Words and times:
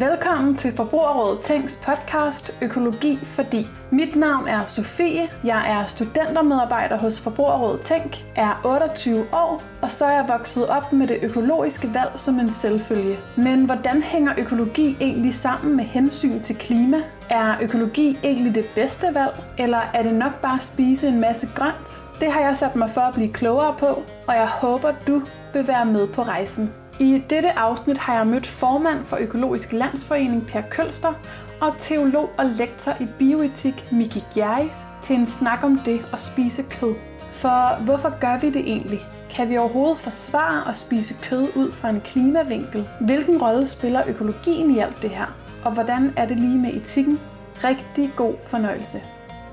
Velkommen 0.00 0.56
til 0.56 0.76
Forbrugerrådet 0.76 1.40
Tænks 1.40 1.80
podcast 1.84 2.58
Økologi 2.62 3.16
fordi. 3.16 3.66
Mit 3.90 4.16
navn 4.16 4.48
er 4.48 4.66
Sofie, 4.66 5.28
jeg 5.44 5.70
er 5.70 5.86
studentermedarbejder 5.86 6.98
hos 6.98 7.20
Forbrugerrådet 7.20 7.80
Tænk, 7.80 8.24
er 8.36 8.60
28 8.64 9.26
år, 9.32 9.62
og 9.82 9.90
så 9.90 10.04
er 10.04 10.12
jeg 10.12 10.28
vokset 10.28 10.66
op 10.66 10.92
med 10.92 11.06
det 11.06 11.18
økologiske 11.22 11.94
valg 11.94 12.12
som 12.16 12.40
en 12.40 12.50
selvfølge. 12.50 13.18
Men 13.36 13.64
hvordan 13.64 14.02
hænger 14.02 14.32
økologi 14.38 14.96
egentlig 15.00 15.34
sammen 15.34 15.76
med 15.76 15.84
hensyn 15.84 16.40
til 16.40 16.56
klima? 16.56 17.02
Er 17.30 17.54
økologi 17.62 18.18
egentlig 18.24 18.54
det 18.54 18.66
bedste 18.74 19.06
valg, 19.14 19.44
eller 19.58 19.80
er 19.94 20.02
det 20.02 20.14
nok 20.14 20.40
bare 20.42 20.56
at 20.56 20.62
spise 20.62 21.08
en 21.08 21.20
masse 21.20 21.48
grønt? 21.54 22.02
Det 22.20 22.32
har 22.32 22.40
jeg 22.40 22.56
sat 22.56 22.76
mig 22.76 22.90
for 22.90 23.00
at 23.00 23.14
blive 23.14 23.32
klogere 23.32 23.74
på, 23.78 24.02
og 24.28 24.34
jeg 24.34 24.48
håber, 24.48 24.92
du 25.06 25.22
vil 25.52 25.68
være 25.68 25.86
med 25.86 26.08
på 26.08 26.22
rejsen. 26.22 26.72
I 27.00 27.22
dette 27.30 27.58
afsnit 27.58 27.98
har 27.98 28.16
jeg 28.16 28.26
mødt 28.26 28.46
formand 28.46 29.04
for 29.04 29.16
Økologisk 29.16 29.72
Landsforening 29.72 30.46
Per 30.46 30.62
Kølster 30.70 31.12
og 31.60 31.74
teolog 31.78 32.30
og 32.38 32.44
lektor 32.46 32.92
i 33.00 33.06
bioetik 33.18 33.92
Miki 33.92 34.24
Gjerris 34.34 34.86
til 35.02 35.16
en 35.16 35.26
snak 35.26 35.64
om 35.64 35.78
det 35.78 36.06
at 36.12 36.20
spise 36.20 36.62
kød. 36.62 36.94
For 37.32 37.82
hvorfor 37.84 38.20
gør 38.20 38.38
vi 38.38 38.50
det 38.50 38.60
egentlig? 38.60 39.00
Kan 39.30 39.50
vi 39.50 39.58
overhovedet 39.58 39.98
forsvare 39.98 40.68
at 40.68 40.76
spise 40.76 41.14
kød 41.22 41.48
ud 41.56 41.72
fra 41.72 41.88
en 41.88 42.00
klimavinkel? 42.00 42.88
Hvilken 43.00 43.42
rolle 43.42 43.66
spiller 43.66 44.02
økologien 44.06 44.70
i 44.70 44.78
alt 44.78 45.02
det 45.02 45.10
her? 45.10 45.34
Og 45.64 45.72
hvordan 45.72 46.12
er 46.16 46.26
det 46.26 46.40
lige 46.40 46.58
med 46.58 46.74
etikken? 46.74 47.20
Rigtig 47.64 48.10
god 48.16 48.34
fornøjelse. 48.46 49.02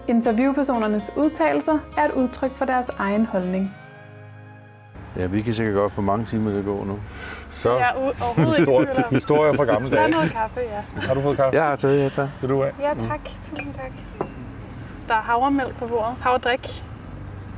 Interviewpersonernes 0.08 1.12
udtalelser 1.18 1.80
er 1.98 2.06
et 2.06 2.12
udtryk 2.12 2.52
for 2.52 2.66
deres 2.66 2.90
egen 2.90 3.26
holdning. 3.26 3.76
Ja, 5.18 5.26
vi 5.26 5.42
kan 5.42 5.54
sikkert 5.54 5.76
godt 5.76 5.94
få 5.94 6.02
mange 6.02 6.26
timer 6.26 6.52
til 6.52 6.58
at 6.58 6.66
gå 6.66 6.84
nu. 6.84 7.00
Så 7.50 7.78
Jeg 7.78 7.90
er 7.90 7.94
u- 7.94 8.24
overhovedet 8.24 8.60
ikke 8.60 8.72
om. 9.06 9.14
historier 9.16 9.54
fra 9.54 9.64
gamle 9.64 9.92
Der 9.92 9.98
er 9.98 10.06
dage. 10.06 10.12
noget 10.12 10.32
kaffe, 10.32 10.60
ja. 10.60 11.02
Har 11.08 11.14
du 11.14 11.22
fået 11.22 11.38
kaffe? 11.38 11.58
Jeg 11.58 11.66
har 11.68 11.76
taget, 11.76 12.02
jeg 12.04 12.12
tager. 12.12 12.28
Vil 12.42 12.50
du 12.50 12.62
have? 12.62 12.74
Ja, 12.82 13.08
tak. 13.08 13.20
Tusind 13.50 13.74
tak. 13.74 13.92
Der 15.08 15.14
er 15.14 15.22
havremælk 15.22 15.76
på 15.80 15.88
bordet. 15.88 16.16
Havredrik. 16.22 16.84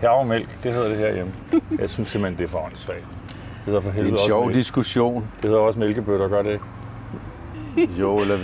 Havremælk, 0.01 0.63
det 0.63 0.73
hedder 0.73 0.87
det 0.89 0.97
herhjemme. 0.97 1.31
Jeg 1.79 1.89
synes 1.89 2.09
simpelthen, 2.09 2.37
det 2.37 2.43
er 2.43 2.47
for 2.47 2.65
åndssvagt. 2.65 2.99
Det 2.99 3.65
hedder 3.65 3.81
for 3.81 3.89
Det 3.89 3.97
er 3.99 4.03
helvede 4.03 4.21
en 4.21 4.27
sjov 4.27 4.45
mælk. 4.45 4.55
diskussion. 4.57 5.27
Det 5.41 5.45
hedder 5.49 5.59
også 5.59 5.79
mælkebøtter, 5.79 6.27
gør 6.27 6.41
det 6.41 6.51
ikke? 7.77 7.93
Jo, 8.01 8.17
eller 8.17 8.37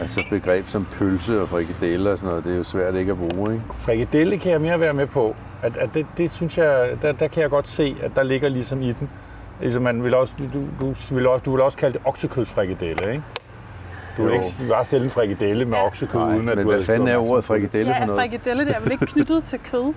altså 0.00 0.24
begreb 0.30 0.68
som 0.68 0.86
pølse 0.92 1.40
og 1.42 1.48
frikadeller 1.48 2.10
og 2.10 2.18
sådan 2.18 2.28
noget, 2.28 2.44
det 2.44 2.52
er 2.52 2.56
jo 2.56 2.64
svært 2.64 2.94
ikke 2.94 3.12
at 3.12 3.18
bruge, 3.18 3.52
ikke? 3.52 3.64
Frikadelle 3.78 4.38
kan 4.38 4.52
jeg 4.52 4.60
mere 4.60 4.80
være 4.80 4.94
med 4.94 5.06
på. 5.06 5.36
At, 5.62 5.76
at 5.76 5.90
det, 5.94 6.06
det, 6.16 6.30
synes 6.30 6.58
jeg, 6.58 6.88
der, 7.02 7.12
der 7.12 7.28
kan 7.28 7.42
jeg 7.42 7.50
godt 7.50 7.68
se, 7.68 7.96
at 8.02 8.10
der 8.14 8.22
ligger 8.22 8.48
ligesom 8.48 8.82
i 8.82 8.92
den. 8.92 9.10
Ligesom 9.60 9.82
man 9.82 10.04
vil 10.04 10.14
også, 10.14 10.32
du, 10.54 10.60
du, 10.80 10.94
vil 11.14 11.26
også, 11.26 11.42
du 11.44 11.50
vil 11.50 11.60
også 11.60 11.78
kalde 11.78 11.92
det 11.98 12.02
oksekødsfrikadelle, 12.04 13.10
ikke? 13.10 13.22
Du 14.16 14.22
vil 14.22 14.28
Jo. 14.30 14.34
ikke 14.36 14.46
bare 14.72 14.84
sælge 14.84 15.04
en 15.04 15.10
frikadelle 15.10 15.64
med 15.64 15.78
oksekød, 15.78 16.20
Nej, 16.20 16.28
uden 16.36 16.48
at 16.48 16.56
men 16.56 16.66
du 16.66 16.72
hvad 16.72 16.82
fanden 16.84 17.08
er 17.08 17.16
ordet 17.16 17.36
det. 17.36 17.44
frikadelle 17.44 17.92
Ja, 17.92 17.98
for 17.98 18.02
er 18.02 18.06
noget? 18.06 18.20
frikadelle 18.20 18.64
det 18.66 18.76
er 18.76 18.80
vel 18.80 18.92
ikke 18.92 19.06
knyttet 19.12 19.44
til 19.44 19.58
kød? 19.70 19.92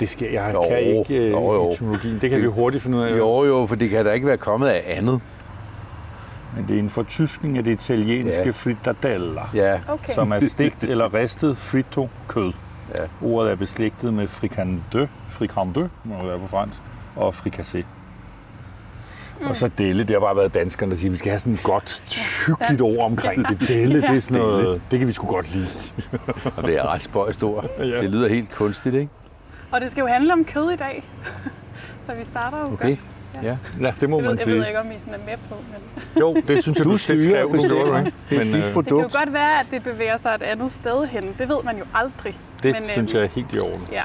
Det 0.00 0.08
skal, 0.08 0.32
jeg 0.32 0.50
Jo, 0.54 0.64
kan 0.68 0.78
ikke 0.80 1.14
øh, 1.26 1.30
jo, 1.30 1.52
jo. 1.52 1.70
etymologien. 1.70 2.18
Det 2.20 2.30
kan 2.30 2.42
vi 2.42 2.46
hurtigt 2.46 2.82
finde 2.82 2.98
ud 2.98 3.02
af. 3.02 3.18
Jo, 3.18 3.44
jo, 3.44 3.66
for 3.66 3.74
det 3.76 3.90
kan 3.90 4.04
da 4.04 4.12
ikke 4.12 4.26
være 4.26 4.36
kommet 4.36 4.68
af 4.68 4.82
andet. 4.86 5.20
Men 6.56 6.64
det 6.68 6.74
er 6.76 6.78
en 6.80 6.90
fortyskning 6.90 7.58
af 7.58 7.64
det 7.64 7.70
italienske 7.72 8.42
Ja. 8.44 8.50
fritadeller. 8.50 9.50
Ja, 9.54 9.80
Okay. 9.88 10.12
som 10.12 10.32
er 10.32 10.48
stegt 10.48 10.84
eller 10.84 11.14
ristet 11.14 11.56
fritto 11.58 12.08
kød. 12.28 12.52
Ja. 12.98 13.04
Ordet 13.26 13.50
er 13.52 13.56
beslægtet 13.56 14.14
med 14.14 14.28
fricandeux, 14.28 15.08
fricandeux 15.28 15.90
må 16.04 16.14
det 16.20 16.26
være 16.28 16.38
på 16.38 16.46
fransk, 16.46 16.80
og 17.16 17.34
fricassé. 17.34 17.82
Mm. 19.40 19.46
Og 19.48 19.56
så 19.56 19.68
delle, 19.78 20.02
det 20.04 20.10
har 20.10 20.20
bare 20.20 20.36
været 20.36 20.54
danskerne, 20.54 20.92
der 20.92 20.98
siger, 20.98 21.08
at 21.08 21.12
vi 21.12 21.18
skal 21.18 21.30
have 21.30 21.40
sådan 21.40 21.52
et 21.54 21.62
godt, 21.62 22.16
hyggeligt 22.46 22.80
ord 22.82 23.04
omkring 23.04 23.48
det. 23.48 23.68
Delle, 23.68 24.00
det 24.02 24.10
er 24.16 24.20
sådan 24.20 24.42
Delle. 24.42 24.62
noget, 24.62 24.82
det 24.90 24.98
kan 24.98 25.08
vi 25.08 25.12
sgu 25.12 25.26
godt 25.26 25.52
lide. 25.54 25.68
og 26.56 26.66
det 26.66 26.76
er 26.76 26.92
ret 26.92 27.02
spøjst 27.02 27.42
ord. 27.42 27.64
Ja. 27.78 27.84
Det 27.84 28.10
lyder 28.10 28.28
helt 28.28 28.50
kunstigt, 28.54 28.94
ikke? 28.94 29.08
Og 29.70 29.80
det 29.80 29.90
skal 29.90 30.00
jo 30.00 30.06
handle 30.06 30.32
om 30.32 30.44
kød 30.44 30.70
i 30.70 30.76
dag. 30.76 31.04
Så 32.08 32.14
vi 32.14 32.24
starter 32.24 32.58
jo 32.58 32.64
Okay. 32.72 32.88
godt. 32.88 32.98
Ja. 33.42 33.56
Ja, 33.80 33.92
det 34.00 34.10
må 34.10 34.16
Jeg 34.20 34.24
ved, 34.24 34.30
man 34.30 34.38
jeg 34.38 34.46
ved 34.46 34.54
sige. 34.62 34.68
ikke, 34.68 34.80
om 34.80 34.90
I 34.92 34.98
sådan 34.98 35.14
er 35.14 35.18
med 35.26 35.36
på, 35.48 35.54
men 35.54 36.12
Jo, 36.20 36.34
det 36.48 36.62
synes 36.62 36.78
jeg, 36.78 36.84
Du 36.84 36.90
du, 36.90 36.96
styrer 36.98 37.18
skrev 37.22 37.54
ikke? 37.54 38.12
Det 38.30 38.40
er 38.40 38.44
Men 38.44 38.54
øh, 38.54 38.74
det 38.74 38.86
kan 38.86 38.96
jo 38.96 39.08
godt 39.12 39.32
være, 39.32 39.60
at 39.60 39.66
det 39.70 39.82
bevæger 39.82 40.16
sig 40.16 40.34
et 40.34 40.42
andet 40.42 40.72
sted 40.72 41.06
hen. 41.06 41.34
Det 41.38 41.48
ved 41.48 41.56
man 41.64 41.78
jo 41.78 41.84
aldrig. 41.94 42.38
Det 42.62 42.74
men, 42.74 42.84
synes 42.84 43.14
øhm, 43.14 43.20
jeg 43.20 43.24
er 43.24 43.28
helt 43.28 43.54
i 43.54 43.58
orden. 43.58 43.88
Ja. 43.92 44.02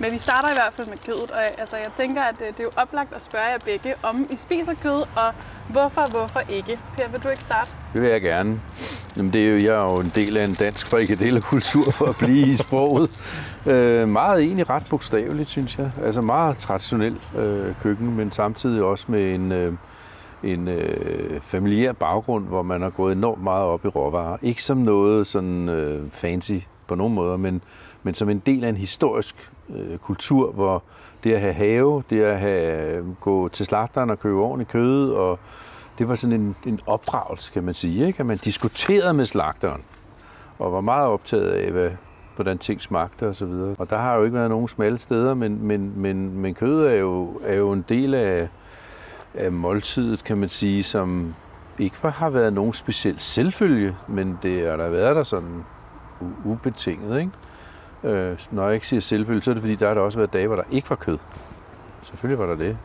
Men 0.00 0.12
vi 0.12 0.18
starter 0.18 0.48
i 0.48 0.54
hvert 0.54 0.72
fald 0.74 0.88
med 0.88 0.98
kødet, 1.06 1.30
og 1.30 1.40
altså, 1.58 1.76
jeg 1.76 1.90
tænker, 1.98 2.22
at 2.22 2.34
øh, 2.40 2.46
det 2.46 2.60
er 2.60 2.64
jo 2.64 2.70
oplagt 2.76 3.12
at 3.12 3.22
spørge 3.22 3.44
jer 3.44 3.58
begge, 3.64 3.94
om 4.02 4.26
I 4.30 4.36
spiser 4.36 4.74
kød, 4.82 5.02
og 5.16 5.32
hvorfor, 5.68 6.10
hvorfor 6.10 6.40
ikke? 6.48 6.78
Per, 6.96 7.08
vil 7.08 7.20
du 7.20 7.28
ikke 7.28 7.42
starte? 7.42 7.70
Det 7.92 8.02
vil 8.02 8.10
jeg 8.10 8.20
gerne. 8.20 8.60
Jamen, 9.16 9.32
det 9.32 9.40
er 9.40 9.48
jo, 9.48 9.56
jeg 9.56 9.80
er 9.80 9.94
jo 9.94 10.00
en 10.00 10.12
del 10.14 10.36
af 10.36 10.44
en 10.44 10.54
dansk 10.54 10.86
frikadellekultur 10.86 11.90
for 11.90 12.06
at 12.06 12.16
blive 12.16 12.46
i 12.46 12.56
sproget. 12.56 13.10
Øh, 13.66 14.08
meget 14.08 14.42
egentlig 14.42 14.70
ret 14.70 14.86
bogstaveligt, 14.90 15.48
synes 15.48 15.78
jeg. 15.78 15.90
Altså 16.04 16.20
meget 16.20 16.58
traditionel 16.58 17.16
øh, 17.36 17.74
køkken, 17.82 18.16
men 18.16 18.32
samtidig 18.32 18.82
også 18.82 19.04
med 19.08 19.34
en, 19.34 19.52
øh, 19.52 19.72
en 20.42 20.68
øh, 20.68 21.40
familiær 21.40 21.92
baggrund, 21.92 22.46
hvor 22.46 22.62
man 22.62 22.82
har 22.82 22.90
gået 22.90 23.12
enormt 23.12 23.42
meget 23.42 23.64
op 23.64 23.84
i 23.84 23.88
råvarer. 23.88 24.36
Ikke 24.42 24.62
som 24.62 24.76
noget 24.76 25.26
sådan 25.26 25.68
øh, 25.68 26.10
fancy 26.12 26.58
på 26.92 26.96
nogen 26.96 27.14
måder, 27.14 27.36
men, 27.36 27.62
men 28.02 28.14
som 28.14 28.28
en 28.28 28.38
del 28.38 28.64
af 28.64 28.68
en 28.68 28.76
historisk 28.76 29.52
øh, 29.76 29.98
kultur, 29.98 30.52
hvor 30.52 30.82
det 31.24 31.32
at 31.32 31.40
have 31.40 31.52
have, 31.52 32.02
det 32.10 32.22
at 32.22 32.40
have, 32.40 32.96
øh, 32.96 33.14
gå 33.20 33.48
til 33.48 33.66
slagteren 33.66 34.10
og 34.10 34.20
købe 34.20 34.38
ordentligt 34.38 34.70
kød, 34.70 35.12
og 35.12 35.38
det 35.98 36.08
var 36.08 36.14
sådan 36.14 36.40
en, 36.40 36.56
en 36.66 36.80
opdragelse, 36.86 37.52
kan 37.52 37.64
man 37.64 37.74
sige. 37.74 38.06
Ikke? 38.06 38.20
At 38.20 38.26
man 38.26 38.38
diskuterede 38.38 39.14
med 39.14 39.24
slagteren, 39.24 39.84
og 40.58 40.72
var 40.72 40.80
meget 40.80 41.06
optaget 41.06 41.50
af, 41.50 41.70
hvad, 41.70 41.90
hvordan 42.34 42.58
ting 42.58 42.82
smagte 42.82 43.28
og 43.28 43.34
så 43.34 43.46
videre. 43.46 43.74
Og 43.78 43.90
der 43.90 43.98
har 43.98 44.16
jo 44.16 44.24
ikke 44.24 44.36
været 44.36 44.50
nogen 44.50 44.68
smalle 44.68 44.98
steder, 44.98 45.34
men, 45.34 45.66
men, 45.66 45.92
men, 45.96 46.38
men 46.38 46.54
kød 46.54 46.86
er 46.86 46.94
jo, 46.94 47.40
er 47.44 47.56
jo 47.56 47.72
en 47.72 47.84
del 47.88 48.14
af, 48.14 48.48
af 49.34 49.52
måltidet, 49.52 50.24
kan 50.24 50.38
man 50.38 50.48
sige, 50.48 50.82
som 50.82 51.34
ikke 51.78 51.96
har 52.08 52.30
været 52.30 52.52
nogen 52.52 52.72
speciel 52.72 53.18
selvfølge, 53.18 53.96
men 54.08 54.38
det 54.42 54.68
har 54.68 54.76
der 54.76 54.88
været 54.88 55.16
der 55.16 55.24
sådan 55.24 55.64
ubetinget. 56.44 57.20
Ikke? 57.20 57.32
Øh, 58.18 58.38
når 58.50 58.64
jeg 58.64 58.74
ikke 58.74 58.86
siger 58.86 59.00
selvfølgelig, 59.00 59.44
så 59.44 59.50
er 59.50 59.54
det 59.54 59.62
fordi, 59.62 59.74
der 59.74 59.86
har 59.86 59.94
der 59.94 60.00
også 60.00 60.18
været 60.18 60.32
dage, 60.32 60.46
hvor 60.46 60.56
der 60.56 60.62
ikke 60.70 60.90
var 60.90 60.96
kød. 60.96 61.18
Selvfølgelig 62.02 62.38
var 62.38 62.46
der 62.46 62.54
det. 62.56 62.76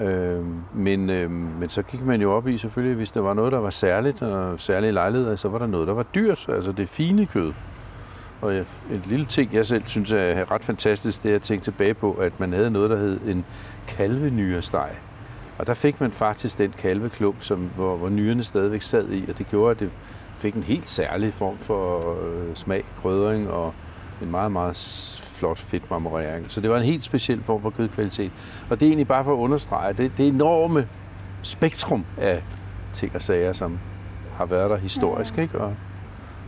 Øh, 0.00 0.44
men, 0.74 1.10
øh, 1.10 1.30
men 1.30 1.68
så 1.68 1.82
gik 1.82 2.04
man 2.04 2.20
jo 2.20 2.32
op 2.32 2.48
i 2.48 2.58
selvfølgelig, 2.58 2.96
hvis 2.96 3.10
der 3.10 3.20
var 3.20 3.34
noget, 3.34 3.52
der 3.52 3.58
var 3.58 3.70
særligt, 3.70 4.22
og 4.22 4.60
særlige 4.60 4.92
lejligheder, 4.92 5.36
så 5.36 5.48
var 5.48 5.58
der 5.58 5.66
noget, 5.66 5.88
der 5.88 5.94
var 5.94 6.02
dyrt, 6.02 6.46
altså 6.48 6.72
det 6.72 6.88
fine 6.88 7.26
kød. 7.26 7.52
Og 8.40 8.54
jeg- 8.54 8.64
et 8.92 9.06
lille 9.06 9.26
ting, 9.26 9.54
jeg 9.54 9.66
selv 9.66 9.82
synes 9.86 10.12
er 10.12 10.50
ret 10.50 10.64
fantastisk, 10.64 11.22
det 11.22 11.30
er 11.30 11.34
at 11.34 11.42
tænke 11.42 11.64
tilbage 11.64 11.94
på, 11.94 12.12
at 12.12 12.40
man 12.40 12.52
havde 12.52 12.70
noget, 12.70 12.90
der 12.90 12.96
hed 12.96 13.20
en 13.26 13.44
kalvenyresteg. 13.88 14.90
Og 15.58 15.66
der 15.66 15.74
fik 15.74 16.00
man 16.00 16.10
faktisk 16.10 16.58
den 16.58 16.74
kalveklump, 16.78 17.36
som, 17.40 17.70
hvor, 17.76 17.96
hvor 17.96 18.08
nyrene 18.08 18.42
stadigvæk 18.42 18.82
sad 18.82 19.08
i, 19.12 19.24
og 19.30 19.38
det 19.38 19.46
gjorde, 19.50 19.70
at 19.70 19.80
det 19.80 19.90
fik 20.42 20.54
en 20.54 20.62
helt 20.62 20.90
særlig 20.90 21.34
form 21.34 21.58
for 21.58 21.98
øh, 22.22 22.54
smag, 22.54 22.84
krydring 23.02 23.50
og 23.50 23.74
en 24.22 24.30
meget, 24.30 24.52
meget 24.52 24.76
flot 25.22 25.58
fedtmarmorering. 25.58 26.46
Så 26.48 26.60
det 26.60 26.70
var 26.70 26.76
en 26.76 26.82
helt 26.84 27.04
speciel 27.04 27.42
form 27.42 27.62
for 27.62 27.70
kødkvalitet. 27.70 28.32
Og 28.70 28.80
det 28.80 28.86
er 28.86 28.90
egentlig 28.90 29.08
bare 29.08 29.24
for 29.24 29.32
at 29.32 29.36
understrege, 29.38 29.92
det, 29.92 30.12
det 30.18 30.28
enorme 30.28 30.88
spektrum 31.42 32.04
af 32.18 32.42
ting 32.92 33.14
og 33.14 33.22
sager, 33.22 33.52
som 33.52 33.78
har 34.36 34.46
været 34.46 34.70
der 34.70 34.76
historisk. 34.76 35.38
Ikke? 35.38 35.60
Og, 35.60 35.74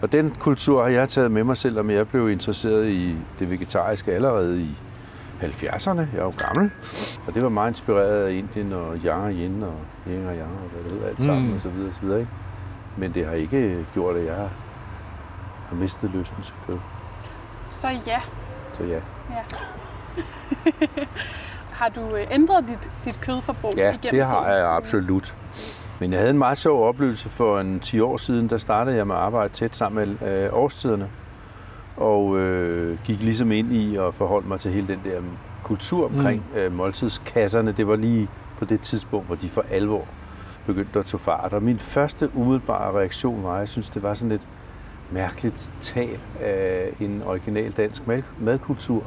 og 0.03 0.13
den 0.13 0.31
kultur 0.39 0.83
har 0.83 0.91
jeg 0.91 1.09
taget 1.09 1.31
med 1.31 1.45
mig, 1.45 1.57
selvom 1.57 1.91
jeg 1.91 2.09
blev 2.09 2.31
interesseret 2.31 2.89
i 2.89 3.15
det 3.39 3.51
vegetariske 3.51 4.13
allerede 4.13 4.63
i 4.63 4.69
70'erne. 5.43 5.99
Jeg 6.01 6.19
er 6.19 6.25
jo 6.25 6.33
gammel. 6.39 6.71
Og 7.27 7.35
det 7.35 7.43
var 7.43 7.49
meget 7.49 7.71
inspireret 7.71 8.27
af 8.27 8.33
Indien 8.33 8.73
og 8.73 8.97
yang 9.05 9.25
og 9.25 9.31
yin 9.33 9.63
og 9.63 9.75
yin 10.09 10.27
og 10.27 10.35
yang 10.35 10.53
og 10.65 10.71
hvad 10.73 10.83
det 10.85 10.93
hedder 10.93 11.09
alt 11.09 11.19
sammen 11.19 11.49
Mm. 11.49 11.55
og 11.55 11.61
så 11.63 11.69
videre, 11.69 11.89
og 11.89 11.95
så 11.95 12.01
videre. 12.07 12.21
Ikke? 12.21 12.31
Men 12.97 13.15
det 13.15 13.27
har 13.27 13.33
ikke 13.33 13.87
gjort, 13.95 14.17
at 14.17 14.27
jeg 14.27 14.49
har 15.69 15.77
mistet 15.77 16.11
lysten 16.11 16.43
til 16.43 16.55
kød. 16.67 16.79
Så 17.69 17.89
ja. 18.07 18.21
Så 18.73 18.85
ja, 18.85 19.01
Har 21.73 21.89
du 21.89 22.01
øh, 22.17 22.27
ændret 22.31 22.65
dit, 22.69 22.91
dit 23.05 23.21
kødforbrug 23.21 23.75
ja 23.77 23.89
igennem 23.89 24.11
det 24.11 24.27
har 24.27 24.45
tiden? 24.45 24.59
jeg 24.59 24.77
absolut. 24.77 25.35
Men 26.01 26.13
jeg 26.13 26.19
havde 26.19 26.31
en 26.31 26.39
meget 26.39 26.59
sjov 26.59 26.89
oplevelse 26.89 27.29
for 27.29 27.61
en 27.61 27.81
10 27.81 28.01
år 28.01 28.17
siden. 28.17 28.51
Der 28.51 28.59
startede 28.59 28.97
jeg 28.97 29.07
med 29.07 29.15
at 29.15 29.21
arbejde 29.21 29.55
tæt 29.55 29.77
sammen 29.77 30.19
med 30.21 30.45
øh, 30.45 30.49
årstiderne. 30.53 31.09
Og 31.97 32.39
øh, 32.39 32.99
gik 33.05 33.23
ligesom 33.23 33.53
ind 33.53 33.73
i 33.73 33.97
og 33.97 34.15
forholdt 34.15 34.49
mig 34.49 34.61
til 34.61 34.73
hele 34.73 34.89
den 34.89 35.01
der 35.05 35.21
kultur 35.63 36.07
omkring 36.07 36.45
mm. 36.53 36.59
øh, 36.59 36.73
måltidskasserne. 36.73 37.73
Det 37.73 37.87
var 37.87 37.97
lige 37.97 38.29
på 38.59 38.65
det 38.65 38.81
tidspunkt, 38.81 39.27
hvor 39.27 39.37
de 39.37 39.49
for 39.49 39.65
alvor 39.71 40.05
begyndte 40.67 40.99
at 40.99 41.07
tage 41.07 41.19
fart. 41.19 41.53
Og 41.53 41.63
min 41.63 41.79
første 41.79 42.31
umiddelbare 42.35 42.99
reaktion 42.99 43.45
var, 43.45 43.55
at 43.55 43.59
jeg 43.59 43.69
synes, 43.69 43.91
det 43.91 44.03
var 44.03 44.15
sådan 44.15 44.33
et 44.33 44.49
mærkeligt 45.11 45.73
tab 45.81 46.21
af 46.41 46.93
en 47.01 47.23
original 47.27 47.73
dansk 47.73 48.03
madkultur. 48.39 49.05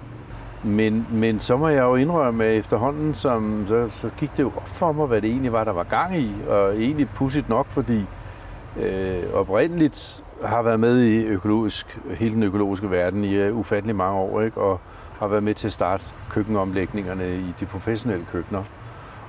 Men, 0.64 1.08
men 1.12 1.40
så 1.40 1.58
må 1.58 1.68
jeg 1.68 1.82
jo 1.82 1.96
indrømme, 1.96 2.46
at 2.46 2.56
efterhånden 2.56 3.14
som, 3.14 3.66
så, 3.68 3.90
så 3.90 4.10
gik 4.18 4.32
det 4.38 4.44
jo 4.44 4.52
op 4.56 4.70
for 4.70 4.92
mig, 4.92 5.08
hvad 5.08 5.22
det 5.22 5.30
egentlig 5.30 5.52
var, 5.52 5.64
der 5.64 5.72
var 5.72 5.84
gang 5.84 6.18
i. 6.18 6.32
Og 6.50 6.76
egentlig 6.76 7.10
pudsigt 7.10 7.50
nok, 7.50 7.68
fordi 7.70 8.06
øh, 8.80 9.24
oprindeligt 9.34 10.24
har 10.44 10.62
været 10.62 10.80
med 10.80 11.02
i 11.02 11.24
økologisk, 11.24 12.00
hele 12.10 12.36
den 12.36 12.44
økologiske 12.44 12.92
verden 12.92 13.24
i 13.24 13.50
uh, 13.50 13.58
ufattelig 13.58 13.96
mange 13.96 14.20
år, 14.20 14.42
ikke? 14.42 14.62
og 14.62 14.80
har 15.20 15.28
været 15.28 15.44
med 15.44 15.54
til 15.54 15.68
at 15.68 15.74
starte 15.74 16.04
køkkenomlægningerne 16.30 17.38
i 17.38 17.54
de 17.60 17.66
professionelle 17.66 18.26
køkkener. 18.32 18.64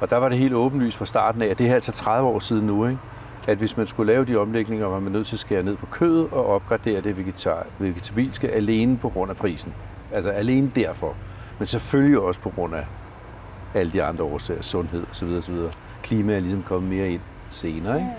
Og 0.00 0.10
der 0.10 0.16
var 0.16 0.28
det 0.28 0.38
helt 0.38 0.54
åbenlyst 0.54 0.96
fra 0.96 1.04
starten 1.04 1.42
af, 1.42 1.46
at 1.46 1.58
det 1.58 1.70
er 1.70 1.74
altså 1.74 1.92
30 1.92 2.28
år 2.28 2.38
siden 2.38 2.66
nu, 2.66 2.86
ikke? 2.86 2.98
at 3.48 3.58
hvis 3.58 3.76
man 3.76 3.86
skulle 3.86 4.12
lave 4.12 4.24
de 4.24 4.36
omlægninger, 4.36 4.86
var 4.86 5.00
man 5.00 5.12
nødt 5.12 5.26
til 5.26 5.36
at 5.36 5.40
skære 5.40 5.62
ned 5.62 5.76
på 5.76 5.86
kødet 5.86 6.28
og 6.32 6.46
opgradere 6.46 7.00
det 7.00 7.16
vegetar, 7.16 7.66
vegetabilske 7.78 8.48
alene 8.48 8.96
på 8.96 9.08
grund 9.08 9.30
af 9.30 9.36
prisen. 9.36 9.74
Altså 10.12 10.30
alene 10.30 10.70
derfor. 10.74 11.14
Men 11.58 11.66
selvfølgelig 11.66 12.18
også 12.18 12.40
på 12.40 12.50
grund 12.50 12.74
af 12.74 12.84
alle 13.74 13.92
de 13.92 14.02
andre 14.02 14.24
årsager, 14.24 14.62
sundhed 14.62 15.04
osv. 15.10 15.28
osv. 15.28 15.54
Klima 16.02 16.34
er 16.34 16.40
ligesom 16.40 16.62
kommet 16.62 16.90
mere 16.90 17.10
ind 17.10 17.20
senere. 17.50 17.96
Ikke? 17.96 18.10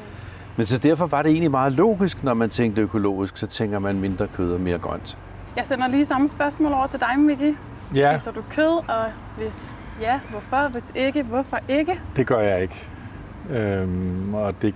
Men 0.58 0.66
så 0.66 0.78
derfor 0.78 1.06
var 1.06 1.22
det 1.22 1.32
egentlig 1.32 1.52
meget 1.52 1.74
logisk, 1.74 2.24
når 2.24 2.34
man 2.34 2.50
tænkte 2.50 2.82
økologisk, 2.82 3.38
så 3.38 3.48
tænker 3.48 3.80
man 3.80 4.00
mindre 4.00 4.28
kød 4.28 4.54
og 4.54 4.62
mere 4.62 4.78
grønt. 4.78 5.18
Jeg 5.56 5.66
sender 5.66 5.88
lige 5.88 6.06
samme 6.06 6.28
spørgsmål 6.28 6.74
over 6.74 6.88
til 6.88 7.00
dig, 7.00 7.20
Miki. 7.20 7.56
Ja, 7.96 8.18
Spiser 8.18 8.32
du 8.32 8.42
kød, 8.52 8.90
og 8.90 9.06
hvis 9.38 9.76
ja, 10.02 10.20
hvorfor? 10.30 10.68
Hvis 10.68 10.84
ikke, 10.96 11.24
hvorfor 11.24 11.60
ikke? 11.68 12.00
det 12.16 12.28
gør 12.28 12.40
jeg 12.40 12.62
ikke. 12.62 12.88
Øhm, 13.50 14.34
og 14.34 14.62
det 14.62 14.74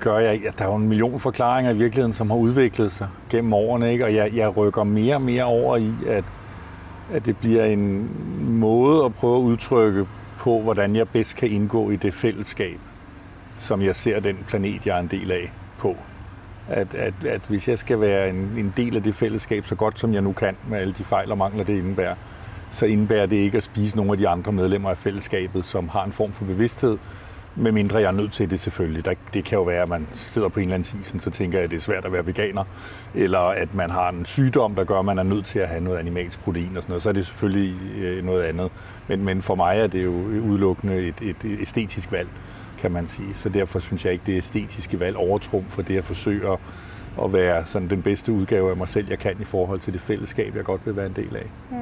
gør 0.00 0.18
jeg 0.18 0.34
ikke. 0.34 0.52
Der 0.58 0.64
er 0.64 0.68
jo 0.68 0.76
en 0.76 0.88
million 0.88 1.20
forklaringer 1.20 1.72
i 1.72 1.76
virkeligheden, 1.76 2.12
som 2.12 2.30
har 2.30 2.36
udviklet 2.36 2.92
sig 2.92 3.08
gennem 3.30 3.52
årene, 3.52 3.92
ikke? 3.92 4.04
og 4.04 4.14
jeg, 4.14 4.34
jeg 4.34 4.56
rykker 4.56 4.84
mere 4.84 5.14
og 5.14 5.22
mere 5.22 5.44
over 5.44 5.76
i, 5.76 5.92
at, 6.06 6.24
at 7.12 7.26
det 7.26 7.36
bliver 7.36 7.64
en 7.64 8.10
måde 8.58 9.04
at 9.04 9.14
prøve 9.14 9.36
at 9.36 9.42
udtrykke 9.42 10.06
på, 10.38 10.60
hvordan 10.60 10.96
jeg 10.96 11.08
bedst 11.08 11.36
kan 11.36 11.48
indgå 11.48 11.90
i 11.90 11.96
det 11.96 12.14
fællesskab, 12.14 12.78
som 13.58 13.82
jeg 13.82 13.96
ser 13.96 14.20
den 14.20 14.38
planet, 14.48 14.86
jeg 14.86 14.96
er 14.96 15.00
en 15.00 15.08
del 15.08 15.32
af 15.32 15.52
på. 15.78 15.96
At, 16.68 16.94
at, 16.94 17.14
at 17.28 17.40
hvis 17.48 17.68
jeg 17.68 17.78
skal 17.78 18.00
være 18.00 18.28
en, 18.28 18.36
en 18.36 18.74
del 18.76 18.96
af 18.96 19.02
det 19.02 19.14
fællesskab 19.14 19.66
så 19.66 19.74
godt 19.74 19.98
som 19.98 20.14
jeg 20.14 20.22
nu 20.22 20.32
kan, 20.32 20.56
med 20.68 20.78
alle 20.78 20.94
de 20.98 21.04
fejl 21.04 21.30
og 21.30 21.38
mangler, 21.38 21.64
det 21.64 21.78
indebærer, 21.78 22.14
så 22.70 22.86
indebærer 22.86 23.26
det 23.26 23.36
ikke 23.36 23.56
at 23.56 23.62
spise 23.62 23.96
nogle 23.96 24.12
af 24.12 24.18
de 24.18 24.28
andre 24.28 24.52
medlemmer 24.52 24.90
af 24.90 24.98
fællesskabet, 24.98 25.64
som 25.64 25.88
har 25.88 26.04
en 26.04 26.12
form 26.12 26.32
for 26.32 26.44
bevidsthed, 26.44 26.98
medmindre 27.56 27.98
jeg 27.98 28.06
er 28.06 28.12
nødt 28.12 28.32
til 28.32 28.50
det 28.50 28.60
selvfølgelig. 28.60 29.04
Der, 29.04 29.14
det 29.34 29.44
kan 29.44 29.58
jo 29.58 29.62
være, 29.62 29.82
at 29.82 29.88
man 29.88 30.06
sidder 30.12 30.48
på 30.48 30.60
en 30.60 30.64
eller 30.64 30.74
anden 30.74 31.00
isen, 31.00 31.20
så 31.20 31.30
tænker 31.30 31.58
jeg, 31.58 31.64
at 31.64 31.70
det 31.70 31.76
er 31.76 31.80
svært 31.80 32.04
at 32.04 32.12
være 32.12 32.26
veganer, 32.26 32.64
eller 33.14 33.38
at 33.38 33.74
man 33.74 33.90
har 33.90 34.08
en 34.08 34.26
sygdom, 34.26 34.74
der 34.74 34.84
gør, 34.84 34.98
at 34.98 35.04
man 35.04 35.18
er 35.18 35.22
nødt 35.22 35.46
til 35.46 35.58
at 35.58 35.68
have 35.68 35.80
noget 35.80 35.98
animalsk 35.98 36.40
protein 36.40 36.76
og 36.76 36.82
sådan 36.82 36.90
noget, 36.90 37.02
så 37.02 37.08
er 37.08 37.12
det 37.12 37.26
selvfølgelig 37.26 37.96
øh, 37.98 38.24
noget 38.24 38.42
andet. 38.42 38.70
Men, 39.08 39.24
men 39.24 39.42
for 39.42 39.54
mig 39.54 39.78
er 39.78 39.86
det 39.86 40.04
jo 40.04 40.12
udelukkende 40.48 40.96
et, 41.08 41.22
et 41.22 41.60
æstetisk 41.60 42.12
valg, 42.12 42.28
kan 42.78 42.92
man 42.92 43.08
sige. 43.08 43.34
Så 43.34 43.48
derfor 43.48 43.78
synes 43.78 44.04
jeg 44.04 44.12
ikke, 44.12 44.24
det 44.26 44.36
æstetiske 44.36 45.00
valg 45.00 45.16
overtrum 45.16 45.64
for 45.68 45.82
det 45.82 45.98
at 45.98 46.04
forsøge 46.04 46.52
at, 46.52 46.58
at 47.24 47.32
være 47.32 47.66
sådan 47.66 47.90
den 47.90 48.02
bedste 48.02 48.32
udgave 48.32 48.70
af 48.70 48.76
mig 48.76 48.88
selv, 48.88 49.08
jeg 49.08 49.18
kan 49.18 49.36
i 49.40 49.44
forhold 49.44 49.80
til 49.80 49.92
det 49.92 50.00
fællesskab, 50.00 50.56
jeg 50.56 50.64
godt 50.64 50.86
vil 50.86 50.96
være 50.96 51.06
en 51.06 51.16
del 51.16 51.36
af. 51.36 51.50
Mm. 51.70 51.76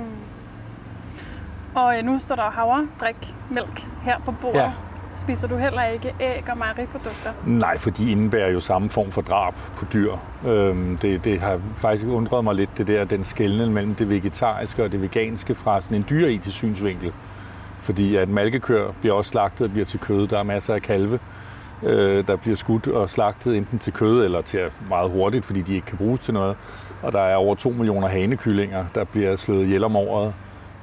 Og 1.74 1.98
øh, 1.98 2.04
nu 2.04 2.18
står 2.18 2.34
der 2.34 2.50
havre, 2.50 2.88
drik, 3.00 3.34
mælk 3.50 3.86
her 4.02 4.18
på 4.24 4.32
bordet. 4.32 4.58
Ja. 4.58 4.72
Spiser 5.16 5.48
du 5.48 5.56
heller 5.56 5.84
ikke 5.84 6.14
æg 6.20 6.50
og 6.50 6.58
mejeriprodukter? 6.58 7.32
Nej, 7.46 7.78
for 7.78 7.90
de 7.90 8.10
indebærer 8.10 8.50
jo 8.50 8.60
samme 8.60 8.90
form 8.90 9.10
for 9.10 9.22
drab 9.22 9.54
på 9.76 9.84
dyr. 9.92 10.12
Øhm, 10.46 10.98
det, 10.98 11.24
det 11.24 11.40
har 11.40 11.60
faktisk 11.76 12.06
undret 12.06 12.44
mig 12.44 12.54
lidt, 12.54 12.78
det 12.78 12.86
der, 12.86 13.04
den 13.04 13.24
skelnen 13.24 13.72
mellem 13.74 13.94
det 13.94 14.10
vegetariske 14.10 14.84
og 14.84 14.92
det 14.92 15.02
veganske 15.02 15.54
fra 15.54 15.80
sådan 15.80 15.96
en 15.96 16.06
dyreetisk 16.10 16.56
synsvinkel. 16.56 17.12
Fordi 17.80 18.16
at 18.16 18.28
malkekør 18.28 18.90
bliver 19.00 19.14
også 19.14 19.30
slagtet 19.30 19.64
og 19.64 19.70
bliver 19.70 19.86
til 19.86 20.00
kød. 20.00 20.28
Der 20.28 20.38
er 20.38 20.42
masser 20.42 20.74
af 20.74 20.82
kalve, 20.82 21.18
øh, 21.82 22.26
der 22.26 22.36
bliver 22.36 22.56
skudt 22.56 22.86
og 22.86 23.10
slagtet 23.10 23.56
enten 23.56 23.78
til 23.78 23.92
kød 23.92 24.24
eller 24.24 24.40
til 24.40 24.60
meget 24.88 25.10
hurtigt, 25.10 25.44
fordi 25.44 25.62
de 25.62 25.74
ikke 25.74 25.86
kan 25.86 25.98
bruges 25.98 26.20
til 26.20 26.34
noget. 26.34 26.56
Og 27.02 27.12
der 27.12 27.20
er 27.20 27.36
over 27.36 27.54
2 27.54 27.70
millioner 27.70 28.08
hanekyllinger, 28.08 28.84
der 28.94 29.04
bliver 29.04 29.36
slået 29.36 29.64
ihjel 29.64 29.84
om 29.84 29.96
året, 29.96 30.34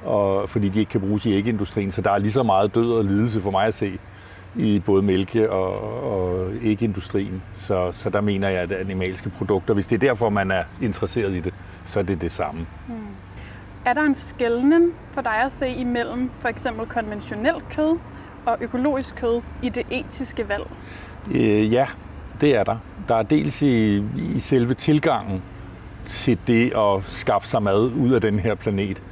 og, 0.04 0.50
fordi 0.50 0.68
de 0.68 0.80
ikke 0.80 0.90
kan 0.90 1.00
bruges 1.00 1.26
i 1.26 1.32
ægindustrien. 1.32 1.92
Så 1.92 2.02
der 2.02 2.10
er 2.10 2.18
lige 2.18 2.32
så 2.32 2.42
meget 2.42 2.74
død 2.74 2.92
og 2.92 3.04
lidelse 3.04 3.40
for 3.40 3.50
mig 3.50 3.66
at 3.66 3.74
se 3.74 3.98
i 4.56 4.82
både 4.86 5.02
mælke- 5.02 5.50
og, 5.50 6.02
og 6.12 6.50
ægindustrien. 6.62 7.42
Så, 7.54 7.92
så 7.92 8.10
der 8.10 8.20
mener 8.20 8.48
jeg, 8.48 8.60
at 8.60 8.72
animalske 8.72 9.30
produkter, 9.30 9.74
hvis 9.74 9.86
det 9.86 9.94
er 9.94 10.08
derfor, 10.08 10.28
man 10.28 10.50
er 10.50 10.64
interesseret 10.82 11.32
i 11.32 11.40
det, 11.40 11.54
så 11.84 11.98
er 11.98 12.04
det 12.04 12.20
det 12.20 12.32
samme. 12.32 12.66
Er 13.84 13.92
der 13.92 14.02
en 14.02 14.14
skældning 14.14 14.92
for 15.12 15.20
dig 15.20 15.36
at 15.36 15.52
se 15.52 15.68
imellem 15.68 16.30
for 16.40 16.48
eksempel 16.48 16.86
konventionelt 16.86 17.68
kød 17.70 17.98
og 18.46 18.56
økologisk 18.60 19.16
kød 19.16 19.40
i 19.62 19.68
det 19.68 19.86
etiske 19.90 20.48
valg? 20.48 20.70
Øh, 21.30 21.72
ja, 21.72 21.86
det 22.40 22.56
er 22.56 22.64
der. 22.64 22.76
Der 23.08 23.14
er 23.14 23.22
dels 23.22 23.62
i, 23.62 24.02
i 24.34 24.40
selve 24.40 24.74
tilgangen 24.74 25.42
til 26.04 26.38
det 26.46 26.72
at 26.76 27.02
skaffe 27.06 27.48
sig 27.48 27.62
mad 27.62 27.80
ud 27.80 28.12
af 28.12 28.20
den 28.20 28.38
her 28.38 28.54
planet, 28.54 29.02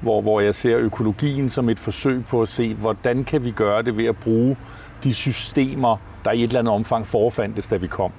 hvor, 0.00 0.20
hvor 0.20 0.40
jeg 0.40 0.54
ser 0.54 0.78
økologien 0.78 1.50
som 1.50 1.68
et 1.68 1.78
forsøg 1.78 2.24
på 2.26 2.42
at 2.42 2.48
se, 2.48 2.74
hvordan 2.74 3.24
kan 3.24 3.44
vi 3.44 3.50
gøre 3.50 3.82
det 3.82 3.96
ved 3.96 4.04
at 4.04 4.16
bruge 4.16 4.56
de 5.04 5.14
systemer, 5.14 5.96
der 6.24 6.32
i 6.32 6.38
et 6.38 6.42
eller 6.42 6.58
andet 6.58 6.74
omfang 6.74 7.06
forfandtes, 7.06 7.68
da 7.68 7.76
vi 7.76 7.86
kom. 7.86 8.12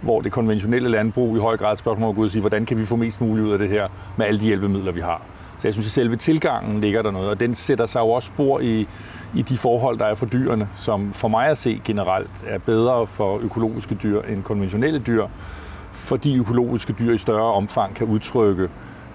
Hvor 0.00 0.20
det 0.20 0.32
konventionelle 0.32 0.88
landbrug 0.88 1.36
i 1.36 1.40
høj 1.40 1.56
grad 1.56 1.68
er 1.68 1.72
et 1.72 1.78
spørgsmål 1.78 2.08
om 2.08 2.14
at 2.14 2.20
ud 2.20 2.24
og 2.24 2.30
sige, 2.30 2.40
hvordan 2.40 2.66
kan 2.66 2.78
vi 2.78 2.84
få 2.84 2.96
mest 2.96 3.20
muligt 3.20 3.46
ud 3.46 3.52
af 3.52 3.58
det 3.58 3.68
her 3.68 3.88
med 4.16 4.26
alle 4.26 4.40
de 4.40 4.44
hjælpemidler, 4.44 4.92
vi 4.92 5.00
har. 5.00 5.22
Så 5.58 5.68
jeg 5.68 5.72
synes, 5.74 5.86
at 5.86 5.92
selve 5.92 6.16
tilgangen 6.16 6.80
ligger 6.80 7.02
der 7.02 7.10
noget, 7.10 7.28
og 7.28 7.40
den 7.40 7.54
sætter 7.54 7.86
sig 7.86 8.00
jo 8.00 8.10
også 8.10 8.26
spor 8.26 8.60
i, 8.60 8.88
i 9.34 9.42
de 9.42 9.58
forhold, 9.58 9.98
der 9.98 10.04
er 10.04 10.14
for 10.14 10.26
dyrene, 10.26 10.68
som 10.76 11.12
for 11.12 11.28
mig 11.28 11.46
at 11.46 11.58
se 11.58 11.80
generelt 11.84 12.30
er 12.46 12.58
bedre 12.58 13.06
for 13.06 13.38
økologiske 13.38 13.94
dyr 13.94 14.22
end 14.22 14.42
konventionelle 14.42 14.98
dyr, 14.98 15.26
fordi 15.92 16.38
økologiske 16.38 16.94
dyr 16.98 17.12
i 17.12 17.18
større 17.18 17.52
omfang 17.52 17.94
kan 17.94 18.06
udtrykke 18.06 18.68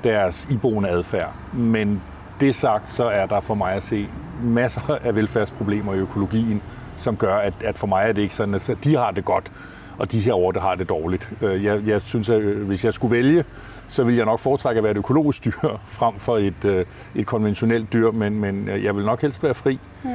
deres 0.03 0.47
iboende 0.51 0.89
adfærd. 0.89 1.35
Men 1.53 2.01
det 2.39 2.55
sagt, 2.55 2.91
så 2.91 3.03
er 3.05 3.25
der 3.25 3.41
for 3.41 3.55
mig 3.55 3.73
at 3.73 3.83
se 3.83 4.07
masser 4.44 5.00
af 5.03 5.15
velfærdsproblemer 5.15 5.94
i 5.94 5.97
økologien, 5.97 6.61
som 6.97 7.17
gør, 7.17 7.35
at, 7.35 7.53
at 7.63 7.77
for 7.77 7.88
mig 7.88 8.03
er 8.07 8.11
det 8.11 8.21
ikke 8.21 8.35
sådan, 8.35 8.53
at 8.53 8.77
de 8.83 8.95
har 8.95 9.11
det 9.11 9.25
godt, 9.25 9.51
og 9.97 10.11
de 10.11 10.19
her 10.19 10.33
over 10.33 10.59
har 10.59 10.75
det 10.75 10.89
dårligt. 10.89 11.29
Øh, 11.41 11.63
jeg, 11.63 11.81
jeg 11.85 12.01
synes, 12.01 12.29
at 12.29 12.41
øh, 12.41 12.67
hvis 12.67 12.85
jeg 12.85 12.94
skulle 12.94 13.15
vælge, 13.15 13.45
så 13.88 14.03
ville 14.03 14.17
jeg 14.17 14.25
nok 14.25 14.39
foretrække 14.39 14.77
at 14.77 14.83
være 14.83 14.91
et 14.91 14.97
økologisk 14.97 15.45
dyr 15.45 15.51
frem 15.97 16.19
for 16.19 16.38
et, 16.38 16.65
øh, 16.65 16.85
et 17.15 17.25
konventionelt 17.25 17.94
dyr, 17.94 18.11
men, 18.11 18.39
men 18.39 18.67
jeg 18.67 18.95
vil 18.95 19.05
nok 19.05 19.21
helst 19.21 19.44
være 19.44 19.53
fri. 19.53 19.79
Hmm. 20.03 20.11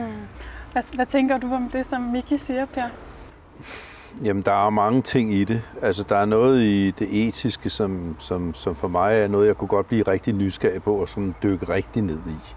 Hvad, 0.72 0.82
hvad 0.94 1.06
tænker 1.06 1.38
du 1.38 1.54
om 1.54 1.70
det, 1.72 1.86
som 1.86 2.00
Miki 2.00 2.38
siger, 2.38 2.66
Per? 2.66 2.88
Jamen, 4.24 4.42
der 4.42 4.66
er 4.66 4.70
mange 4.70 5.02
ting 5.02 5.34
i 5.34 5.44
det. 5.44 5.62
Altså, 5.82 6.02
der 6.08 6.16
er 6.16 6.24
noget 6.24 6.62
i 6.62 6.90
det 6.90 7.26
etiske, 7.26 7.70
som, 7.70 8.16
som, 8.18 8.54
som 8.54 8.74
for 8.74 8.88
mig 8.88 9.20
er 9.20 9.28
noget, 9.28 9.46
jeg 9.46 9.56
kunne 9.56 9.68
godt 9.68 9.86
blive 9.86 10.02
rigtig 10.02 10.34
nysgerrig 10.34 10.82
på, 10.82 10.94
og 10.94 11.08
som 11.08 11.34
dykke 11.42 11.68
rigtig 11.68 12.02
ned 12.02 12.18
i. 12.26 12.54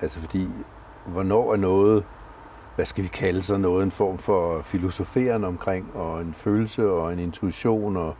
Altså, 0.00 0.20
fordi, 0.20 0.48
hvornår 1.06 1.52
er 1.52 1.56
noget, 1.56 2.04
hvad 2.74 2.84
skal 2.84 3.04
vi 3.04 3.08
kalde 3.08 3.42
så 3.42 3.56
noget, 3.56 3.82
en 3.82 3.90
form 3.90 4.18
for 4.18 4.62
filosoferen 4.62 5.44
omkring, 5.44 5.90
og 5.94 6.20
en 6.20 6.34
følelse 6.34 6.90
og 6.90 7.12
en 7.12 7.18
intuition, 7.18 7.96
og 7.96 8.14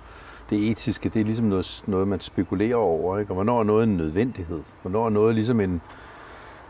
det 0.50 0.70
etiske, 0.70 1.08
det 1.08 1.20
er 1.20 1.24
ligesom 1.24 1.46
noget, 1.46 1.84
noget 1.86 2.08
man 2.08 2.20
spekulerer 2.20 2.76
over, 2.76 3.18
ikke? 3.18 3.30
Og 3.30 3.34
hvornår 3.34 3.60
er 3.60 3.64
noget 3.64 3.84
en 3.84 3.96
nødvendighed? 3.96 4.60
Hvornår 4.82 5.06
er 5.06 5.10
noget 5.10 5.34
ligesom 5.34 5.60
en, 5.60 5.80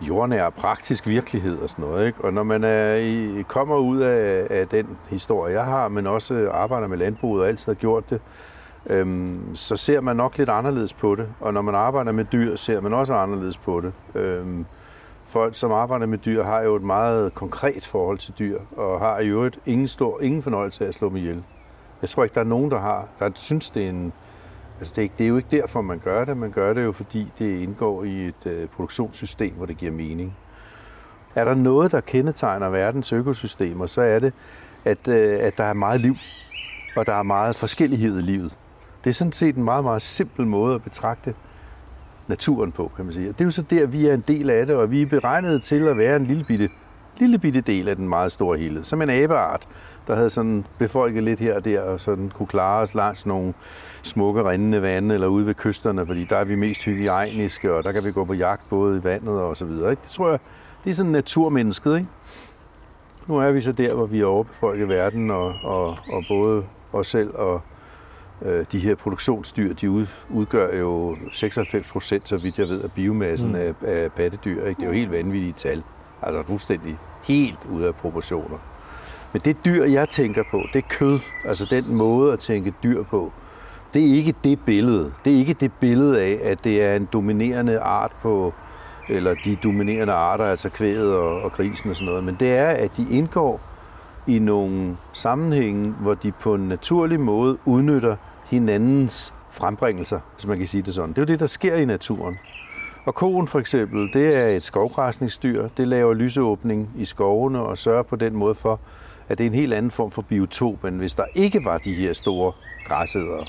jordnær 0.08 0.50
praktisk 0.50 1.06
virkelighed 1.06 1.58
og 1.58 1.70
sådan 1.70 1.84
noget. 1.84 2.06
Ikke? 2.06 2.24
Og 2.24 2.32
når 2.32 2.42
man 2.42 2.64
er 2.64 2.94
i, 2.94 3.42
kommer 3.48 3.76
ud 3.76 4.00
af, 4.00 4.46
af 4.50 4.68
den 4.68 4.88
historie, 5.10 5.54
jeg 5.54 5.64
har, 5.64 5.88
men 5.88 6.06
også 6.06 6.50
arbejder 6.52 6.86
med 6.88 6.98
landbruget 6.98 7.42
og 7.42 7.48
altid 7.48 7.66
har 7.66 7.74
gjort 7.74 8.10
det, 8.10 8.20
øhm, 8.86 9.56
så 9.56 9.76
ser 9.76 10.00
man 10.00 10.16
nok 10.16 10.38
lidt 10.38 10.48
anderledes 10.48 10.92
på 10.92 11.14
det. 11.14 11.28
Og 11.40 11.54
når 11.54 11.62
man 11.62 11.74
arbejder 11.74 12.12
med 12.12 12.24
dyr, 12.24 12.56
ser 12.56 12.80
man 12.80 12.94
også 12.94 13.14
anderledes 13.14 13.58
på 13.58 13.80
det. 13.80 13.92
Øhm, 14.14 14.66
folk, 15.26 15.54
som 15.54 15.72
arbejder 15.72 16.06
med 16.06 16.18
dyr, 16.18 16.42
har 16.42 16.62
jo 16.62 16.74
et 16.74 16.82
meget 16.82 17.34
konkret 17.34 17.86
forhold 17.86 18.18
til 18.18 18.34
dyr, 18.38 18.58
og 18.76 19.00
har 19.00 19.18
i 19.18 19.28
øvrigt 19.28 19.58
ingen, 19.66 19.88
stor, 19.88 20.20
ingen 20.20 20.42
fornøjelse 20.42 20.84
af 20.84 20.88
at 20.88 20.94
slå 20.94 21.08
dem 21.08 21.16
ihjel. 21.16 21.44
Jeg 22.02 22.10
tror 22.10 22.24
ikke, 22.24 22.34
der 22.34 22.40
er 22.40 22.44
nogen, 22.44 22.70
der 22.70 22.78
har, 22.78 23.08
der 23.18 23.30
synes, 23.34 23.70
det 23.70 23.84
er 23.84 23.88
en, 23.88 24.12
Altså 24.82 24.92
det, 24.96 24.98
er 24.98 25.02
ikke- 25.02 25.14
det 25.18 25.24
er 25.24 25.28
jo 25.28 25.36
ikke 25.36 25.48
derfor, 25.56 25.80
man 25.80 25.98
gør 25.98 26.24
det. 26.24 26.36
Man 26.36 26.50
gør 26.50 26.72
det 26.72 26.84
jo, 26.84 26.92
fordi 26.92 27.32
det 27.38 27.58
indgår 27.58 28.04
i 28.04 28.26
et 28.26 28.46
øh, 28.46 28.68
produktionssystem, 28.68 29.54
hvor 29.54 29.66
det 29.66 29.76
giver 29.78 29.92
mening. 29.92 30.36
Er 31.34 31.44
der 31.44 31.54
noget, 31.54 31.92
der 31.92 32.00
kendetegner 32.00 32.68
verdens 32.68 33.12
økosystemer, 33.12 33.86
så 33.86 34.00
er 34.00 34.18
det, 34.18 34.32
at, 34.84 35.08
øh, 35.08 35.38
at 35.40 35.58
der 35.58 35.64
er 35.64 35.72
meget 35.72 36.00
liv, 36.00 36.14
og 36.96 37.06
der 37.06 37.14
er 37.14 37.22
meget 37.22 37.56
forskellighed 37.56 38.18
i 38.18 38.22
livet. 38.22 38.56
Det 39.04 39.10
er 39.10 39.14
sådan 39.14 39.32
set 39.32 39.56
en 39.56 39.64
meget, 39.64 39.84
meget 39.84 40.02
simpel 40.02 40.46
måde 40.46 40.74
at 40.74 40.82
betragte 40.82 41.34
naturen 42.28 42.72
på, 42.72 42.90
kan 42.96 43.04
man 43.04 43.14
sige. 43.14 43.28
Og 43.28 43.34
det 43.38 43.40
er 43.40 43.44
jo 43.44 43.50
så 43.50 43.62
der, 43.62 43.86
vi 43.86 44.06
er 44.06 44.14
en 44.14 44.24
del 44.28 44.50
af 44.50 44.66
det, 44.66 44.76
og 44.76 44.90
vi 44.90 45.02
er 45.02 45.06
beregnet 45.06 45.62
til 45.62 45.88
at 45.88 45.96
være 45.96 46.16
en 46.16 46.24
lille 46.26 46.44
bitte, 46.44 46.68
lille 47.22 47.38
bitte 47.38 47.60
del 47.60 47.88
af 47.88 47.96
den 47.96 48.08
meget 48.08 48.32
store 48.32 48.58
helhed. 48.58 48.84
Som 48.84 49.02
en 49.02 49.10
abeart, 49.10 49.68
der 50.06 50.14
havde 50.14 50.30
sådan 50.30 50.66
befolket 50.78 51.22
lidt 51.22 51.40
her 51.40 51.54
og 51.54 51.64
der, 51.64 51.80
og 51.80 52.00
sådan 52.00 52.30
kunne 52.34 52.46
klare 52.46 52.82
os 52.82 52.94
langs 52.94 53.26
nogle 53.26 53.54
smukke 54.02 54.44
rindende 54.44 54.82
vande, 54.82 55.14
eller 55.14 55.26
ude 55.26 55.46
ved 55.46 55.54
kysterne, 55.54 56.06
fordi 56.06 56.24
der 56.24 56.36
er 56.36 56.44
vi 56.44 56.54
mest 56.54 56.84
hygiejniske, 56.84 57.74
og 57.74 57.84
der 57.84 57.92
kan 57.92 58.04
vi 58.04 58.12
gå 58.12 58.24
på 58.24 58.34
jagt 58.34 58.68
både 58.70 58.98
i 58.98 59.04
vandet 59.04 59.40
og 59.40 59.56
så 59.56 59.64
videre. 59.64 59.90
Ikke? 59.90 60.02
Det 60.02 60.10
tror 60.10 60.30
jeg, 60.30 60.38
det 60.84 60.90
er 60.90 60.94
sådan 60.94 61.12
naturmennesket, 61.12 61.96
ikke? 61.96 62.08
Nu 63.26 63.36
er 63.36 63.50
vi 63.50 63.60
så 63.60 63.72
der, 63.72 63.94
hvor 63.94 64.06
vi 64.06 64.20
er 64.20 64.26
overbefolket 64.26 64.88
verden, 64.88 65.30
og, 65.30 65.54
og, 65.62 65.96
og 66.12 66.24
både 66.28 66.64
os 66.92 67.06
selv 67.06 67.34
og 67.34 67.60
øh, 68.44 68.64
de 68.72 68.78
her 68.78 68.94
produktionsdyr, 68.94 69.74
de 69.74 69.90
ud, 69.90 70.06
udgør 70.30 70.78
jo 70.78 71.16
96 71.32 71.92
procent, 71.92 72.28
så 72.28 72.42
vidt 72.42 72.58
jeg 72.58 72.68
ved, 72.68 72.80
af 72.80 72.92
biomassen 72.92 73.48
mm. 73.48 73.54
af, 73.54 73.74
af 73.82 74.12
pattedyr. 74.12 74.66
Ikke? 74.66 74.78
Det 74.78 74.82
er 74.82 74.86
jo 74.86 74.94
helt 74.94 75.10
vanvittige 75.10 75.52
tal. 75.52 75.82
Altså 76.22 76.42
fuldstændig 76.42 76.98
helt 77.22 77.58
ude 77.70 77.86
af 77.86 77.94
proportioner. 77.94 78.58
Men 79.32 79.42
det 79.44 79.64
dyr, 79.64 79.84
jeg 79.84 80.08
tænker 80.08 80.42
på, 80.50 80.62
det 80.72 80.78
er 80.78 80.88
kød. 80.88 81.18
Altså 81.44 81.66
den 81.70 81.96
måde 81.96 82.32
at 82.32 82.38
tænke 82.38 82.74
dyr 82.82 83.02
på. 83.02 83.32
Det 83.94 84.02
er 84.02 84.14
ikke 84.14 84.34
det 84.44 84.60
billede. 84.66 85.12
Det 85.24 85.32
er 85.32 85.36
ikke 85.36 85.54
det 85.54 85.72
billede 85.72 86.20
af, 86.20 86.40
at 86.42 86.64
det 86.64 86.82
er 86.82 86.96
en 86.96 87.08
dominerende 87.12 87.78
art 87.80 88.12
på, 88.22 88.54
eller 89.08 89.34
de 89.44 89.56
dominerende 89.56 90.12
arter, 90.12 90.44
altså 90.44 90.70
kvæget 90.70 91.14
og, 91.14 91.42
og 91.42 91.52
grisen 91.52 91.90
og 91.90 91.96
sådan 91.96 92.06
noget. 92.06 92.24
Men 92.24 92.36
det 92.40 92.52
er, 92.52 92.68
at 92.68 92.96
de 92.96 93.06
indgår 93.10 93.60
i 94.26 94.38
nogle 94.38 94.96
sammenhænge, 95.12 95.94
hvor 96.00 96.14
de 96.14 96.32
på 96.32 96.54
en 96.54 96.68
naturlig 96.68 97.20
måde 97.20 97.58
udnytter 97.64 98.16
hinandens 98.44 99.34
frembringelser, 99.50 100.20
hvis 100.34 100.46
man 100.46 100.58
kan 100.58 100.66
sige 100.66 100.82
det 100.82 100.94
sådan. 100.94 101.10
Det 101.10 101.18
er 101.18 101.22
jo 101.22 101.26
det, 101.26 101.40
der 101.40 101.46
sker 101.46 101.74
i 101.74 101.84
naturen. 101.84 102.38
Og 103.04 103.14
koen 103.14 103.48
for 103.48 103.58
eksempel, 103.58 104.12
det 104.12 104.36
er 104.36 104.48
et 104.48 104.64
skovgræsningsdyr. 104.64 105.68
Det 105.76 105.88
laver 105.88 106.14
lysåbning 106.14 106.90
i 106.98 107.04
skovene 107.04 107.60
og 107.60 107.78
sørger 107.78 108.02
på 108.02 108.16
den 108.16 108.34
måde 108.36 108.54
for, 108.54 108.80
at 109.28 109.38
det 109.38 109.44
er 109.44 109.50
en 109.50 109.54
helt 109.54 109.74
anden 109.74 109.90
form 109.90 110.10
for 110.10 110.22
biotop, 110.22 110.84
end 110.84 110.96
hvis 110.96 111.14
der 111.14 111.24
ikke 111.34 111.64
var 111.64 111.78
de 111.78 111.94
her 111.94 112.12
store 112.12 112.52
græsædere. 112.88 113.46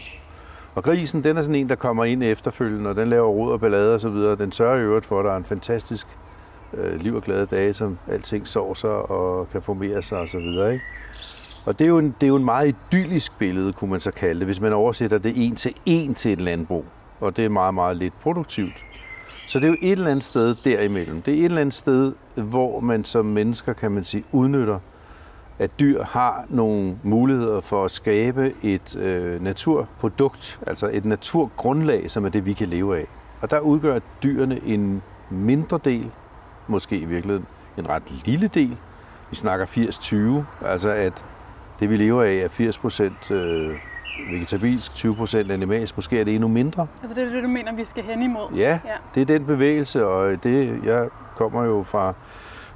Og 0.75 0.83
grisen, 0.83 1.23
den 1.23 1.37
er 1.37 1.41
sådan 1.41 1.55
en, 1.55 1.69
der 1.69 1.75
kommer 1.75 2.05
ind 2.05 2.23
efterfølgende, 2.23 2.89
og 2.89 2.95
den 2.95 3.09
laver 3.09 3.27
rod 3.27 3.51
og 3.51 3.59
ballade 3.59 3.93
og 3.93 3.99
så 3.99 4.09
videre. 4.09 4.35
Den 4.35 4.51
sørger 4.51 4.77
i 4.77 4.81
øvrigt 4.81 5.05
for, 5.05 5.19
at 5.19 5.25
der 5.25 5.31
er 5.31 5.37
en 5.37 5.43
fantastisk 5.43 6.07
øh, 6.73 7.01
liv 7.01 7.15
og 7.15 7.21
glade 7.21 7.45
dage, 7.45 7.73
som 7.73 7.97
alting 8.07 8.47
sår 8.47 8.73
sig 8.73 8.91
og 8.91 9.49
kan 9.49 9.61
formere 9.61 10.01
sig 10.01 10.17
og 10.17 10.27
så 10.27 10.37
videre. 10.37 10.73
Ikke? 10.73 10.85
Og 11.65 11.79
det 11.79 11.81
er, 11.81 11.89
jo 11.89 11.97
en, 11.97 12.15
det 12.21 12.23
er 12.23 12.27
jo 12.27 12.35
en 12.35 12.45
meget 12.45 12.75
idyllisk 12.91 13.37
billede, 13.39 13.73
kunne 13.73 13.91
man 13.91 13.99
så 13.99 14.11
kalde 14.11 14.39
det, 14.39 14.47
hvis 14.47 14.61
man 14.61 14.73
oversætter 14.73 15.17
det 15.17 15.33
en 15.35 15.55
til 15.55 15.73
en 15.85 16.15
til 16.15 16.33
et 16.33 16.41
landbrug. 16.41 16.85
Og 17.19 17.37
det 17.37 17.45
er 17.45 17.49
meget, 17.49 17.73
meget 17.73 17.97
lidt 17.97 18.13
produktivt. 18.21 18.85
Så 19.53 19.59
det 19.59 19.65
er 19.65 19.69
jo 19.69 19.77
et 19.81 19.91
eller 19.91 20.11
andet 20.11 20.23
sted 20.23 20.55
derimellem. 20.55 21.21
Det 21.21 21.33
er 21.33 21.37
et 21.37 21.45
eller 21.45 21.61
andet 21.61 21.73
sted, 21.73 22.13
hvor 22.35 22.79
man 22.79 23.05
som 23.05 23.25
mennesker, 23.25 23.73
kan 23.73 23.91
man 23.91 24.03
sige, 24.03 24.23
udnytter, 24.31 24.79
at 25.59 25.79
dyr 25.79 26.03
har 26.03 26.45
nogle 26.49 26.97
muligheder 27.03 27.61
for 27.61 27.85
at 27.85 27.91
skabe 27.91 28.53
et 28.63 28.95
øh, 28.95 29.43
naturprodukt, 29.43 30.59
altså 30.67 30.89
et 30.93 31.05
naturgrundlag, 31.05 32.11
som 32.11 32.25
er 32.25 32.29
det, 32.29 32.45
vi 32.45 32.53
kan 32.53 32.67
leve 32.67 32.97
af. 32.97 33.07
Og 33.41 33.51
der 33.51 33.59
udgør 33.59 33.99
dyrene 34.23 34.61
en 34.65 35.01
mindre 35.29 35.79
del, 35.85 36.11
måske 36.67 36.97
i 36.97 37.05
virkeligheden 37.05 37.45
en 37.77 37.89
ret 37.89 38.25
lille 38.25 38.47
del. 38.47 38.77
Vi 39.29 39.35
snakker 39.35 39.65
80-20, 40.61 40.65
altså 40.67 40.89
at 40.89 41.25
det 41.79 41.89
vi 41.89 41.97
lever 41.97 42.23
af 42.23 42.33
er 42.33 42.47
80 42.47 42.77
procent 42.77 43.31
øh, 43.31 43.75
vegetabilsk, 44.31 44.93
20 44.93 45.15
procent 45.15 45.51
animalsk, 45.51 45.97
måske 45.97 46.19
er 46.19 46.23
det 46.23 46.33
endnu 46.35 46.47
mindre. 46.47 46.87
Altså 47.01 47.15
det 47.19 47.27
er 47.27 47.33
det, 47.33 47.43
du 47.43 47.47
mener, 47.47 47.73
vi 47.73 47.85
skal 47.85 48.03
hen 48.03 48.21
imod? 48.21 48.55
Ja, 48.55 48.79
ja, 48.85 48.95
det 49.15 49.21
er 49.21 49.25
den 49.25 49.45
bevægelse, 49.45 50.05
og 50.05 50.43
det, 50.43 50.79
jeg 50.83 51.09
kommer 51.35 51.63
jo 51.63 51.83
fra 51.83 52.13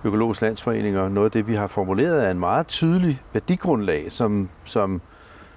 Økologisk 0.03 0.41
Landsforening, 0.41 0.97
og 0.97 1.11
noget 1.11 1.25
af 1.25 1.31
det, 1.31 1.47
vi 1.47 1.55
har 1.55 1.67
formuleret, 1.67 2.27
er 2.27 2.31
en 2.31 2.39
meget 2.39 2.67
tydelig 2.67 3.21
værdigrundlag, 3.33 4.11
som, 4.11 4.49
som 4.65 5.01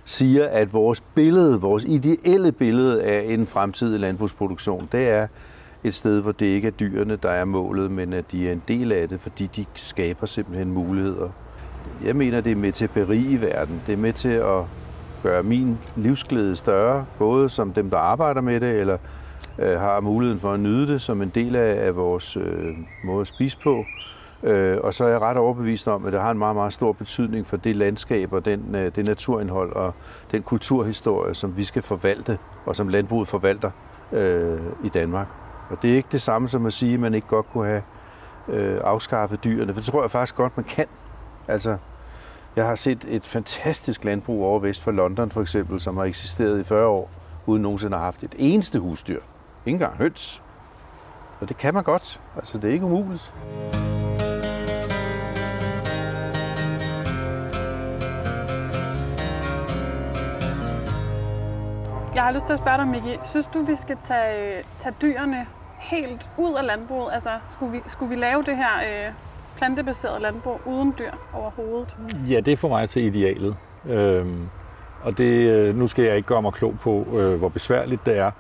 siger, 0.05 0.49
at 0.49 0.73
vores 0.73 1.01
billede, 1.01 1.61
vores 1.61 1.85
ideelle 1.85 2.53
billede 2.53 3.03
af 3.03 3.25
en 3.29 3.47
fremtidig 3.47 4.01
landbrugsproduktion, 4.01 4.89
det 4.93 5.09
er 5.09 5.27
et 5.85 5.95
sted, 5.95 6.21
hvor 6.21 6.33
det 6.33 6.47
ikke 6.47 6.69
er 6.69 6.73
dyrene, 6.73 7.17
der 7.17 7.31
er 7.31 7.45
målet, 7.45 7.91
men 7.91 8.13
at 8.13 8.33
de 8.33 8.49
er 8.49 8.53
en 8.53 8.63
del 8.69 8.93
af 8.93 9.09
det, 9.09 9.21
fordi 9.21 9.51
de 9.57 9.65
skaber 9.75 10.27
simpelthen 10.27 10.73
muligheder 10.73 11.29
jeg 12.05 12.17
mener, 12.17 12.41
det 12.41 12.53
er 12.53 12.57
med 12.57 12.73
til 12.73 12.85
at 12.85 12.91
berige 12.91 13.41
verden. 13.41 13.83
Det 13.87 13.93
er 13.93 13.97
med 13.97 14.13
til 14.13 14.29
at 14.29 14.65
gøre 15.23 15.43
min 15.43 15.79
livsglæde 15.97 16.57
større, 16.57 17.07
både 17.19 17.49
som 17.49 17.73
dem, 17.73 17.91
der 17.91 17.99
arbejder 17.99 18.41
med 18.41 18.61
det, 18.61 18.81
eller 18.81 18.99
øh, 19.59 19.81
har 19.81 20.01
muligheden 20.01 20.41
for 20.41 20.53
at 20.53 20.61
nyde 20.61 20.93
det 20.93 21.03
som 21.03 21.23
en 21.23 21.29
del 21.29 21.57
af, 21.57 21.87
af 21.87 21.97
vores 21.97 22.37
øh, 22.37 22.77
måde 23.05 23.21
at 23.21 23.27
spise 23.27 23.59
på. 23.59 23.85
Øh, 24.45 24.79
og 24.85 24.95
så 24.95 25.05
er 25.05 25.09
jeg 25.09 25.21
ret 25.21 25.37
overbevist 25.37 25.89
om, 25.89 26.07
at 26.07 26.13
det 26.13 26.21
har 26.21 26.31
en 26.31 26.39
meget, 26.39 26.57
meget 26.57 26.73
stor 26.73 26.93
betydning 26.93 27.47
for 27.47 27.57
det 27.57 27.77
landskab 27.77 28.33
og 28.33 28.45
den, 28.45 28.75
øh, 28.75 28.93
det 28.97 29.07
naturindhold 29.07 29.73
og 29.73 29.95
den 30.33 30.43
kulturhistorie, 30.43 31.35
som 31.35 31.57
vi 31.57 31.65
skal 31.65 31.83
forvalte, 31.83 32.39
og 32.67 32.77
som 32.77 32.89
landbruget 32.89 33.29
forvalter 33.29 33.71
øh, 34.13 34.61
i 34.85 34.89
Danmark. 34.89 35.27
Og 35.71 35.83
det 35.83 35.93
er 35.93 35.97
ikke 35.97 36.09
det 36.13 36.23
samme 36.23 36.49
som 36.49 36.67
at 36.67 36.73
sige, 36.73 36.95
at 36.95 37.01
man 37.01 37.15
ikke 37.15 37.27
godt 37.29 37.47
kunne 37.53 37.67
have 37.67 37.83
øh, 38.49 38.81
afskaffet 38.85 39.45
dyrene, 39.45 39.75
for 39.75 39.81
det 39.81 39.91
tror 39.91 40.03
jeg 40.03 40.11
faktisk 40.11 40.37
godt, 40.37 40.57
man 40.57 40.65
kan. 40.65 40.87
Altså, 41.49 41.77
jeg 42.57 42.67
har 42.67 42.75
set 42.75 43.05
et 43.09 43.27
fantastisk 43.27 44.05
landbrug 44.05 44.45
over 44.45 44.59
vest 44.59 44.83
for 44.83 44.91
London 44.91 45.31
for 45.31 45.41
eksempel, 45.41 45.81
som 45.81 45.97
har 45.97 46.05
eksisteret 46.05 46.61
i 46.61 46.65
40 46.65 46.87
år, 46.87 47.11
uden 47.47 47.63
nogensinde 47.63 47.97
har 47.97 48.05
haft 48.05 48.23
et 48.23 48.35
eneste 48.39 48.79
husdyr. 48.79 49.21
Ingen 49.67 49.83
engang 49.83 49.97
høns. 49.97 50.43
Og 51.41 51.49
det 51.49 51.57
kan 51.57 51.75
man 51.75 51.85
godt. 51.85 52.21
Altså, 52.37 52.59
det 52.59 52.71
er 52.71 52.73
ikke 52.73 52.85
umuligt. 52.85 53.33
Jeg 62.15 62.23
har 62.23 62.33
lyst 62.33 62.47
til 62.47 62.53
at 62.53 62.59
spørge 62.59 62.79
dig, 62.79 62.87
Miki. 62.87 63.19
Synes 63.25 63.47
du, 63.47 63.61
vi 63.65 63.77
skal 63.77 63.97
tage, 64.03 64.59
øh, 64.59 64.65
tage 64.81 64.95
dyrene 65.03 65.47
helt 65.79 66.31
ud 66.39 66.55
af 66.55 66.67
landbruget? 66.67 67.13
Altså, 67.13 67.31
skulle 67.49 67.73
vi, 67.73 67.83
skulle 67.87 68.11
vi 68.11 68.17
lave 68.17 68.43
det 68.43 68.57
her 68.57 69.07
øh, 69.09 69.13
plantebaseret 69.61 70.23
landbrug 70.23 70.61
uden 70.67 70.95
dyr 70.99 71.11
overhovedet? 71.35 71.97
Ja, 72.29 72.41
det 72.41 72.53
er 72.53 72.57
for 72.57 72.69
mig 72.69 72.89
til 72.89 73.03
idealet. 73.03 73.57
Øhm, 73.89 74.49
og 75.03 75.19
det, 75.19 75.51
øh, 75.51 75.77
nu 75.77 75.87
skal 75.87 76.05
jeg 76.05 76.17
ikke 76.17 76.27
gøre 76.27 76.43
mig 76.43 76.53
klog 76.53 76.75
på, 76.81 77.07
øh, 77.13 77.39
hvor 77.39 77.49
besværligt 77.49 78.07
det 78.07 78.19
er. 78.19 78.31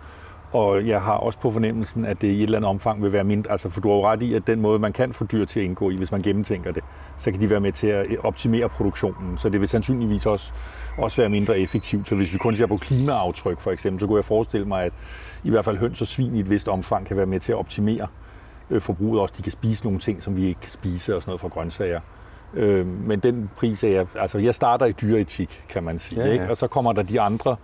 Og 0.52 0.86
jeg 0.86 1.02
har 1.02 1.12
også 1.12 1.38
på 1.38 1.50
fornemmelsen, 1.50 2.04
at 2.04 2.20
det 2.20 2.28
i 2.28 2.36
et 2.36 2.42
eller 2.42 2.58
andet 2.58 2.68
omfang 2.68 3.02
vil 3.02 3.12
være 3.12 3.24
mindre. 3.24 3.50
Altså, 3.50 3.70
for 3.70 3.80
du 3.80 3.88
har 3.88 3.96
jo 3.96 4.06
ret 4.06 4.22
i, 4.22 4.34
at 4.34 4.46
den 4.46 4.60
måde, 4.60 4.78
man 4.78 4.92
kan 4.92 5.12
få 5.12 5.24
dyr 5.24 5.44
til 5.44 5.60
at 5.60 5.66
indgå 5.66 5.90
i, 5.90 5.96
hvis 5.96 6.12
man 6.12 6.22
gennemtænker 6.22 6.72
det, 6.72 6.84
så 7.18 7.30
kan 7.30 7.40
de 7.40 7.50
være 7.50 7.60
med 7.60 7.72
til 7.72 7.86
at 7.86 8.06
øh, 8.10 8.16
optimere 8.24 8.68
produktionen. 8.68 9.38
Så 9.38 9.48
det 9.48 9.60
vil 9.60 9.68
sandsynligvis 9.68 10.26
også, 10.26 10.52
også 10.98 11.22
være 11.22 11.30
mindre 11.30 11.58
effektivt. 11.58 12.08
Så 12.08 12.14
hvis 12.14 12.32
vi 12.32 12.38
kun 12.38 12.56
ser 12.56 12.66
på 12.66 12.76
klimaaftryk 12.76 13.60
for 13.60 13.70
eksempel, 13.70 14.00
så 14.00 14.06
kunne 14.06 14.16
jeg 14.16 14.24
forestille 14.24 14.66
mig, 14.66 14.84
at 14.84 14.92
i 15.44 15.50
hvert 15.50 15.64
fald 15.64 15.78
høns 15.78 16.00
og 16.00 16.06
svin 16.06 16.36
i 16.36 16.40
et 16.40 16.50
vist 16.50 16.68
omfang 16.68 17.06
kan 17.06 17.16
være 17.16 17.26
med 17.26 17.40
til 17.40 17.52
at 17.52 17.58
optimere 17.58 18.02
øh, 18.02 18.29
forbruget 18.78 19.20
også. 19.20 19.34
De 19.36 19.42
kan 19.42 19.52
spise 19.52 19.84
nogle 19.84 19.98
ting, 19.98 20.22
som 20.22 20.36
vi 20.36 20.46
ikke 20.46 20.60
kan 20.60 20.70
spise 20.70 21.16
og 21.16 21.22
sådan 21.22 21.30
noget 21.30 21.40
fra 21.40 21.48
grøntsager. 21.48 22.00
Øh, 22.54 22.86
men 22.86 23.20
den 23.20 23.50
pris 23.56 23.84
er 23.84 23.88
jeg, 23.88 24.06
altså 24.14 24.38
jeg 24.38 24.54
starter 24.54 24.86
i 24.86 24.92
dyreetik, 24.92 25.64
kan 25.68 25.82
man 25.82 25.98
sige. 25.98 26.20
Ja, 26.20 26.26
ja. 26.26 26.32
Ikke? 26.32 26.50
Og 26.50 26.56
så 26.56 26.66
kommer 26.66 26.92
der 26.92 27.02
de 27.02 27.20
andre 27.20 27.56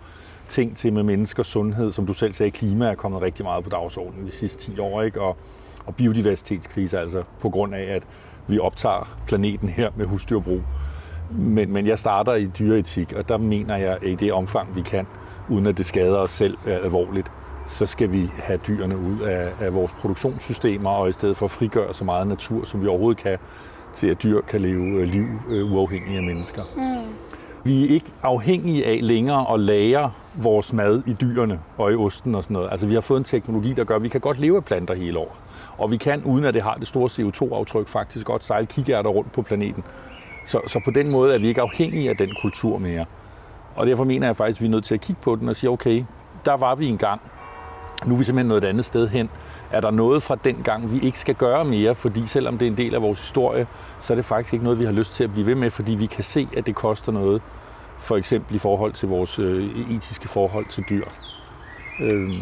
ting 0.49 0.77
til 0.77 0.93
med 0.93 1.03
menneskers 1.03 1.47
sundhed, 1.47 1.91
som 1.91 2.05
du 2.05 2.13
selv 2.13 2.33
sagde, 2.33 2.51
klima 2.51 2.85
er 2.85 2.95
kommet 2.95 3.21
rigtig 3.21 3.45
meget 3.45 3.63
på 3.63 3.69
dagsordenen 3.69 4.25
de 4.25 4.31
sidste 4.31 4.71
10 4.71 4.79
år, 4.79 5.01
ikke? 5.01 5.21
Og, 5.21 5.37
og 5.85 5.95
biodiversitetskrise, 5.95 6.99
altså 6.99 7.23
på 7.41 7.49
grund 7.49 7.75
af, 7.75 7.83
at 7.83 8.03
vi 8.47 8.59
optager 8.59 9.17
planeten 9.27 9.69
her 9.69 9.91
med 9.97 10.05
husdyrbrug. 10.05 10.59
Men, 11.31 11.73
men 11.73 11.87
jeg 11.87 11.99
starter 11.99 12.33
i 12.33 12.47
dyreetik, 12.59 13.13
og 13.13 13.29
der 13.29 13.37
mener 13.37 13.77
jeg, 13.77 13.97
i 14.03 14.15
det 14.15 14.33
omfang, 14.33 14.75
vi 14.75 14.81
kan, 14.81 15.07
uden 15.49 15.65
at 15.65 15.77
det 15.77 15.85
skader 15.85 16.17
os 16.17 16.31
selv 16.31 16.57
alvorligt, 16.65 17.31
så 17.67 17.85
skal 17.85 18.11
vi 18.11 18.29
have 18.33 18.59
dyrene 18.67 18.97
ud 18.97 19.19
af, 19.27 19.65
af 19.65 19.73
vores 19.73 19.91
produktionssystemer, 20.01 20.89
og 20.89 21.09
i 21.09 21.11
stedet 21.11 21.37
for 21.37 21.47
frigøre 21.47 21.93
så 21.93 22.03
meget 22.03 22.27
natur, 22.27 22.65
som 22.65 22.81
vi 22.81 22.87
overhovedet 22.87 23.23
kan, 23.23 23.37
til 23.93 24.07
at 24.07 24.23
dyr 24.23 24.41
kan 24.41 24.61
leve 24.61 25.01
øh, 25.01 25.03
liv 25.03 25.25
øh, 25.49 25.71
uafhængige 25.71 26.17
af 26.17 26.23
mennesker. 26.23 26.61
Mm. 26.75 27.17
Vi 27.63 27.85
er 27.85 27.89
ikke 27.89 28.05
afhængige 28.23 28.85
af 28.85 28.99
længere 29.01 29.53
at 29.53 29.59
lære 29.59 30.11
vores 30.35 30.73
mad 30.73 31.01
i 31.05 31.13
dyrene 31.13 31.59
og 31.77 31.91
i 31.91 31.95
osten 31.95 32.35
og 32.35 32.43
sådan 32.43 32.53
noget. 32.53 32.71
Altså 32.71 32.87
vi 32.87 32.93
har 32.93 33.01
fået 33.01 33.17
en 33.17 33.23
teknologi, 33.23 33.73
der 33.73 33.83
gør, 33.83 33.95
at 33.95 34.03
vi 34.03 34.09
kan 34.09 34.21
godt 34.21 34.39
leve 34.39 34.57
af 34.57 34.65
planter 34.65 34.93
hele 34.93 35.19
året. 35.19 35.37
Og 35.77 35.91
vi 35.91 35.97
kan, 35.97 36.23
uden 36.23 36.45
at 36.45 36.53
det 36.53 36.61
har 36.61 36.73
det 36.73 36.87
store 36.87 37.09
CO2-aftryk, 37.09 37.87
faktisk 37.87 38.25
godt 38.25 38.43
sejle 38.43 38.65
kikærter 38.65 39.09
rundt 39.09 39.31
på 39.31 39.41
planeten. 39.41 39.83
Så, 40.45 40.61
så 40.67 40.81
på 40.85 40.91
den 40.91 41.11
måde 41.11 41.33
er 41.33 41.39
vi 41.39 41.47
ikke 41.47 41.61
afhængige 41.61 42.09
af 42.09 42.17
den 42.17 42.29
kultur 42.41 42.77
mere. 42.77 43.05
Og 43.75 43.87
derfor 43.87 44.03
mener 44.03 44.27
jeg 44.27 44.37
faktisk, 44.37 44.57
at 44.57 44.61
vi 44.61 44.67
er 44.67 44.71
nødt 44.71 44.85
til 44.85 44.93
at 44.93 45.01
kigge 45.01 45.21
på 45.21 45.35
den 45.35 45.49
og 45.49 45.55
sige, 45.55 45.69
okay, 45.69 46.03
der 46.45 46.53
var 46.53 46.75
vi 46.75 46.87
engang, 46.87 47.21
nu 48.05 48.13
er 48.13 48.17
vi 48.17 48.23
simpelthen 48.23 48.47
noget 48.47 48.63
andet 48.63 48.85
sted 48.85 49.07
hen. 49.07 49.29
Er 49.71 49.81
der 49.81 49.91
noget 49.91 50.23
fra 50.23 50.37
den 50.43 50.55
gang, 50.63 50.91
vi 50.91 50.99
ikke 50.99 51.19
skal 51.19 51.35
gøre 51.35 51.65
mere, 51.65 51.95
fordi 51.95 52.25
selvom 52.25 52.57
det 52.57 52.65
er 52.65 52.71
en 52.71 52.77
del 52.77 52.95
af 52.95 53.01
vores 53.01 53.19
historie, 53.19 53.67
så 53.99 54.13
er 54.13 54.15
det 54.15 54.25
faktisk 54.25 54.53
ikke 54.53 54.63
noget, 54.63 54.79
vi 54.79 54.85
har 54.85 54.91
lyst 54.91 55.13
til 55.13 55.23
at 55.23 55.31
blive 55.31 55.45
ved 55.45 55.55
med, 55.55 55.69
fordi 55.69 55.95
vi 55.95 56.05
kan 56.05 56.23
se, 56.23 56.47
at 56.57 56.65
det 56.65 56.75
koster 56.75 57.11
noget, 57.11 57.41
for 57.99 58.17
eksempel 58.17 58.55
i 58.55 58.59
forhold 58.59 58.93
til 58.93 59.09
vores 59.09 59.39
øh, 59.39 59.95
etiske 59.95 60.27
forhold 60.27 60.65
til 60.65 60.83
dyr. 60.89 61.05
Øhm, 61.99 62.33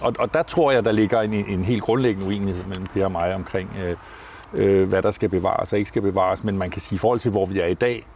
og, 0.00 0.14
og 0.18 0.34
der 0.34 0.42
tror 0.42 0.70
jeg, 0.70 0.84
der 0.84 0.92
ligger 0.92 1.20
en, 1.20 1.34
en 1.34 1.64
helt 1.64 1.82
grundlæggende 1.82 2.28
uenighed 2.28 2.64
mellem 2.64 2.86
Per 2.86 3.04
og 3.04 3.12
mig 3.12 3.34
omkring, 3.34 3.76
øh, 3.84 3.96
øh, 4.54 4.88
hvad 4.88 5.02
der 5.02 5.10
skal 5.10 5.28
bevares 5.28 5.72
og 5.72 5.78
ikke 5.78 5.88
skal 5.88 6.02
bevares. 6.02 6.44
Men 6.44 6.58
man 6.58 6.70
kan 6.70 6.82
sige, 6.82 6.96
i 6.96 6.98
forhold 6.98 7.20
til, 7.20 7.30
hvor 7.30 7.46
vi 7.46 7.60
er 7.60 7.66
i 7.66 7.74
dag, 7.74 8.06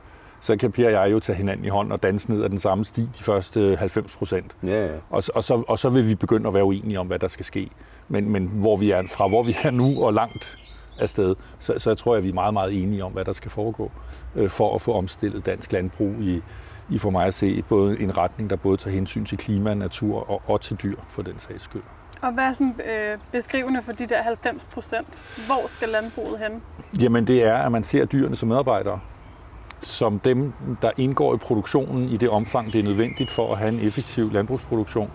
så 0.45 0.57
kan 0.57 0.73
Per 0.73 0.87
og 0.87 0.93
jeg 0.93 1.13
jo 1.13 1.21
tage 1.21 1.37
hinanden 1.37 1.67
i 1.67 1.69
hånd 1.69 1.93
og 1.93 2.03
danse 2.03 2.31
ned 2.31 2.45
ad 2.45 2.49
den 2.49 2.59
samme 2.59 2.85
sti 2.85 3.01
de 3.01 3.25
første 3.25 3.77
90 3.77 4.17
procent. 4.17 4.57
Ja, 4.63 4.87
ja. 4.87 4.93
Og, 5.11 5.23
og, 5.35 5.45
så, 5.45 5.65
og 5.69 5.79
så 5.79 5.89
vil 5.89 6.09
vi 6.09 6.15
begynde 6.15 6.49
at 6.49 6.55
være 6.55 6.65
uenige 6.65 7.01
om, 7.01 7.07
hvad 7.07 7.19
der 7.19 7.29
skal 7.29 7.45
ske. 7.45 7.71
Men, 8.09 8.31
men 8.31 8.47
hvor 8.47 8.77
vi 8.77 8.91
er, 8.91 9.03
fra 9.07 9.29
hvor 9.29 9.43
vi 9.43 9.57
er 9.63 9.71
nu 9.71 10.05
og 10.05 10.13
langt 10.13 10.57
afsted, 11.01 11.35
så, 11.59 11.75
så 11.79 11.91
jeg 11.91 11.97
tror 11.99 12.15
jeg, 12.15 12.19
at 12.19 12.25
vi 12.25 12.29
er 12.29 12.35
meget, 12.35 12.53
meget 12.53 12.83
enige 12.83 13.05
om, 13.05 13.13
hvad 13.13 13.25
der 13.25 13.33
skal 13.33 13.51
foregå 13.51 13.91
øh, 14.37 14.51
for 14.51 14.75
at 14.75 14.81
få 14.81 14.93
omstillet 14.93 15.47
dansk 15.47 15.73
landbrug 15.73 16.15
i, 16.21 16.43
i 16.91 16.99
for 16.99 17.11
mig 17.11 17.27
at 17.27 17.35
se 17.35 17.63
både 17.63 18.01
en 18.01 18.17
retning, 18.17 18.51
der 18.51 18.57
både 18.57 18.77
tager 18.77 18.95
hensyn 18.95 19.25
til 19.25 19.39
klima, 19.39 19.75
natur 19.75 20.31
og, 20.31 20.43
og 20.47 20.61
til 20.61 20.77
dyr 20.83 20.97
for 21.09 21.23
den 21.23 21.39
sags 21.39 21.63
skyld. 21.63 21.83
Og 22.23 22.33
hvad 22.33 22.45
er 22.45 22.53
sådan 22.53 22.81
øh, 22.87 23.19
beskrivende 23.33 23.83
for 23.83 23.93
de 23.93 24.07
der 24.07 24.23
90 24.23 24.65
procent? 24.65 25.23
Hvor 25.47 25.67
skal 25.67 25.89
landbruget 25.89 26.39
hen? 26.39 26.63
Jamen 27.01 27.27
det 27.27 27.45
er, 27.45 27.57
at 27.57 27.73
man 27.73 27.85
ser 27.85 28.05
dyrene 28.05 28.37
som 28.37 28.49
medarbejdere 28.49 29.01
som 29.81 30.19
dem, 30.19 30.52
der 30.83 30.90
indgår 30.97 31.35
i 31.35 31.37
produktionen 31.37 32.09
i 32.09 32.16
det 32.16 32.28
omfang, 32.28 32.73
det 32.73 32.78
er 32.78 32.83
nødvendigt 32.83 33.31
for 33.31 33.52
at 33.52 33.59
have 33.59 33.73
en 33.73 33.81
effektiv 33.81 34.33
landbrugsproduktion. 34.33 35.11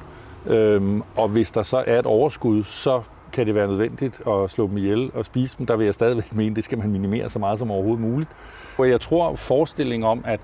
Øhm, 0.45 1.03
og 1.15 1.27
hvis 1.27 1.51
der 1.51 1.63
så 1.63 1.83
er 1.87 1.99
et 1.99 2.05
overskud, 2.05 2.63
så 2.63 3.01
kan 3.33 3.45
det 3.45 3.55
være 3.55 3.67
nødvendigt 3.67 4.21
at 4.27 4.49
slå 4.49 4.67
dem 4.67 4.77
ihjel 4.77 5.11
og 5.13 5.25
spise 5.25 5.57
dem. 5.57 5.65
Der 5.65 5.75
vil 5.75 5.85
jeg 5.85 5.93
stadigvæk 5.93 6.35
mene, 6.35 6.55
det 6.55 6.63
skal 6.63 6.77
man 6.77 6.89
minimere 6.91 7.29
så 7.29 7.39
meget 7.39 7.59
som 7.59 7.71
overhovedet 7.71 8.01
muligt. 8.01 8.29
Og 8.77 8.89
jeg 8.89 9.01
tror 9.01 9.35
forestillingen 9.35 10.09
om, 10.09 10.21
at, 10.25 10.39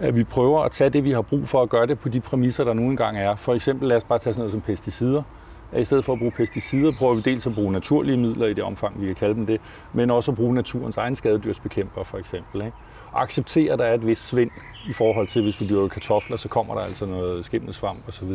at 0.00 0.16
vi 0.16 0.24
prøver 0.24 0.62
at 0.62 0.70
tage 0.70 0.90
det, 0.90 1.04
vi 1.04 1.10
har 1.10 1.22
brug 1.22 1.48
for 1.48 1.62
at 1.62 1.68
gøre 1.68 1.86
det 1.86 1.98
på 1.98 2.08
de 2.08 2.20
præmisser, 2.20 2.64
der 2.64 2.72
nu 2.72 2.82
engang 2.82 3.18
er. 3.18 3.34
For 3.34 3.54
eksempel 3.54 3.88
lad 3.88 3.96
os 3.96 4.04
bare 4.04 4.18
tage 4.18 4.34
sådan 4.34 4.40
noget 4.40 4.52
som 4.52 4.60
pesticider. 4.60 5.22
At 5.72 5.80
I 5.80 5.84
stedet 5.84 6.04
for 6.04 6.12
at 6.12 6.18
bruge 6.18 6.32
pesticider, 6.32 6.92
prøver 6.98 7.14
vi 7.14 7.20
dels 7.20 7.46
at 7.46 7.54
bruge 7.54 7.72
naturlige 7.72 8.16
midler 8.16 8.46
i 8.46 8.52
det 8.52 8.64
omfang, 8.64 9.00
vi 9.00 9.06
kan 9.06 9.14
kalde 9.14 9.34
dem 9.34 9.46
det, 9.46 9.60
men 9.92 10.10
også 10.10 10.30
at 10.30 10.36
bruge 10.36 10.54
naturens 10.54 10.96
egen 10.96 11.16
skadedyrsbekæmper 11.16 12.02
for 12.02 12.18
eksempel. 12.18 12.60
Ikke? 12.60 12.76
Acceptere, 13.14 13.72
at 13.72 13.78
der 13.78 13.84
er 13.84 13.94
et 13.94 14.06
vist 14.06 14.26
svind 14.26 14.50
i 14.88 14.92
forhold 14.92 15.28
til, 15.28 15.42
hvis 15.42 15.56
du 15.56 15.68
dyrker 15.68 15.88
kartofler, 15.88 16.36
så 16.36 16.48
kommer 16.48 16.74
der 16.74 16.82
altså 16.82 17.06
noget 17.06 17.44
skimmelsvamp 17.44 18.08
osv. 18.08 18.30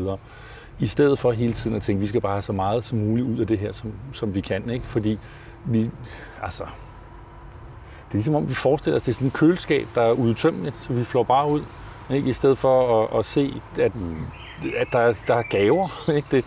I 0.80 0.88
stedet 0.88 1.20
for 1.20 1.32
hele 1.32 1.54
tiden 1.54 1.76
at 1.76 1.82
tænke, 1.82 1.98
at 1.98 2.02
vi 2.02 2.08
skal 2.08 2.22
bare 2.22 2.32
have 2.32 2.42
så 2.42 2.54
meget 2.54 2.84
som 2.84 3.00
muligt 3.00 3.28
ud 3.28 3.40
af 3.40 3.48
det 3.48 3.60
her, 3.60 3.72
som, 3.72 3.94
som 4.14 4.36
vi 4.36 4.42
kan. 4.42 4.70
Ikke? 4.70 4.88
Fordi 4.88 5.20
vi, 5.66 5.90
altså, 6.42 6.64
det 6.64 8.12
er 8.12 8.18
ligesom 8.18 8.36
om, 8.36 8.50
vi 8.50 8.54
forestiller 8.54 8.96
os, 8.98 9.02
at 9.02 9.06
det 9.06 9.12
er 9.12 9.14
sådan 9.14 9.28
et 9.28 9.34
køleskab, 9.34 9.88
der 9.96 10.02
er 10.02 10.12
udtømmeligt, 10.12 10.76
så 10.88 10.94
vi 10.94 11.04
flår 11.04 11.24
bare 11.24 11.50
ud. 11.50 11.62
Ikke? 12.10 12.30
I 12.30 12.34
stedet 12.34 12.58
for 12.58 13.04
at, 13.04 13.20
at 13.20 13.26
se, 13.26 13.62
at, 13.80 13.92
at 14.78 14.88
der, 14.92 15.14
der 15.28 15.36
er 15.36 15.44
gaver. 15.50 15.90
Ikke? 16.16 16.28
Det, 16.32 16.46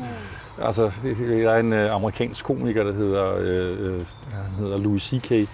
altså, 0.63 0.93
der 1.19 1.51
er 1.51 1.61
en 1.61 1.73
øh, 1.73 1.95
amerikansk 1.95 2.45
komiker, 2.45 2.85
der 2.85 2.93
hedder, 2.93 3.37
øh, 3.37 3.81
øh 3.81 4.07
han 4.33 4.55
hedder 4.59 4.79
Louis 4.79 5.03
C.K., 5.03 5.49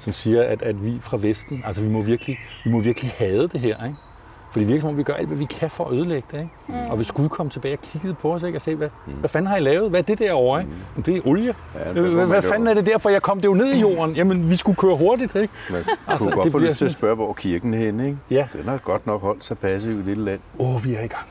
som 0.00 0.12
siger, 0.12 0.42
at, 0.44 0.62
at 0.62 0.84
vi 0.84 1.00
fra 1.00 1.16
Vesten, 1.20 1.62
altså 1.64 1.82
vi 1.82 1.88
må 1.88 2.02
virkelig, 2.02 2.40
vi 2.64 2.70
må 2.70 2.80
virkelig 2.80 3.10
hade 3.10 3.48
det 3.48 3.60
her, 3.60 3.84
ikke? 3.84 3.98
For 4.50 4.58
det 4.58 4.68
virker 4.68 4.80
som 4.80 4.90
om, 4.90 4.98
vi 4.98 5.02
gør 5.02 5.14
alt, 5.14 5.26
hvad 5.28 5.38
vi 5.38 5.44
kan 5.44 5.70
for 5.70 5.84
at 5.84 5.92
ødelægge 5.92 6.28
det. 6.30 6.38
Ikke? 6.38 6.50
Mm. 6.66 6.90
Og 6.90 6.96
hvis 6.96 7.12
Gud 7.12 7.28
kom 7.28 7.50
tilbage 7.50 7.74
og 7.74 7.80
kiggede 7.82 8.14
på 8.14 8.32
os 8.34 8.42
ikke? 8.42 8.58
og 8.58 8.62
sagde, 8.62 8.76
hvad, 8.76 8.88
mm. 9.06 9.12
hvad 9.12 9.28
fanden 9.28 9.46
har 9.46 9.56
I 9.56 9.60
lavet? 9.60 9.90
Hvad 9.90 10.00
er 10.00 10.04
det 10.04 10.18
derovre? 10.18 10.60
Ikke? 10.60 10.72
Mm. 10.96 11.02
Det 11.02 11.16
er 11.16 11.20
olie. 11.24 11.54
Ja, 11.74 11.94
det 11.94 12.10
hvad, 12.10 12.26
hvad 12.26 12.42
fanden 12.42 12.68
er 12.68 12.74
det 12.74 12.86
der, 12.86 12.98
for 12.98 13.10
jeg 13.10 13.22
kom 13.22 13.40
det 13.40 13.48
jo 13.48 13.54
ned 13.54 13.66
i 13.66 13.80
jorden? 13.80 14.16
Jamen, 14.16 14.50
vi 14.50 14.56
skulle 14.56 14.76
køre 14.76 14.96
hurtigt. 14.96 15.34
Ikke? 15.34 15.54
Man 15.70 15.84
altså, 16.08 16.24
kunne 16.24 16.34
godt 16.34 16.44
det 16.44 16.52
få 16.52 16.58
lyst 16.58 16.76
til 16.76 16.84
at 16.84 16.92
spørge, 16.92 17.14
hvor 17.14 17.32
kirken 17.32 17.74
er 17.74 17.78
henne. 17.78 18.06
Ikke? 18.06 18.18
Ja. 18.30 18.46
Den 18.52 18.64
har 18.68 18.78
godt 18.78 19.06
nok 19.06 19.20
holdt 19.20 19.44
sig 19.44 19.58
passiv 19.58 19.96
i 19.96 19.98
et 19.98 20.04
lille 20.04 20.24
land. 20.24 20.40
Åh, 20.58 20.74
oh, 20.74 20.84
vi 20.84 20.94
er 20.94 21.02
i 21.02 21.06
gang. 21.06 21.26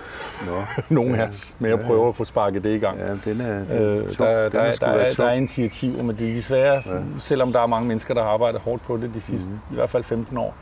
Nå. 0.47 0.81
Nogle 0.95 1.15
ja. 1.15 1.21
af 1.21 1.27
os. 1.27 1.55
Men 1.59 1.71
jeg 1.71 1.79
prøver 1.79 2.07
at 2.07 2.15
få 2.15 2.23
sparket 2.23 2.63
det 2.63 2.75
i 2.75 2.79
gang. 2.79 2.99
Ja, 2.99 3.31
den 3.31 3.41
er, 3.41 3.63
den 3.63 3.77
øh, 3.77 4.17
der, 4.17 4.25
der, 4.25 4.49
der, 4.49 4.73
der, 4.73 4.87
er, 4.87 5.11
der 5.11 5.25
er 5.25 5.33
initiativer, 5.33 6.03
men 6.03 6.15
det 6.15 6.29
er 6.29 6.33
desværre, 6.33 6.81
ja. 6.85 7.01
selvom 7.21 7.53
der 7.53 7.59
er 7.59 7.67
mange 7.67 7.87
mennesker, 7.87 8.13
der 8.13 8.23
har 8.23 8.29
arbejdet 8.29 8.61
hårdt 8.61 8.83
på 8.83 8.97
det 8.97 9.11
de 9.13 9.21
sidste, 9.21 9.49
mm. 9.49 9.59
i 9.71 9.75
hvert 9.75 9.89
fald 9.89 10.03
15 10.03 10.37
år, 10.37 10.55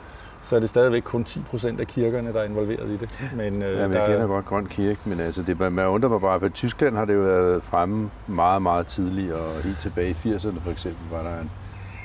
så 0.47 0.55
er 0.55 0.59
det 0.59 0.69
stadigvæk 0.69 1.01
kun 1.01 1.23
10 1.23 1.39
procent 1.49 1.79
af 1.79 1.87
kirkerne, 1.87 2.33
der 2.33 2.39
er 2.39 2.43
involveret 2.43 2.89
i 2.89 2.97
det. 2.97 3.29
Men, 3.35 3.63
øh, 3.63 3.77
ja, 3.77 3.87
men 3.87 3.97
jeg 3.97 4.07
kender 4.07 4.27
godt 4.27 4.45
Grøn 4.45 4.65
Kirke, 4.65 4.99
men 5.05 5.19
altså, 5.19 5.43
det, 5.43 5.59
man 5.59 5.87
undrer 5.87 6.09
mig 6.09 6.21
bare, 6.21 6.39
for 6.39 6.49
Tyskland 6.49 6.97
har 6.97 7.05
det 7.05 7.13
jo 7.13 7.19
været 7.19 7.63
fremme 7.63 8.09
meget, 8.27 8.61
meget 8.61 8.87
tidligt, 8.87 9.33
og 9.33 9.61
helt 9.63 9.79
tilbage 9.79 10.09
i 10.09 10.13
80'erne 10.13 10.59
for 10.63 10.71
eksempel 10.71 11.01
var 11.11 11.23
der 11.23 11.41
en, 11.41 11.51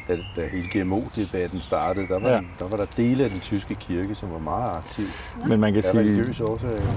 da, 0.09 0.19
da 0.37 0.47
hele 0.47 0.67
GMO-debatten 0.73 1.61
startede, 1.61 2.09
der 2.09 2.19
var, 2.19 2.29
ja. 2.29 2.41
der 2.59 2.69
var 2.69 2.77
der 2.77 2.87
dele 2.97 3.25
af 3.25 3.31
den 3.31 3.41
tyske 3.41 3.75
kirke, 3.75 4.15
som 4.15 4.33
var 4.33 4.39
meget 4.39 4.77
aktiv. 4.77 5.07
Men 5.49 5.61
man 5.61 5.73
kan 5.73 5.83
sige, 5.83 6.25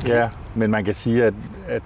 Ja, 0.08 0.30
men 0.56 0.72
man 0.72 0.86
kan 0.86 0.94
sige, 0.94 1.24
at, 1.26 1.34
at 1.68 1.84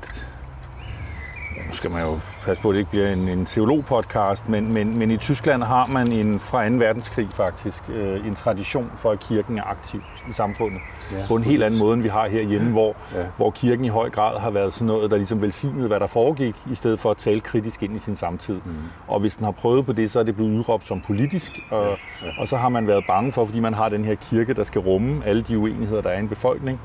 nu 1.69 1.75
skal 1.75 1.91
man 1.91 2.01
jo 2.03 2.19
passe 2.45 2.61
på, 2.61 2.69
at 2.69 2.73
det 2.73 2.79
ikke 2.79 2.91
bliver 2.91 3.13
en, 3.13 3.27
en 3.27 3.45
teologpodcast, 3.45 4.49
men, 4.49 4.73
men, 4.73 4.99
men 4.99 5.11
i 5.11 5.17
Tyskland 5.17 5.63
har 5.63 5.85
man 5.85 6.11
en, 6.11 6.39
fra 6.39 6.69
2. 6.69 6.75
verdenskrig 6.75 7.27
faktisk 7.33 7.83
øh, 7.89 8.27
en 8.27 8.35
tradition 8.35 8.91
for, 8.97 9.11
at 9.11 9.19
kirken 9.19 9.57
er 9.57 9.63
aktiv 9.63 10.01
i 10.29 10.33
samfundet. 10.33 10.81
Ja, 11.11 11.25
på 11.27 11.35
en 11.35 11.43
helt 11.43 11.63
anden 11.63 11.79
måde, 11.79 11.93
end 11.93 12.01
vi 12.01 12.09
har 12.09 12.27
herhjemme, 12.27 12.71
hvor, 12.71 12.95
ja. 13.15 13.25
hvor 13.37 13.51
kirken 13.51 13.85
i 13.85 13.87
høj 13.87 14.09
grad 14.09 14.39
har 14.39 14.49
været 14.49 14.73
sådan 14.73 14.87
noget, 14.87 15.11
der 15.11 15.17
ligesom 15.17 15.41
velsignede, 15.41 15.87
hvad 15.87 15.99
der 15.99 16.07
foregik, 16.07 16.55
i 16.71 16.75
stedet 16.75 16.99
for 16.99 17.11
at 17.11 17.17
tale 17.17 17.39
kritisk 17.39 17.83
ind 17.83 17.95
i 17.95 17.99
sin 17.99 18.15
samtid. 18.15 18.55
Mm. 18.65 18.73
Og 19.07 19.19
hvis 19.19 19.35
den 19.35 19.45
har 19.45 19.51
prøvet 19.51 19.85
på 19.85 19.93
det, 19.93 20.11
så 20.11 20.19
er 20.19 20.23
det 20.23 20.35
blevet 20.35 20.51
udråbt 20.51 20.87
som 20.87 21.01
politisk, 21.01 21.51
og, 21.71 21.83
ja. 21.83 21.89
Ja. 22.27 22.31
og 22.39 22.47
så 22.47 22.57
har 22.57 22.69
man 22.69 22.87
været 22.87 23.03
bange 23.07 23.31
for, 23.31 23.45
fordi 23.45 23.59
man 23.59 23.73
har 23.73 23.89
den 23.89 24.05
her 24.05 24.15
kirke, 24.15 24.53
der 24.53 24.63
skal 24.63 24.81
rumme 24.81 25.25
alle 25.25 25.41
de 25.41 25.57
uenigheder, 25.57 26.01
der 26.01 26.09
er 26.09 26.17
i 26.17 26.19
en 26.19 26.29
befolkning, 26.29 26.79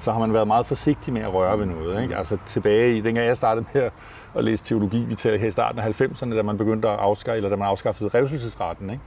så 0.00 0.12
har 0.12 0.18
man 0.18 0.32
været 0.32 0.46
meget 0.46 0.66
forsigtig 0.66 1.12
med 1.12 1.22
at 1.22 1.34
røre 1.34 1.58
ved 1.58 1.66
noget. 1.66 2.02
Ikke? 2.02 2.16
Altså 2.16 2.38
tilbage 2.46 2.96
i, 2.96 3.00
dengang 3.00 3.26
jeg 3.26 3.36
startede 3.36 3.66
med 3.72 3.82
at 3.82 3.92
læse 4.34 4.64
teologi, 4.64 4.98
vi 4.98 5.14
tager 5.14 5.38
her 5.38 5.48
i 5.48 5.50
starten 5.50 5.80
af 5.80 6.00
90'erne, 6.00 6.34
da 6.34 6.42
man 6.42 6.58
begyndte 6.58 6.88
at 6.88 6.98
afskaffe, 6.98 7.36
eller 7.36 7.48
da 7.50 7.56
man 7.56 7.68
afskaffede 7.68 8.10
revselsesretten, 8.14 8.90
ikke? 8.90 9.02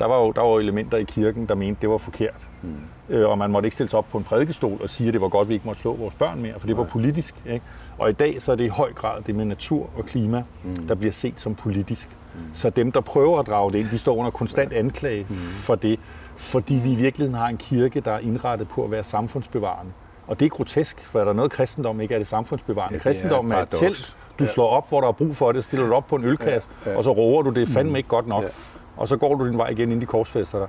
Der 0.00 0.06
var 0.06 0.18
jo 0.20 0.32
der 0.32 0.40
var 0.40 0.58
elementer 0.58 0.98
i 0.98 1.02
kirken, 1.02 1.46
der 1.46 1.54
mente, 1.54 1.80
det 1.80 1.90
var 1.90 1.98
forkert. 1.98 2.48
Mm. 2.62 2.76
Øh, 3.08 3.28
og 3.28 3.38
man 3.38 3.50
måtte 3.50 3.66
ikke 3.66 3.74
stille 3.74 3.90
sig 3.90 3.98
op 3.98 4.06
på 4.10 4.18
en 4.18 4.24
prædikestol 4.24 4.78
og 4.82 4.90
sige, 4.90 5.08
at 5.08 5.12
det 5.12 5.20
var 5.20 5.28
godt, 5.28 5.46
at 5.46 5.48
vi 5.48 5.54
ikke 5.54 5.66
måtte 5.66 5.80
slå 5.80 5.96
vores 5.96 6.14
børn 6.14 6.42
mere, 6.42 6.54
for 6.58 6.66
det 6.66 6.76
var 6.76 6.84
politisk. 6.84 7.34
Ikke? 7.46 7.64
Og 7.98 8.10
i 8.10 8.12
dag 8.12 8.42
så 8.42 8.52
er 8.52 8.56
det 8.56 8.64
i 8.64 8.68
høj 8.68 8.92
grad 8.92 9.22
det 9.22 9.34
med 9.34 9.44
natur 9.44 9.90
og 9.96 10.04
klima, 10.06 10.42
mm. 10.62 10.86
der 10.86 10.94
bliver 10.94 11.12
set 11.12 11.40
som 11.40 11.54
politisk. 11.54 12.08
Mm. 12.34 12.40
Så 12.54 12.70
dem, 12.70 12.92
der 12.92 13.00
prøver 13.00 13.40
at 13.40 13.46
drage 13.46 13.70
det 13.70 13.78
ind, 13.78 13.88
de 13.90 13.98
står 13.98 14.16
under 14.16 14.30
konstant 14.30 14.72
anklage 14.72 15.26
mm. 15.28 15.36
for 15.36 15.74
det, 15.74 16.00
fordi 16.36 16.74
vi 16.74 16.92
i 16.92 16.94
virkeligheden 16.94 17.38
har 17.38 17.48
en 17.48 17.56
kirke, 17.56 18.00
der 18.00 18.12
er 18.12 18.18
indrettet 18.18 18.68
på 18.68 18.84
at 18.84 18.90
være 18.90 19.04
samfundsbevarende. 19.04 19.92
Og 20.26 20.40
det 20.40 20.46
er 20.46 20.50
grotesk, 20.50 21.04
for 21.04 21.20
er 21.20 21.24
der 21.24 21.32
noget 21.32 21.50
kristendom 21.50 22.00
ikke 22.00 22.14
er 22.14 22.18
det 22.18 22.26
samfundsbevarende. 22.26 22.94
Ja, 22.94 23.02
Kristendom 23.02 23.50
er 23.50 23.56
et 23.56 23.68
telt, 23.70 24.16
du 24.38 24.44
ja. 24.44 24.50
slår 24.50 24.68
op, 24.68 24.88
hvor 24.88 25.00
der 25.00 25.08
er 25.08 25.12
brug 25.12 25.36
for 25.36 25.52
det, 25.52 25.64
stiller 25.64 25.86
du 25.86 25.94
op 25.94 26.06
på 26.06 26.16
en 26.16 26.24
ølkasse, 26.24 26.68
ja. 26.86 26.90
Ja. 26.90 26.96
og 26.96 27.04
så 27.04 27.12
roer 27.12 27.42
du 27.42 27.50
det 27.50 27.68
fandme 27.68 27.98
ikke 27.98 28.08
godt 28.08 28.26
nok. 28.26 28.42
Ja. 28.42 28.48
Og 28.96 29.08
så 29.08 29.16
går 29.16 29.34
du 29.34 29.48
din 29.48 29.58
vej 29.58 29.68
igen 29.68 29.92
ind 29.92 30.02
i 30.02 30.04
korsfester 30.04 30.58
der. 30.58 30.66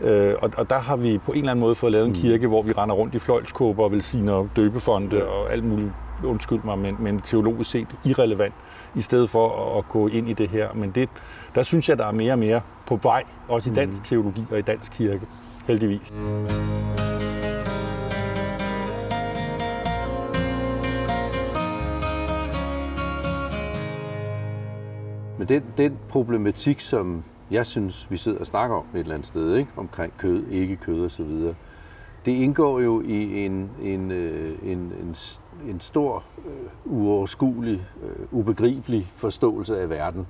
Øh, 0.00 0.34
og, 0.42 0.50
og 0.56 0.70
der 0.70 0.78
har 0.78 0.96
vi 0.96 1.18
på 1.18 1.32
en 1.32 1.38
eller 1.38 1.50
anden 1.50 1.60
måde 1.60 1.74
fået 1.74 1.92
lavet 1.92 2.06
en 2.06 2.12
mm. 2.12 2.18
kirke, 2.18 2.46
hvor 2.46 2.62
vi 2.62 2.72
render 2.72 2.94
rundt 2.94 3.14
i 3.14 3.18
fløjlskåber 3.18 3.84
og 3.84 3.92
velsigner 3.92 4.46
døbefonde 4.56 5.16
ja. 5.16 5.24
og 5.24 5.52
alt 5.52 5.64
muligt, 5.64 5.90
undskyld 6.24 6.60
mig, 6.64 6.78
men, 6.78 6.96
men 6.98 7.20
teologisk 7.20 7.70
set 7.70 7.86
irrelevant, 8.04 8.54
i 8.94 9.02
stedet 9.02 9.30
for 9.30 9.72
at, 9.72 9.78
at 9.78 9.88
gå 9.88 10.08
ind 10.08 10.28
i 10.28 10.32
det 10.32 10.48
her. 10.48 10.68
Men 10.74 10.90
det, 10.90 11.08
der 11.54 11.62
synes 11.62 11.88
jeg, 11.88 11.98
der 11.98 12.06
er 12.06 12.12
mere 12.12 12.32
og 12.32 12.38
mere 12.38 12.60
på 12.86 12.96
vej, 13.02 13.22
også 13.48 13.70
i 13.70 13.74
dansk 13.74 14.00
mm. 14.00 14.04
teologi 14.04 14.44
og 14.50 14.58
i 14.58 14.62
dansk 14.62 14.92
kirke, 14.92 15.26
heldigvis. 15.66 16.12
Mm. 16.12 17.15
Men 25.48 25.62
den, 25.62 25.72
den 25.76 25.98
problematik, 26.08 26.80
som 26.80 27.24
jeg 27.50 27.66
synes, 27.66 28.10
vi 28.10 28.16
sidder 28.16 28.38
og 28.38 28.46
snakker 28.46 28.76
om 28.76 28.84
et 28.94 29.00
eller 29.00 29.14
andet 29.14 29.26
sted, 29.26 29.56
ikke? 29.56 29.70
omkring 29.76 30.12
kød, 30.18 30.46
ikke 30.50 30.76
kød 30.76 31.04
og 31.04 31.10
så 31.10 31.22
videre, 31.22 31.54
det 32.24 32.32
indgår 32.32 32.80
jo 32.80 33.00
i 33.00 33.44
en, 33.44 33.70
en, 33.82 34.10
øh, 34.10 34.58
en, 34.62 34.78
en, 34.78 35.16
en 35.68 35.80
stor, 35.80 36.24
øh, 36.46 36.52
uoverskuelig, 36.84 37.86
øh, 38.02 38.26
ubegribelig 38.30 39.12
forståelse 39.16 39.80
af 39.80 39.90
verden. 39.90 40.26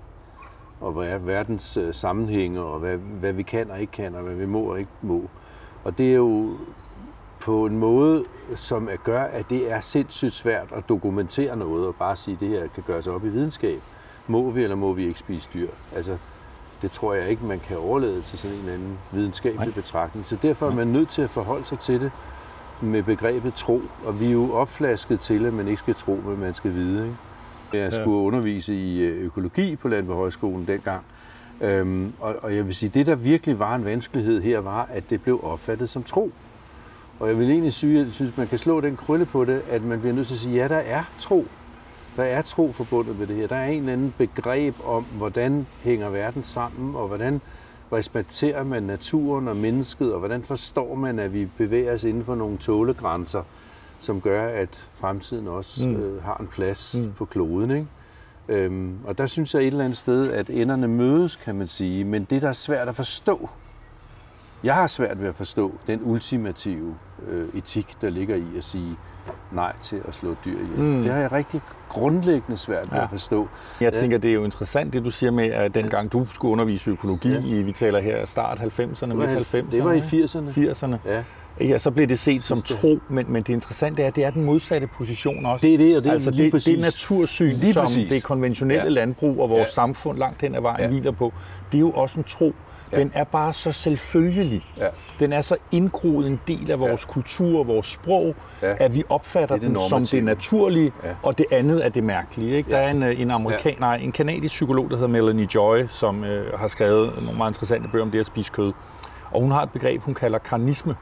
Og 0.81 0.93
hvad 0.93 1.09
er 1.09 1.19
verdens 1.19 1.79
sammenhænge, 1.93 2.61
og 2.61 2.79
hvad, 2.79 2.97
hvad 2.97 3.33
vi 3.33 3.43
kan 3.43 3.71
og 3.71 3.81
ikke 3.81 3.93
kan, 3.93 4.15
og 4.15 4.23
hvad 4.23 4.35
vi 4.35 4.47
må 4.47 4.61
og 4.61 4.79
ikke 4.79 4.93
må. 5.03 5.23
Og 5.85 5.99
det 5.99 6.11
er 6.11 6.17
jo 6.17 6.51
på 7.41 7.67
en 7.67 7.79
måde, 7.79 8.25
som 8.55 8.89
gør, 9.05 9.23
at 9.23 9.51
det 9.51 9.73
er 9.73 9.81
sindssygt 9.81 10.35
svært 10.35 10.73
at 10.73 10.89
dokumentere 10.89 11.57
noget, 11.57 11.87
og 11.87 11.95
bare 11.95 12.17
sige, 12.17 12.35
at 12.35 12.41
det 12.41 12.49
her 12.49 12.67
kan 12.67 12.83
gøres 12.87 13.07
op 13.07 13.25
i 13.25 13.29
videnskab 13.29 13.83
må 14.29 14.51
vi 14.51 14.63
eller 14.63 14.77
må 14.77 14.93
vi 14.93 15.07
ikke 15.07 15.19
spise 15.19 15.49
dyr? 15.55 15.69
Altså, 15.97 16.17
det 16.83 16.91
tror 16.91 17.15
jeg 17.15 17.31
ikke, 17.31 17.45
man 17.45 17.59
kan 17.59 17.77
overlade 17.79 18.23
til 18.23 18.39
sådan 18.39 18.57
en 18.57 18.61
eller 18.61 18.75
anden 18.75 18.99
videnskabelig 19.13 19.67
Nej. 19.67 19.75
betragtning. 19.75 20.27
Så 20.27 20.37
derfor 20.43 20.67
er 20.67 20.75
man 20.75 20.87
nødt 20.87 21.09
til 21.09 21.23
at 21.23 21.31
forholde 21.31 21.67
sig 21.67 21.79
til 21.79 22.01
det 22.01 22.11
med 22.81 23.03
begrebet 23.03 23.55
tro. 23.55 23.83
Og 24.05 24.21
vi 24.21 24.27
er 24.27 24.33
jo 24.33 24.53
opflasket 24.53 25.21
til, 25.21 25.47
at 25.47 25.53
man 25.53 25.69
ikke 25.69 25.79
skal 25.79 25.95
tro, 25.95 26.21
men 26.27 26.41
man 26.41 26.55
skal 26.55 26.75
vide. 26.75 27.05
Ikke? 27.05 27.17
Jeg 27.73 27.93
skulle 27.93 28.17
undervise 28.17 28.75
i 28.75 29.01
øh, 29.01 29.25
økologi 29.25 29.77
på 29.77 29.89
Landbrugshøjskolen 29.89 30.67
dengang. 30.67 31.03
Øhm, 31.61 32.13
og, 32.21 32.37
og 32.43 32.57
jeg 32.57 32.67
vil 32.67 32.75
sige, 32.75 32.91
det 32.95 33.07
der 33.07 33.15
virkelig 33.15 33.59
var 33.59 33.75
en 33.75 33.85
vanskelighed 33.85 34.43
her, 34.43 34.59
var, 34.59 34.89
at 34.93 35.11
det 35.11 35.23
blev 35.23 35.41
opfattet 35.43 35.89
som 35.91 36.03
tro. 36.03 36.33
Og 37.21 37.29
jeg 37.29 37.39
vil 37.39 37.51
egentlig 37.51 37.73
sige, 37.73 38.01
at 38.01 38.07
jeg 38.07 38.13
synes, 38.13 38.37
man 38.37 38.47
kan 38.47 38.59
slå 38.59 38.81
den 38.81 38.97
krølle 38.97 39.27
på 39.27 39.45
det, 39.45 39.63
at 39.71 39.83
man 39.83 40.01
bliver 40.01 40.15
nødt 40.15 40.27
til 40.27 40.35
at 40.35 40.41
sige, 40.41 40.57
ja, 40.57 40.69
der 40.69 40.77
er 40.77 41.05
tro. 41.19 41.47
Der 42.17 42.25
er 42.25 42.43
tro 42.43 42.73
forbundet 42.73 43.19
med 43.19 43.27
det 43.27 43.37
her. 43.37 43.47
Der 43.47 43.57
er 43.57 43.69
en 43.69 43.79
eller 43.79 43.93
anden 43.93 44.15
begreb 44.19 44.75
om, 44.85 45.05
hvordan 45.05 45.67
hænger 45.83 46.09
verden 46.09 46.43
sammen, 46.43 46.97
og 46.97 47.09
hvordan 47.09 47.41
respekterer 47.93 48.65
man 48.65 48.83
naturen 48.83 49.49
og 49.49 49.57
mennesket, 49.57 50.13
og 50.13 50.19
hvordan 50.19 50.43
forstår 50.43 50.95
man, 50.95 51.19
at 51.19 51.33
vi 51.33 51.49
bevæger 51.59 51.95
os 51.95 52.05
inden 52.05 52.25
for 52.25 52.35
nogle 52.35 52.59
tålegrænser, 52.59 53.43
som 54.01 54.21
gør, 54.21 54.49
at 54.49 54.89
fremtiden 54.95 55.49
også 55.49 55.87
mm. 55.87 55.97
øh, 55.97 56.23
har 56.23 56.37
en 56.41 56.47
plads 56.47 56.97
mm. 56.99 57.13
på 57.13 57.25
kloden. 57.25 57.71
Ikke? 57.71 57.87
Øhm, 58.49 58.99
og 59.05 59.19
der 59.19 59.27
synes 59.27 59.55
jeg 59.55 59.63
et 59.63 59.67
eller 59.67 59.85
andet 59.85 59.99
sted, 59.99 60.33
at 60.33 60.51
enderne 60.51 60.89
mødes, 60.89 61.37
kan 61.37 61.55
man 61.55 61.69
sige, 61.69 62.05
men 62.05 62.25
det, 62.31 62.43
der 62.43 62.49
er 62.49 62.53
svært 62.53 62.89
at 62.89 62.97
forstå, 62.97 63.49
jeg 64.65 64.75
har 64.75 64.87
svært 64.87 65.21
ved 65.21 65.29
at 65.29 65.35
forstå 65.35 65.73
den 65.87 66.01
ultimative 66.05 66.95
øh, 67.29 67.49
etik, 67.55 67.97
der 68.01 68.11
ligger 68.11 68.37
i 68.37 68.57
at 68.57 68.65
sige 68.65 68.97
nej 69.53 69.73
til 69.83 70.01
at 70.09 70.15
slå 70.15 70.37
dyr 70.45 70.59
ihjel. 70.61 70.79
Mm. 70.79 71.03
Det 71.03 71.13
har 71.13 71.21
jeg 71.21 71.33
rigtig 71.33 71.61
grundlæggende 71.89 72.57
svært 72.57 72.93
ved 72.93 72.99
ja. 72.99 73.05
at 73.05 73.11
forstå. 73.11 73.49
Jeg 73.81 73.93
tænker, 73.93 74.19
det 74.19 74.31
er 74.31 74.35
jo 74.35 74.45
interessant, 74.45 74.93
det 74.93 75.05
du 75.05 75.11
siger 75.11 75.31
med, 75.31 75.45
at 75.45 75.75
dengang 75.75 76.13
du 76.13 76.27
skulle 76.33 76.53
undervise 76.53 76.91
økologi 76.91 77.33
ja. 77.33 77.41
i, 77.45 77.63
vi 77.63 77.73
taler 77.73 78.01
her 78.01 78.27
start 78.27 78.59
90'erne, 78.59 79.15
midt 79.15 79.31
90'erne. 79.31 79.71
Det 79.71 79.85
var 79.85 79.93
i 79.93 80.01
80'erne. 80.01 80.51
80'erne. 80.51 81.11
Ja. 81.11 81.23
Ja, 81.61 81.79
så 81.79 81.91
bliver 81.91 82.07
det 82.07 82.19
set 82.19 82.45
som 82.45 82.63
tro, 82.63 82.99
men, 83.09 83.33
men 83.33 83.43
det 83.43 83.53
interessante 83.53 84.03
er, 84.03 84.07
at 84.07 84.17
det 84.17 84.25
er 84.25 84.31
den 84.31 84.45
modsatte 84.45 84.87
position 84.87 85.47
også. 85.47 85.67
Det 85.67 85.75
er 85.75 85.79
det, 85.79 85.97
og 85.97 86.03
det 86.03 86.09
er 86.09 86.13
altså 86.13 86.31
lige 86.31 86.45
det, 86.45 86.53
præcis. 86.53 86.75
det 86.75 86.79
natursyn, 86.79 87.53
lige 87.53 87.73
som 87.73 87.85
præcis. 87.85 88.13
det 88.13 88.23
konventionelle 88.23 88.85
ja. 88.85 88.89
landbrug 88.89 89.41
og 89.41 89.51
vores 89.51 89.61
ja. 89.61 89.71
samfund 89.71 90.19
langt 90.19 90.41
hen 90.43 90.55
ad 90.55 90.61
vejen 90.61 90.81
ja. 90.81 90.89
hviler 90.89 91.11
på, 91.11 91.33
det 91.73 91.79
er 91.79 91.81
jo 91.81 91.91
også 91.91 92.21
en 92.21 92.25
tro. 92.25 92.53
Ja. 92.93 92.97
Den 92.97 93.11
er 93.15 93.25
bare 93.25 93.53
så 93.53 93.73
selvfølgelig. 93.73 94.65
Ja. 94.77 94.89
Den 95.19 95.33
er 95.33 95.41
så 95.41 95.57
indgroet 95.73 96.27
en 96.27 96.41
del 96.49 96.71
af 96.71 96.81
vores 96.81 97.07
ja. 97.09 97.13
kultur, 97.13 97.65
vores 97.65 97.87
sprog, 97.87 98.35
ja. 98.63 98.75
at 98.81 98.95
vi 98.95 99.05
opfatter 99.09 99.57
det 99.57 99.63
det 99.63 99.71
den 99.71 99.89
som 99.89 100.07
det 100.07 100.25
naturlige, 100.25 100.93
ja. 101.05 101.11
og 101.23 101.39
det 101.39 101.47
andet 101.51 101.85
er 101.85 101.89
det 101.89 102.05
mærkelige. 102.05 102.57
Ikke? 102.57 102.71
Ja. 102.71 102.77
Der 102.77 102.83
er 102.83 102.91
en, 102.91 103.03
øh, 103.03 103.21
en, 103.21 103.31
amerikan, 103.31 103.73
ja. 103.73 103.81
nej, 103.81 103.97
en 103.97 104.13
kanadisk 104.13 104.53
psykolog, 104.53 104.91
der 104.91 104.97
hedder 104.97 105.09
Melanie 105.09 105.49
Joy, 105.55 105.87
som 105.91 106.25
øh, 106.25 106.59
har 106.59 106.69
skrevet 106.69 107.23
nogle 107.23 107.39
meget 107.39 107.51
interessante 107.51 107.89
bøger 107.89 108.05
om 108.05 108.11
det 108.11 108.21
at 108.21 108.27
spise 108.27 108.53
kød. 108.53 108.73
Og 109.31 109.41
hun 109.41 109.51
har 109.51 109.63
et 109.63 109.71
begreb, 109.71 110.03
hun 110.03 110.15
kalder 110.15 110.39
karnisme. 110.39 110.97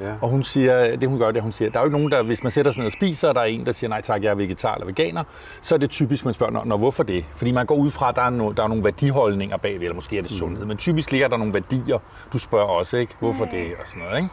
Ja. 0.00 0.12
Og 0.20 0.28
hun 0.28 0.42
siger, 0.42 0.96
det 0.96 1.08
hun 1.08 1.18
gør, 1.18 1.30
det 1.30 1.42
hun 1.42 1.52
siger, 1.52 1.70
der 1.70 1.78
er 1.78 1.82
jo 1.82 1.86
ikke 1.86 1.98
nogen, 1.98 2.12
der, 2.12 2.22
hvis 2.22 2.42
man 2.42 2.52
sætter 2.52 2.72
sig 2.72 2.78
ned 2.78 2.86
og 2.86 2.92
spiser, 2.92 3.28
og 3.28 3.34
der 3.34 3.40
er 3.40 3.44
en, 3.44 3.66
der 3.66 3.72
siger, 3.72 3.88
nej 3.88 4.00
tak, 4.00 4.22
jeg 4.22 4.30
er 4.30 4.34
vegetar 4.34 4.74
eller 4.74 4.86
veganer, 4.86 5.24
så 5.62 5.74
er 5.74 5.78
det 5.78 5.90
typisk, 5.90 6.24
man 6.24 6.34
spørger, 6.34 6.64
når, 6.64 6.76
hvorfor 6.76 7.02
det? 7.02 7.24
Fordi 7.36 7.52
man 7.52 7.66
går 7.66 7.74
ud 7.74 7.90
fra, 7.90 8.08
at 8.08 8.16
der 8.16 8.22
er, 8.22 8.30
no, 8.30 8.52
der 8.52 8.62
er 8.62 8.68
nogle 8.68 8.84
værdiholdninger 8.84 9.56
bagved, 9.56 9.80
eller 9.80 9.94
måske 9.94 10.18
er 10.18 10.22
det 10.22 10.30
mm. 10.30 10.36
sundhed, 10.36 10.62
mm. 10.62 10.68
men 10.68 10.76
typisk 10.76 11.10
ligger 11.10 11.28
der 11.28 11.36
nogle 11.36 11.54
værdier. 11.54 11.98
Du 12.32 12.38
spørger 12.38 12.66
også, 12.66 12.96
ikke? 12.96 13.14
Hvorfor 13.18 13.44
det? 13.44 13.66
Og 13.80 13.88
sådan 13.88 14.02
noget, 14.02 14.16
ikke? 14.16 14.30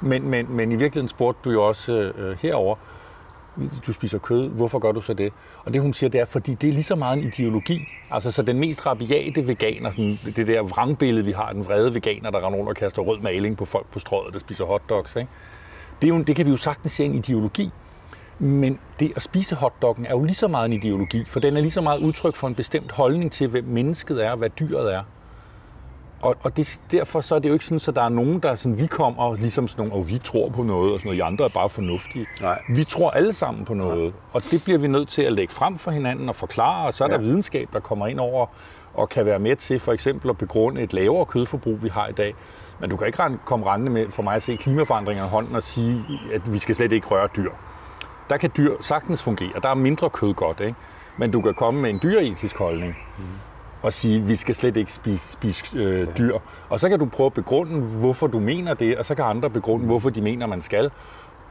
Men, 0.00 0.28
men, 0.28 0.46
men 0.56 0.72
i 0.72 0.76
virkeligheden 0.76 1.08
spurgte 1.08 1.40
du 1.44 1.50
jo 1.50 1.68
også 1.68 1.92
øh, 1.92 2.38
herover 2.38 2.76
du 3.86 3.92
spiser 3.92 4.18
kød, 4.18 4.48
hvorfor 4.48 4.78
gør 4.78 4.92
du 4.92 5.00
så 5.00 5.14
det? 5.14 5.32
Og 5.64 5.74
det 5.74 5.82
hun 5.82 5.94
siger, 5.94 6.10
det 6.10 6.20
er, 6.20 6.24
fordi 6.24 6.54
det 6.54 6.68
er 6.68 6.72
lige 6.72 6.82
så 6.82 6.94
meget 6.94 7.18
en 7.18 7.24
ideologi. 7.24 7.88
Altså 8.10 8.30
så 8.30 8.42
den 8.42 8.58
mest 8.58 8.86
rabiate 8.86 9.48
veganer, 9.48 9.90
sådan 9.90 10.18
det 10.36 10.46
der 10.46 10.62
vrangbillede, 10.62 11.24
vi 11.24 11.32
har, 11.32 11.52
den 11.52 11.64
vrede 11.64 11.94
veganer, 11.94 12.30
der 12.30 12.46
render 12.46 12.58
rundt 12.58 12.70
og 12.70 12.76
kaster 12.76 13.02
rød 13.02 13.20
maling 13.20 13.56
på 13.56 13.64
folk 13.64 13.86
på 13.86 13.98
strøget, 13.98 14.34
der 14.34 14.40
spiser 14.40 14.64
hotdogs, 14.64 15.16
ikke? 15.16 15.28
Det, 16.02 16.08
er 16.10 16.14
jo, 16.14 16.22
det 16.22 16.36
kan 16.36 16.46
vi 16.46 16.50
jo 16.50 16.56
sagtens 16.56 16.92
se 16.92 17.04
en 17.04 17.14
ideologi. 17.14 17.70
Men 18.38 18.78
det 19.00 19.12
at 19.16 19.22
spise 19.22 19.54
hotdoggen 19.54 20.06
er 20.06 20.10
jo 20.10 20.24
lige 20.24 20.34
så 20.34 20.48
meget 20.48 20.66
en 20.66 20.72
ideologi, 20.72 21.24
for 21.24 21.40
den 21.40 21.56
er 21.56 21.60
lige 21.60 21.70
så 21.70 21.80
meget 21.80 22.00
udtryk 22.00 22.36
for 22.36 22.48
en 22.48 22.54
bestemt 22.54 22.92
holdning 22.92 23.32
til, 23.32 23.48
hvem 23.48 23.64
mennesket 23.64 24.24
er, 24.24 24.36
hvad 24.36 24.50
dyret 24.50 24.94
er. 24.94 25.02
Og, 26.22 26.36
og 26.42 26.56
det, 26.56 26.80
derfor 26.90 27.20
så 27.20 27.34
er 27.34 27.38
det 27.38 27.48
jo 27.48 27.52
ikke 27.52 27.64
sådan, 27.64 27.80
at 27.88 27.94
der 27.94 28.02
er 28.02 28.08
nogen, 28.08 28.40
der 28.40 28.54
sådan, 28.54 28.78
vi 28.78 28.86
kommer 28.86 29.36
ligesom 29.36 29.68
sådan 29.68 29.84
nogle, 29.84 29.94
og 30.02 30.08
vi 30.08 30.18
tror 30.18 30.48
på 30.48 30.62
noget, 30.62 30.92
og 30.92 30.98
sådan 30.98 31.08
noget, 31.08 31.18
de 31.18 31.24
andre 31.24 31.44
er 31.44 31.48
bare 31.48 31.68
fornuftige. 31.68 32.26
Nej. 32.40 32.62
Vi 32.68 32.84
tror 32.84 33.10
alle 33.10 33.32
sammen 33.32 33.64
på 33.64 33.74
noget, 33.74 34.02
Nej. 34.02 34.12
og 34.32 34.42
det 34.50 34.64
bliver 34.64 34.78
vi 34.78 34.88
nødt 34.88 35.08
til 35.08 35.22
at 35.22 35.32
lægge 35.32 35.52
frem 35.52 35.78
for 35.78 35.90
hinanden 35.90 36.28
og 36.28 36.36
forklare, 36.36 36.86
og 36.86 36.94
så 36.94 37.04
er 37.04 37.08
ja. 37.10 37.16
der 37.16 37.22
videnskab, 37.22 37.68
der 37.72 37.80
kommer 37.80 38.06
ind 38.06 38.20
over 38.20 38.46
og 38.94 39.08
kan 39.08 39.26
være 39.26 39.38
med 39.38 39.56
til 39.56 39.78
for 39.78 39.92
eksempel 39.92 40.30
at 40.30 40.38
begrunde 40.38 40.82
et 40.82 40.92
lavere 40.92 41.26
kødforbrug, 41.26 41.82
vi 41.82 41.88
har 41.88 42.08
i 42.08 42.12
dag. 42.12 42.34
Men 42.80 42.90
du 42.90 42.96
kan 42.96 43.06
ikke 43.06 43.38
komme 43.44 43.66
rendende 43.66 43.92
med 43.92 44.10
for 44.10 44.22
mig 44.22 44.34
at 44.34 44.42
se 44.42 44.56
klimaforandringer 44.56 45.26
i 45.26 45.28
hånden 45.28 45.56
og 45.56 45.62
sige, 45.62 46.04
at 46.34 46.52
vi 46.52 46.58
skal 46.58 46.74
slet 46.74 46.92
ikke 46.92 47.06
røre 47.06 47.28
dyr. 47.36 47.50
Der 48.30 48.36
kan 48.36 48.50
dyr 48.56 48.72
sagtens 48.80 49.22
fungere. 49.22 49.52
Der 49.62 49.68
er 49.68 49.74
mindre 49.74 50.10
kød 50.10 50.34
godt, 50.34 50.60
ikke? 50.60 50.74
Men 51.16 51.30
du 51.30 51.40
kan 51.40 51.54
komme 51.54 51.80
med 51.82 51.90
en 51.90 52.00
dyreetisk 52.02 52.56
holdning. 52.58 52.96
Mm 53.18 53.24
og 53.82 53.92
sige, 53.92 54.16
at 54.16 54.28
vi 54.28 54.36
skal 54.36 54.54
slet 54.54 54.76
ikke 54.76 54.92
spise, 54.92 55.32
spise 55.32 55.76
øh, 55.76 56.08
dyr. 56.18 56.38
Og 56.68 56.80
så 56.80 56.88
kan 56.88 56.98
du 56.98 57.06
prøve 57.06 57.26
at 57.26 57.32
begrunde, 57.32 57.80
hvorfor 57.80 58.26
du 58.26 58.38
mener 58.38 58.74
det, 58.74 58.98
og 58.98 59.06
så 59.06 59.14
kan 59.14 59.24
andre 59.24 59.50
begrunde, 59.50 59.86
hvorfor 59.86 60.10
de 60.10 60.20
mener, 60.20 60.46
man 60.46 60.62
skal. 60.62 60.90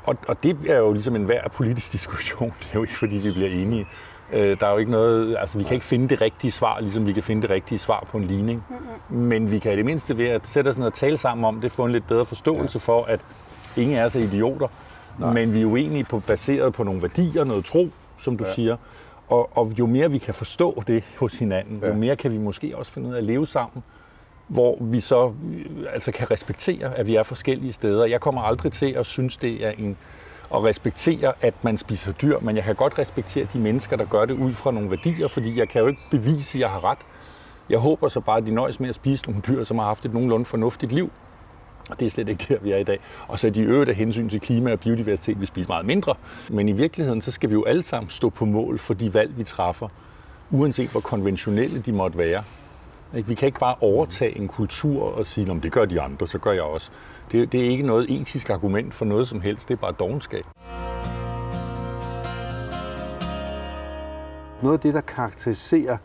Og, 0.03 0.17
og 0.27 0.43
det 0.43 0.57
er 0.67 0.77
jo 0.77 0.93
ligesom 0.93 1.15
en 1.15 1.23
hver 1.23 1.49
politisk 1.49 1.91
diskussion. 1.97 2.53
Det 2.59 2.65
er 2.65 2.73
jo 2.75 2.81
ikke, 2.81 2.97
fordi 2.97 3.15
vi 3.17 3.31
bliver 3.31 3.49
enige. 3.49 3.87
Øh, 4.33 4.59
der 4.59 4.67
er 4.67 4.71
jo 4.71 4.77
ikke 4.77 4.91
noget, 4.91 5.37
altså 5.39 5.57
vi 5.57 5.63
kan 5.63 5.73
ikke 5.73 5.85
finde 5.85 6.09
det 6.09 6.21
rigtige 6.21 6.51
svar, 6.51 6.79
ligesom 6.79 7.07
vi 7.07 7.13
kan 7.13 7.23
finde 7.23 7.41
det 7.41 7.49
rigtige 7.49 7.79
svar 7.79 8.07
på 8.11 8.17
en 8.17 8.23
ligning. 8.23 8.63
Men 9.09 9.51
vi 9.51 9.59
kan 9.59 9.73
i 9.73 9.75
det 9.75 9.85
mindste 9.85 10.17
ved 10.17 10.27
at 10.27 10.41
sætte 10.47 10.69
os 10.69 10.77
ned 10.77 10.85
og 10.85 10.93
tale 10.93 11.17
sammen 11.17 11.45
om 11.45 11.61
det, 11.61 11.71
få 11.71 11.85
en 11.85 11.91
lidt 11.91 12.07
bedre 12.07 12.25
forståelse 12.25 12.79
for, 12.79 13.03
at 13.03 13.19
ingen 13.77 13.97
er 13.97 14.09
så 14.09 14.19
idioter, 14.19 14.67
Nej. 15.19 15.33
men 15.33 15.53
vi 15.53 15.61
er 15.61 15.65
uenige 15.65 16.03
på, 16.03 16.19
baseret 16.19 16.73
på 16.73 16.83
nogle 16.83 17.01
værdier, 17.01 17.43
noget 17.43 17.65
tro, 17.65 17.89
som 18.17 18.37
du 18.37 18.43
ja. 18.43 18.53
siger. 18.53 18.77
Og, 19.31 19.57
og 19.57 19.73
jo 19.79 19.85
mere 19.85 20.11
vi 20.11 20.17
kan 20.17 20.33
forstå 20.33 20.83
det 20.87 21.03
hos 21.19 21.39
hinanden, 21.39 21.79
ja. 21.81 21.87
jo 21.87 21.93
mere 21.93 22.15
kan 22.15 22.31
vi 22.31 22.37
måske 22.37 22.77
også 22.77 22.91
finde 22.91 23.09
ud 23.09 23.13
af 23.13 23.17
at 23.17 23.23
leve 23.23 23.47
sammen, 23.47 23.83
hvor 24.47 24.77
vi 24.81 24.99
så 24.99 25.27
øh, 25.27 25.93
altså 25.93 26.11
kan 26.11 26.31
respektere, 26.31 26.97
at 26.97 27.07
vi 27.07 27.15
er 27.15 27.23
forskellige 27.23 27.73
steder. 27.73 28.05
Jeg 28.05 28.21
kommer 28.21 28.41
aldrig 28.41 28.71
til 28.71 28.91
at 28.91 29.05
synes, 29.05 29.37
det 29.37 29.65
er 29.65 29.71
en 29.71 29.97
at 30.53 30.63
respektere, 30.63 31.33
at 31.41 31.63
man 31.63 31.77
spiser 31.77 32.11
dyr, 32.11 32.39
men 32.39 32.55
jeg 32.55 32.63
kan 32.63 32.75
godt 32.75 32.99
respektere 32.99 33.47
de 33.53 33.59
mennesker, 33.59 33.95
der 33.95 34.05
gør 34.05 34.25
det 34.25 34.33
ud 34.33 34.53
fra 34.53 34.71
nogle 34.71 34.89
værdier, 34.89 35.27
fordi 35.27 35.59
jeg 35.59 35.69
kan 35.69 35.81
jo 35.81 35.87
ikke 35.87 36.01
bevise, 36.11 36.57
at 36.57 36.61
jeg 36.61 36.69
har 36.69 36.83
ret. 36.83 36.97
Jeg 37.69 37.79
håber 37.79 38.07
så 38.07 38.19
bare, 38.19 38.37
at 38.37 38.45
de 38.45 38.51
nøjes 38.51 38.79
med 38.79 38.89
at 38.89 38.95
spise 38.95 39.25
nogle 39.25 39.41
dyr, 39.47 39.63
som 39.63 39.77
har 39.77 39.85
haft 39.85 40.05
et 40.05 40.13
nogenlunde 40.13 40.45
fornuftigt 40.45 40.91
liv. 40.91 41.11
Og 41.89 41.99
det 41.99 42.05
er 42.05 42.09
slet 42.09 42.29
ikke 42.29 42.45
der, 42.49 42.59
vi 42.59 42.71
er 42.71 42.77
i 42.77 42.83
dag. 42.83 42.99
Og 43.27 43.39
så 43.39 43.47
er 43.47 43.51
de 43.51 43.61
øvrigt 43.61 43.89
af 43.89 43.95
hensyn 43.95 44.29
til 44.29 44.39
klima 44.39 44.71
og 44.71 44.79
biodiversitet, 44.79 45.41
vi 45.41 45.45
spiser 45.45 45.69
meget 45.69 45.85
mindre. 45.85 46.15
Men 46.49 46.69
i 46.69 46.71
virkeligheden, 46.71 47.21
så 47.21 47.31
skal 47.31 47.49
vi 47.49 47.53
jo 47.53 47.63
alle 47.63 47.83
sammen 47.83 48.09
stå 48.09 48.29
på 48.29 48.45
mål 48.45 48.79
for 48.79 48.93
de 48.93 49.13
valg, 49.13 49.37
vi 49.37 49.43
træffer, 49.43 49.87
uanset 50.51 50.89
hvor 50.89 51.01
konventionelle 51.01 51.79
de 51.79 51.91
måtte 51.91 52.17
være. 52.17 52.43
Vi 53.13 53.33
kan 53.33 53.45
ikke 53.45 53.59
bare 53.59 53.75
overtage 53.81 54.37
en 54.37 54.47
kultur 54.47 55.03
og 55.17 55.25
sige, 55.25 55.51
om 55.51 55.61
det 55.61 55.71
gør 55.71 55.85
de 55.85 56.01
andre, 56.01 56.27
så 56.27 56.37
gør 56.37 56.51
jeg 56.51 56.63
også. 56.63 56.91
Det, 57.31 57.51
det 57.51 57.65
er 57.65 57.69
ikke 57.69 57.83
noget 57.83 58.21
etisk 58.21 58.49
argument 58.49 58.93
for 58.93 59.05
noget 59.05 59.27
som 59.27 59.41
helst, 59.41 59.69
det 59.69 59.73
er 59.73 59.81
bare 59.81 59.91
dogenskab. 59.99 60.45
Noget 64.61 64.77
af 64.77 64.79
det, 64.79 64.93
der 64.93 65.01
karakteriserer 65.01 65.97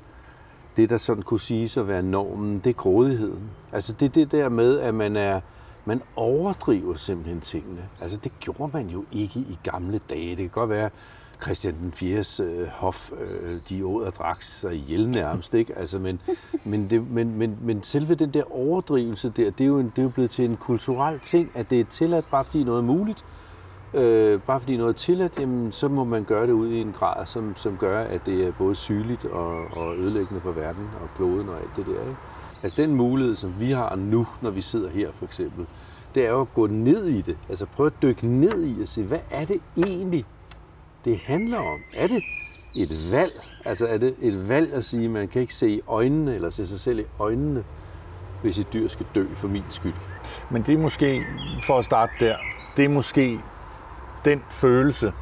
det, 0.77 0.91
der 0.91 0.99
sådan 0.99 1.23
kunne 1.23 1.41
siges 1.41 1.77
at 1.77 1.89
være 1.89 2.03
normen, 2.03 2.59
det 2.65 2.71
er 2.71 2.75
grådigheden. 2.75 3.51
Altså 3.73 3.93
det 3.93 4.07
er 4.07 4.11
det 4.11 4.33
der 4.33 4.49
med, 4.49 4.81
at 4.81 4.95
man 4.95 5.17
er 5.17 5.41
man 5.87 6.03
overdriver 6.17 6.95
simpelthen 6.95 7.41
tingene. 7.41 7.89
Altså 8.01 8.19
det 8.25 8.33
gjorde 8.41 8.71
man 8.73 8.89
jo 8.89 9.05
ikke 9.13 9.41
i 9.41 9.59
gamle 9.63 10.01
dage. 10.11 10.31
Det 10.31 10.37
kan 10.37 10.49
godt 10.49 10.71
være, 10.71 10.91
Christian 11.43 11.75
den 11.75 11.93
4. 11.93 12.45
Øh, 12.45 12.69
hof, 12.69 13.13
øh, 13.21 13.61
de 13.69 13.87
åd 13.87 14.05
og 14.05 14.15
drak 14.15 14.43
sig 14.43 14.75
ihjel 14.75 15.09
nærmest, 15.09 15.55
ikke? 15.55 15.79
Altså, 15.79 15.99
men, 15.99 16.21
men, 16.65 16.91
det, 16.91 17.11
men, 17.11 17.39
men, 17.39 17.59
men 17.61 17.83
selve 17.83 18.15
den 18.15 18.31
der 18.31 18.57
overdrivelse 18.57 19.33
der, 19.37 19.51
det 19.51 19.61
er, 19.61 19.69
jo 19.69 19.79
en, 19.79 19.93
det 19.97 19.99
er 19.99 20.03
jo 20.03 20.09
blevet 20.09 20.31
til 20.31 20.45
en 20.45 20.57
kulturel 20.57 21.21
ting, 21.21 21.51
at 21.55 21.71
det 21.71 21.81
er 21.81 21.85
tilladt, 21.85 22.31
bare 22.31 22.45
fordi 22.45 22.65
noget 22.65 22.79
er 22.79 22.85
muligt. 22.85 23.25
Øh, 23.95 24.41
bare 24.41 24.61
fordi 24.61 24.77
noget 24.77 24.95
er 24.95 24.99
tilladt, 24.99 25.39
jamen, 25.41 25.73
så 25.73 25.89
må 25.89 26.05
man 26.05 26.25
gøre 26.25 26.47
det 26.47 26.53
ud 26.53 26.69
i 26.69 26.81
en 26.81 26.93
grad, 26.93 27.27
som, 27.27 27.57
som 27.57 27.77
gør, 27.77 28.01
at 28.01 28.27
det 28.27 28.47
er 28.47 28.53
både 28.53 28.75
sygeligt 28.75 29.25
og, 29.25 29.65
og 29.73 29.97
ødelæggende 29.97 30.41
for 30.41 30.53
verden 30.53 30.91
og 31.03 31.09
kloden 31.17 31.49
og 31.49 31.57
alt 31.57 31.77
det 31.77 31.87
der. 31.87 32.01
Ikke? 32.01 32.17
Altså 32.63 32.83
den 32.83 32.95
mulighed, 32.95 33.37
som 33.37 33.61
vi 33.61 33.71
har 33.71 33.97
nu, 33.97 34.27
når 34.41 34.51
vi 34.51 34.61
sidder 34.61 34.91
her 34.91 35.13
for 35.13 35.25
eksempel, 35.25 35.67
det 36.15 36.27
er 36.27 36.31
jo 36.31 36.41
at 36.41 36.55
gå 36.55 36.67
ned 36.67 37.05
i 37.05 37.21
det. 37.21 37.37
Altså 37.49 37.67
prøve 37.67 37.87
at 37.87 38.03
dykke 38.03 38.27
ned 38.27 38.67
i 38.67 38.83
og 38.83 38.89
se, 38.89 39.03
hvad 39.03 39.19
er 39.31 39.45
det 39.45 39.61
egentlig, 39.77 40.25
det 41.05 41.19
handler 41.19 41.59
om? 41.59 41.81
Er 41.95 42.07
det 42.07 42.25
et 42.77 43.13
valg? 43.13 43.33
Altså 43.65 43.87
er 43.87 43.99
det 43.99 44.15
et 44.21 44.49
valg 44.49 44.73
at 44.73 44.85
sige, 44.85 45.05
at 45.05 45.11
man 45.11 45.29
kan 45.29 45.41
ikke 45.41 45.55
se 45.55 45.71
i 45.71 45.81
øjnene, 45.87 46.35
eller 46.35 46.51
se 46.51 46.67
sig 46.67 46.81
selv 46.81 46.99
i 46.99 47.05
øjnene, 47.19 47.65
hvis 48.43 48.59
et 48.59 48.73
dyr 48.73 48.89
skal 48.89 49.07
dø 49.15 49.27
for 49.35 49.49
min 49.49 49.65
skyld? 49.71 49.95
Men 50.51 50.63
det 50.63 50.75
er 50.75 50.79
måske, 50.79 51.25
for 51.63 51.79
at 51.79 51.85
starte 51.85 52.13
der, 52.21 52.37
det 52.77 52.85
er 52.85 52.89
måske 52.89 53.41
den 54.25 54.43
følelse, 54.51 55.13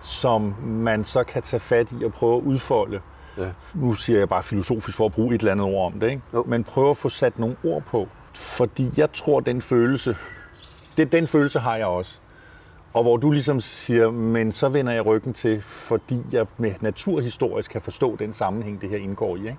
som 0.00 0.54
man 0.62 1.04
så 1.04 1.24
kan 1.24 1.42
tage 1.42 1.60
fat 1.60 1.92
i 2.00 2.04
og 2.04 2.12
prøve 2.12 2.36
at 2.36 2.42
udfolde. 2.42 3.00
Ja. 3.38 3.48
Nu 3.74 3.94
siger 3.94 4.18
jeg 4.18 4.28
bare 4.28 4.42
filosofisk 4.42 4.96
for 4.96 5.06
at 5.06 5.12
bruge 5.12 5.34
et 5.34 5.38
eller 5.40 5.52
andet 5.52 5.66
ord 5.66 5.92
om 5.92 6.00
det, 6.00 6.10
ikke? 6.10 6.22
Jo. 6.34 6.44
men 6.48 6.64
prøve 6.64 6.90
at 6.90 6.96
få 6.96 7.08
sat 7.08 7.38
nogle 7.38 7.56
ord 7.64 7.82
på. 7.82 8.08
Fordi 8.34 8.90
jeg 8.96 9.12
tror, 9.12 9.40
den 9.40 9.62
følelse, 9.62 10.16
det, 10.96 11.12
den 11.12 11.26
følelse 11.26 11.58
har 11.58 11.76
jeg 11.76 11.86
også. 11.86 12.18
Og 12.92 13.02
hvor 13.02 13.16
du 13.16 13.30
ligesom 13.30 13.60
siger, 13.60 14.10
men 14.10 14.52
så 14.52 14.68
vender 14.68 14.92
jeg 14.92 15.06
ryggen 15.06 15.32
til, 15.32 15.62
fordi 15.62 16.20
jeg 16.32 16.46
med 16.56 16.74
naturhistorisk 16.80 17.70
kan 17.70 17.82
forstå 17.82 18.16
den 18.16 18.32
sammenhæng, 18.32 18.80
det 18.80 18.90
her 18.90 18.98
indgår 18.98 19.36
i. 19.36 19.40
Ikke? 19.40 19.58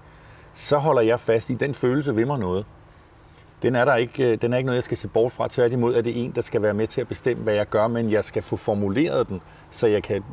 Så 0.53 0.77
holder 0.77 1.01
jeg 1.01 1.19
fast 1.19 1.49
i, 1.49 1.53
den 1.53 1.73
følelse 1.73 2.15
ved 2.15 2.25
mig 2.25 2.39
noget. 2.39 2.65
Den 3.62 3.75
er 3.75 3.86
der 3.86 3.95
ikke, 3.95 4.23
øh, 4.23 4.41
den 4.41 4.53
er 4.53 4.57
ikke 4.57 4.65
noget, 4.65 4.75
jeg 4.75 4.83
skal 4.83 4.97
se 4.97 5.07
bort 5.07 5.31
fra. 5.31 5.47
Tværtimod 5.47 5.95
er 5.95 6.01
det 6.01 6.23
en, 6.23 6.31
der 6.31 6.41
skal 6.41 6.62
være 6.62 6.73
med 6.73 6.88
til 6.88 7.01
at 7.01 7.07
bestemme, 7.07 7.43
hvad 7.43 7.53
jeg 7.53 7.69
gør, 7.69 7.88
men 7.88 8.12
jeg 8.12 8.23
skal 8.23 8.43
få 8.43 8.55
formuleret 8.55 9.27
den, 9.27 9.41
så 9.73 9.88
jeg 9.88 10.03
kan 10.03 10.23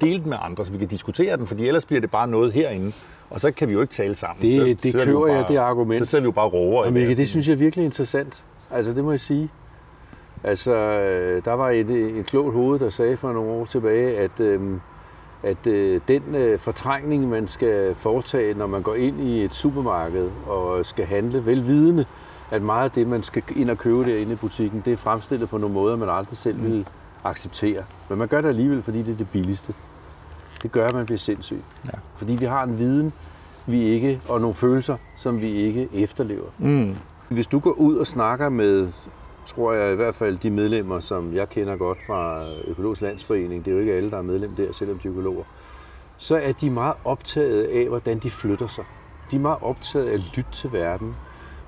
dele 0.00 0.18
den 0.22 0.28
med 0.28 0.38
andre, 0.40 0.64
så 0.66 0.72
vi 0.72 0.78
kan 0.78 0.88
diskutere 0.88 1.36
den, 1.36 1.46
fordi 1.46 1.66
ellers 1.68 1.84
bliver 1.84 2.00
det 2.00 2.10
bare 2.10 2.28
noget 2.28 2.52
herinde. 2.52 2.92
Og 3.30 3.40
så 3.40 3.50
kan 3.50 3.68
vi 3.68 3.72
jo 3.72 3.80
ikke 3.80 3.92
tale 3.94 4.14
sammen. 4.14 4.42
Det, 4.42 4.78
så, 4.82 4.88
det 4.88 4.94
jo 4.94 5.04
køber 5.04 5.26
jeg, 5.26 5.36
bare- 5.44 5.52
det 5.52 5.56
argument. 5.58 6.04
Så 6.06 6.10
sidder 6.10 6.22
vi 6.22 6.26
jo 6.26 6.30
bare 6.32 6.46
råber. 6.48 6.84
Og 6.86 6.92
Mikke, 6.92 7.14
det 7.16 7.28
synes 7.28 7.46
jeg 7.48 7.52
er 7.52 7.58
virkelig 7.58 7.84
interessant. 7.84 8.44
Altså, 8.70 8.92
det 8.94 9.04
må 9.04 9.10
jeg 9.10 9.20
sige. 9.20 9.48
Altså, 10.44 10.72
øh, 10.74 11.44
der 11.44 11.52
var 11.52 11.70
et, 11.70 11.90
et 11.90 12.26
klogt 12.26 12.52
hoved, 12.54 12.78
der 12.78 12.88
sagde 12.88 13.16
for 13.16 13.32
nogle 13.32 13.50
år 13.50 13.64
tilbage, 13.64 14.18
at, 14.18 14.40
øhm, 14.40 14.80
at 15.42 15.66
øh, 15.66 16.00
den 16.08 16.22
øh, 16.34 16.58
fortrængning, 16.58 17.28
man 17.28 17.46
skal 17.46 17.94
foretage, 17.94 18.54
når 18.54 18.66
man 18.66 18.82
går 18.82 18.94
ind 18.94 19.20
i 19.20 19.44
et 19.44 19.54
supermarked 19.54 20.28
og 20.46 20.86
skal 20.86 21.04
handle, 21.06 21.46
velvidende, 21.46 22.04
at 22.50 22.62
meget 22.62 22.84
af 22.84 22.90
det, 22.90 23.06
man 23.06 23.22
skal 23.22 23.42
ind 23.56 23.70
og 23.70 23.78
købe 23.78 24.04
derinde 24.04 24.32
i 24.32 24.36
butikken, 24.36 24.82
det 24.84 24.92
er 24.92 24.96
fremstillet 24.96 25.48
på 25.48 25.58
nogle 25.58 25.74
måder, 25.74 25.96
man 25.96 26.08
aldrig 26.08 26.36
selv 26.36 26.62
vil 26.62 26.86
acceptere. 27.30 27.84
Men 28.08 28.18
man 28.18 28.28
gør 28.28 28.40
det 28.40 28.48
alligevel, 28.48 28.82
fordi 28.82 29.02
det 29.02 29.12
er 29.12 29.16
det 29.16 29.30
billigste. 29.32 29.74
Det 30.62 30.72
gør, 30.72 30.86
at 30.86 30.94
man 30.94 31.06
bliver 31.06 31.18
sindssyg. 31.18 31.62
Ja. 31.86 31.98
Fordi 32.14 32.36
vi 32.36 32.44
har 32.44 32.62
en 32.62 32.78
viden, 32.78 33.12
vi 33.66 33.82
ikke, 33.82 34.20
og 34.28 34.40
nogle 34.40 34.54
følelser, 34.54 34.96
som 35.16 35.40
vi 35.40 35.50
ikke 35.50 35.88
efterlever. 35.92 36.46
Mm. 36.58 36.96
Hvis 37.28 37.46
du 37.46 37.58
går 37.58 37.70
ud 37.72 37.96
og 37.96 38.06
snakker 38.06 38.48
med, 38.48 38.88
tror 39.46 39.72
jeg 39.72 39.92
i 39.92 39.96
hvert 39.96 40.14
fald 40.14 40.38
de 40.38 40.50
medlemmer, 40.50 41.00
som 41.00 41.34
jeg 41.34 41.48
kender 41.48 41.76
godt 41.76 41.98
fra 42.06 42.48
Økologisk 42.64 43.02
Landsforening, 43.02 43.64
det 43.64 43.70
er 43.70 43.74
jo 43.74 43.80
ikke 43.80 43.92
alle, 43.92 44.10
der 44.10 44.18
er 44.18 44.22
medlem 44.22 44.54
der, 44.56 44.72
selvom 44.72 44.98
de 44.98 45.08
er 45.08 45.12
økologer, 45.12 45.44
så 46.16 46.36
er 46.36 46.52
de 46.52 46.70
meget 46.70 46.94
optaget 47.04 47.64
af, 47.64 47.88
hvordan 47.88 48.18
de 48.18 48.30
flytter 48.30 48.66
sig. 48.66 48.84
De 49.30 49.36
er 49.36 49.40
meget 49.40 49.58
optaget 49.62 50.06
af 50.06 50.12
at 50.12 50.20
lytte 50.20 50.50
til 50.52 50.72
verden, 50.72 51.14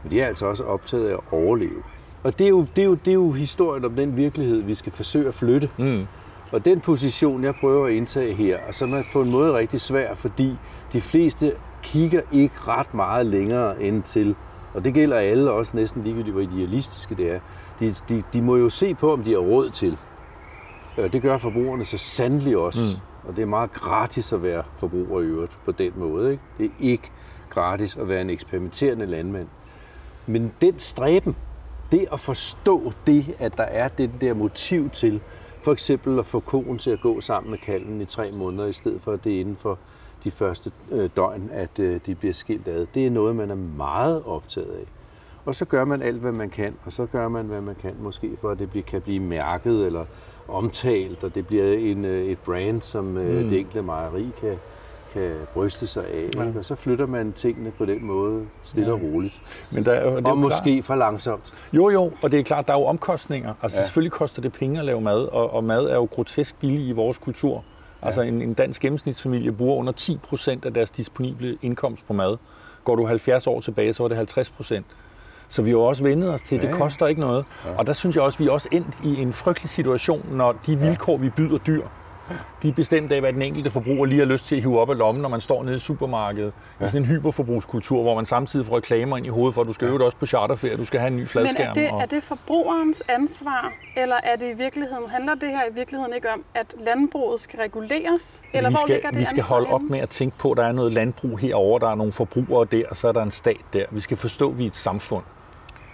men 0.03 0.13
de 0.13 0.21
er 0.21 0.27
altså 0.27 0.47
også 0.47 0.65
optaget 0.65 1.09
af 1.09 1.13
at 1.13 1.21
overleve. 1.33 1.83
Og 2.23 2.39
det 2.39 2.45
er 2.45 2.49
jo, 2.49 2.67
det 2.77 2.83
er 2.83 2.87
jo, 2.87 2.95
det 2.95 3.09
er 3.09 3.13
jo 3.15 3.33
historien 3.33 3.85
om 3.85 3.95
den 3.95 4.17
virkelighed, 4.17 4.63
vi 4.63 4.75
skal 4.75 4.93
forsøge 4.93 5.29
at 5.29 5.35
flytte. 5.35 5.71
Mm. 5.77 6.07
Og 6.53 6.65
den 6.65 6.81
position, 6.81 7.45
jeg 7.45 7.55
prøver 7.55 7.87
at 7.87 7.93
indtage 7.93 8.35
her, 8.35 8.59
og 8.69 8.75
som 8.75 8.93
er 8.93 9.03
på 9.13 9.23
en 9.23 9.31
måde 9.31 9.55
rigtig 9.55 9.81
svær, 9.81 10.15
fordi 10.15 10.57
de 10.93 11.01
fleste 11.01 11.53
kigger 11.83 12.21
ikke 12.33 12.55
ret 12.69 12.95
meget 12.95 13.27
længere 13.27 13.83
end 13.83 14.03
til, 14.03 14.35
og 14.75 14.85
det 14.85 14.95
gælder 14.95 15.17
alle 15.17 15.51
også 15.51 15.71
næsten 15.75 16.05
ligegyldigt, 16.05 16.33
hvor 16.33 16.43
idealistiske 16.43 17.15
det 17.15 17.33
er. 17.33 17.41
De, 17.81 17.95
de, 18.09 18.23
de 18.33 18.43
må 18.43 18.57
jo 18.57 18.69
se 18.69 18.95
på, 18.95 19.13
om 19.13 19.23
de 19.23 19.31
har 19.31 19.39
råd 19.39 19.71
til. 19.71 19.97
Og 20.97 21.13
det 21.13 21.23
gør 21.23 21.39
forbrugerne 21.39 21.85
så 21.85 21.99
sandelig 21.99 22.59
også. 22.59 22.81
Mm. 22.81 23.29
Og 23.29 23.37
det 23.37 23.43
er 23.43 23.47
meget 23.47 23.73
gratis 23.73 24.33
at 24.33 24.43
være 24.43 24.63
forbruger 24.77 25.21
i 25.21 25.25
øvrigt 25.25 25.59
på 25.65 25.73
den 25.73 25.93
måde. 25.97 26.31
Ikke? 26.31 26.43
Det 26.59 26.67
er 26.67 26.71
ikke 26.81 27.11
gratis 27.51 27.97
at 27.97 28.09
være 28.09 28.21
en 28.21 28.31
eksperimenterende 28.31 29.07
landmand. 29.07 29.47
Men 30.27 30.53
den 30.61 30.79
stræben, 30.79 31.37
det 31.93 32.07
at 32.13 32.21
forstå 32.21 32.93
det, 33.07 33.35
at 33.39 33.57
der 33.57 33.63
er 33.65 33.89
det 33.89 34.11
der 34.21 34.35
motiv 34.35 34.91
til, 34.91 35.21
for 35.63 35.73
eksempel 35.73 36.19
at 36.19 36.27
få 36.27 36.41
koen 36.41 36.79
til 36.79 36.91
at 36.91 37.01
gå 37.01 37.21
sammen 37.21 37.51
med 37.51 37.59
kalven 37.59 38.01
i 38.01 38.05
tre 38.05 38.31
måneder, 38.33 38.67
i 38.67 38.73
stedet 38.73 39.03
for 39.03 39.13
at 39.13 39.25
det 39.25 39.37
er 39.37 39.41
inden 39.41 39.57
for 39.57 39.79
de 40.25 40.31
første 40.31 40.73
øh, 40.91 41.11
døgn, 41.17 41.51
at 41.53 41.79
øh, 41.79 42.01
de 42.07 42.15
bliver 42.15 42.35
skilt 42.35 42.69
ad. 42.69 42.87
Det 42.95 43.07
er 43.07 43.11
noget, 43.11 43.37
man 43.37 43.51
er 43.51 43.55
meget 43.77 44.23
optaget 44.27 44.71
af. 44.71 44.85
Og 45.45 45.55
så 45.55 45.65
gør 45.65 45.85
man 45.85 46.03
alt, 46.03 46.21
hvad 46.21 46.33
man 46.33 46.51
kan, 46.51 46.75
og 46.85 46.93
så 46.93 47.07
gør 47.07 47.29
man, 47.29 47.47
hvad 47.47 47.61
man 47.61 47.75
kan, 47.75 47.95
måske 48.01 48.37
for 48.41 48.51
at 48.51 48.59
det 48.59 48.87
kan 48.87 49.01
blive 49.01 49.21
mærket 49.21 49.87
eller 49.87 50.05
omtalt, 50.49 51.25
og 51.25 51.35
det 51.35 51.47
bliver 51.47 51.73
en, 51.79 52.05
øh, 52.05 52.25
et 52.27 52.39
brand, 52.39 52.81
som 52.83 53.17
øh, 53.17 53.43
Mm. 53.43 53.49
det 53.49 53.59
enkelte 53.59 53.83
mejeri 53.83 54.27
kan, 54.41 54.57
kan 55.13 55.33
bryste 55.55 55.87
sig 55.87 56.05
af. 56.07 56.29
Ja. 56.37 56.43
Ja. 56.43 56.51
Og 56.59 56.65
så 56.65 56.75
flytter 56.75 57.07
man 57.07 57.33
tingene 57.33 57.71
på 57.71 57.85
den 57.85 58.05
måde, 58.05 58.47
stille 58.65 58.93
og 58.93 59.01
roligt. 59.03 59.41
Men 59.71 59.85
der, 59.85 59.93
er 59.93 60.11
det 60.17 60.27
er 60.27 60.31
Og 60.31 60.39
måske 60.39 60.73
klart. 60.73 60.85
for 60.85 60.95
langsomt. 60.95 61.53
Jo, 61.73 61.91
jo, 61.91 62.13
og 62.23 62.33
det 62.33 62.41
er 62.41 62.45
klart, 62.45 62.69
der 62.69 62.75
er 62.75 62.79
jo 62.79 62.85
omkostninger. 62.85 63.55
Altså 63.63 63.77
Ja. 63.79 63.81
ja. 63.81 63.87
selvfølgelig 63.87 64.13
koster 64.13 64.43
det 64.43 64.53
penge 64.53 64.79
at 64.79 64.85
lave 64.85 65.01
mad, 65.01 65.21
og, 65.25 65.53
og 65.55 65.65
mad 65.65 65.85
er 65.85 65.95
jo 65.95 66.05
grotesk 66.05 66.59
billig 66.61 66.87
i 66.87 66.93
vores 66.93 67.19
kultur. 67.19 67.65
Altså 68.03 68.23
en, 68.23 68.43
en 68.43 68.55
dansk 68.55 68.81
gennemsnitsfamilie 68.83 69.53
bruger 69.53 69.77
under 69.77 69.93
10 69.93 70.19
procent 70.23 70.65
af 70.65 70.75
deres 70.75 70.91
disponible 70.91 71.59
indkomst 71.63 72.07
på 72.07 72.13
mad. 72.13 72.37
Går 72.85 72.97
du 72.97 73.07
70 73.07 73.47
år 73.47 73.61
tilbage, 73.61 73.93
så 73.93 74.03
var 74.03 74.09
det 74.09 74.17
50 74.17 74.51
procent. 74.51 74.87
Så 75.49 75.63
vi 75.63 75.71
har 75.71 75.77
også 75.79 76.03
vendet 76.03 76.35
os 76.35 76.43
til, 76.43 76.57
at 76.57 76.63
det 76.63 76.69
Ja, 76.69 76.73
ja. 76.75 76.79
koster 76.83 77.07
ikke 77.07 77.21
noget. 77.21 77.47
Og 77.79 77.87
der 77.87 77.93
synes 77.93 78.17
jeg 78.17 78.23
også, 78.25 78.37
at 78.37 78.41
vi 78.41 78.47
er 78.47 78.51
også 78.51 78.69
endt 78.73 78.87
i 79.05 79.23
en 79.23 79.33
frygtelig 79.33 79.71
situation, 79.71 80.27
når 80.33 80.53
de 80.67 80.79
vilkår, 80.79 81.17
vi 81.17 81.29
byder 81.31 81.59
dyr, 81.59 81.83
de 82.63 82.69
er 82.69 82.73
bestemt 82.73 83.13
af, 83.13 83.21
hvad 83.21 83.33
den 83.33 83.43
enkelte 83.43 83.71
forbruger 83.71 84.07
lige 84.07 84.19
har 84.19 84.27
lyst 84.27 84.47
til 84.47 84.57
at 84.57 84.63
hive 84.63 84.81
op 84.81 84.91
af 84.91 84.99
lommen, 84.99 85.23
når 85.23 85.29
man 85.29 85.41
står 85.41 85.63
nede 85.63 85.77
i 85.77 85.79
supermarkedet. 85.79 86.53
Ja. 86.81 86.85
I 86.85 86.89
sådan 86.89 87.03
en 87.03 87.09
hyperforbrugskultur, 87.09 88.03
hvor 88.03 88.15
man 88.15 88.27
samtidig 88.27 88.67
får 88.67 88.77
reklamer 88.77 89.17
ind 89.17 89.27
i 89.27 89.29
hovedet 89.29 89.55
for, 89.55 89.61
at 89.61 89.67
du 89.67 89.73
skal 89.73 89.89
øve 89.89 89.99
dig 89.99 90.07
også 90.07 90.17
på 90.17 90.27
charterferie, 90.27 90.77
du 90.77 90.85
skal 90.85 91.01
have 91.01 91.09
en 91.09 91.17
ny 91.17 91.21
Men 91.21 91.27
fladskærm. 91.27 91.69
er 91.69 91.75
det, 91.75 91.91
og... 91.91 92.01
er 92.03 92.07
det 92.07 92.23
forbrugerens 92.23 93.03
ansvar, 93.09 93.73
eller 93.97 94.17
er 94.23 94.37
det 94.37 94.55
i 94.55 94.57
virkeligheden, 94.57 95.11
handler 95.11 95.35
det 95.35 95.49
her 95.49 95.63
i 95.71 95.75
virkeligheden 95.75 96.15
ikke 96.15 96.33
om, 96.33 96.45
at 96.55 96.75
landbruget 96.85 97.41
skal 97.41 97.59
reguleres? 97.59 98.43
Eller 98.55 98.71
vi 98.71 98.75
hvor 98.75 98.81
skal, 98.87 98.95
ligger 98.95 99.11
det 99.11 99.21
vi 99.21 99.25
skal 99.25 99.43
holde 99.43 99.67
op 99.67 99.83
med 99.91 99.99
at 99.99 100.11
tænke 100.11 100.39
på, 100.39 100.51
at 100.51 100.57
der 100.57 100.65
er 100.65 100.73
noget 100.73 100.93
landbrug 100.93 101.39
herover, 101.39 101.79
der 101.79 101.91
er 101.91 101.95
nogle 101.95 102.13
forbrugere 102.13 102.67
der, 102.73 102.83
og 102.91 102.97
så 102.97 103.09
er 103.09 103.13
der 103.13 103.23
en 103.23 103.31
stat 103.31 103.61
der. 103.73 103.85
Vi 103.91 104.01
skal 104.01 104.17
forstå, 104.17 104.51
at 104.51 104.59
vi 104.59 104.63
er 104.63 104.69
et 104.69 104.77
samfund. 104.77 105.25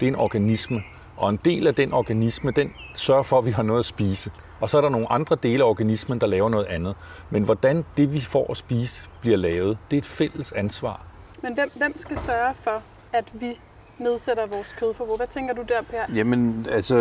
Det 0.01 0.07
er 0.07 0.11
en 0.11 0.16
organisme. 0.16 0.83
Og 1.16 1.31
en 1.31 1.38
del 1.44 1.66
af 1.66 1.75
den 1.75 1.92
organisme, 1.92 2.51
den 2.51 2.73
sørger 2.94 3.23
for, 3.23 3.38
at 3.38 3.47
vi 3.47 3.51
har 3.51 3.62
noget 3.62 3.81
at 3.81 3.87
spise. 3.87 4.31
Og 4.61 4.71
så 4.71 4.77
er 4.77 4.81
der 4.81 4.88
nogle 4.88 5.12
andre 5.12 5.37
dele 5.43 5.64
af 5.64 5.69
organismen, 5.69 6.21
der 6.21 6.27
laver 6.27 6.49
noget 6.49 6.64
andet. 6.64 6.95
Men 7.31 7.43
hvordan 7.43 7.85
det, 7.97 8.12
vi 8.12 8.21
får 8.21 8.51
at 8.51 8.57
spise, 8.57 9.03
bliver 9.21 9.37
lavet, 9.37 9.79
det 9.90 9.97
er 9.97 10.01
et 10.01 10.07
fælles 10.07 10.53
ansvar. 10.53 11.01
Men 11.43 11.55
hvem, 11.55 11.71
hvem 11.77 11.99
skal 11.99 12.19
sørge 12.19 12.55
for, 12.62 12.83
at 13.12 13.25
vi 13.33 13.59
nedsætter 13.99 14.47
vores 14.47 14.75
kødforbrug? 14.79 15.17
Hvad 15.17 15.27
tænker 15.27 15.55
du 15.55 15.62
der, 15.69 15.83
Per? 15.83 16.14
Jamen, 16.14 16.67
altså, 16.71 16.95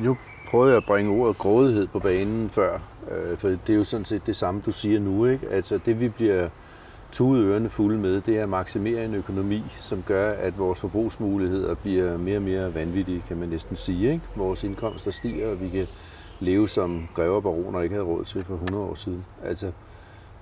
nu 0.00 0.16
prøvede 0.50 0.70
jeg 0.70 0.76
at 0.76 0.84
bringe 0.86 1.22
ordet 1.22 1.38
grådighed 1.38 1.86
på 1.86 1.98
banen 1.98 2.50
før, 2.50 2.78
øh, 3.10 3.38
for 3.38 3.48
det 3.48 3.70
er 3.70 3.74
jo 3.74 3.84
sådan 3.84 4.04
set 4.04 4.26
det 4.26 4.36
samme, 4.36 4.62
du 4.66 4.72
siger 4.72 5.00
nu, 5.00 5.26
ikke? 5.26 5.48
Altså, 5.50 5.78
det 5.86 6.00
vi 6.00 6.08
bliver 6.08 6.48
tudet 7.12 7.44
ørerne 7.44 7.68
fulde 7.68 7.98
med, 7.98 8.20
det 8.20 8.38
er 8.38 8.42
at 8.42 8.48
maksimere 8.48 9.04
en 9.04 9.14
økonomi, 9.14 9.62
som 9.78 10.02
gør, 10.06 10.32
at 10.32 10.58
vores 10.58 10.80
forbrugsmuligheder 10.80 11.74
bliver 11.74 12.16
mere 12.16 12.36
og 12.38 12.42
mere 12.42 12.74
vanvittige, 12.74 13.24
kan 13.28 13.36
man 13.36 13.48
næsten 13.48 13.76
sige, 13.76 14.12
ikke? 14.12 14.24
Vores 14.36 14.64
indkomster 14.64 15.10
stiger, 15.10 15.50
og 15.50 15.60
vi 15.60 15.68
kan 15.68 15.86
leve 16.40 16.68
som 16.68 17.08
grever 17.14 17.36
og 17.36 17.42
baroner 17.42 17.80
ikke 17.80 17.94
havde 17.94 18.06
råd 18.06 18.24
til 18.24 18.44
for 18.44 18.54
100 18.54 18.84
år 18.84 18.94
siden. 18.94 19.24
Altså, 19.44 19.72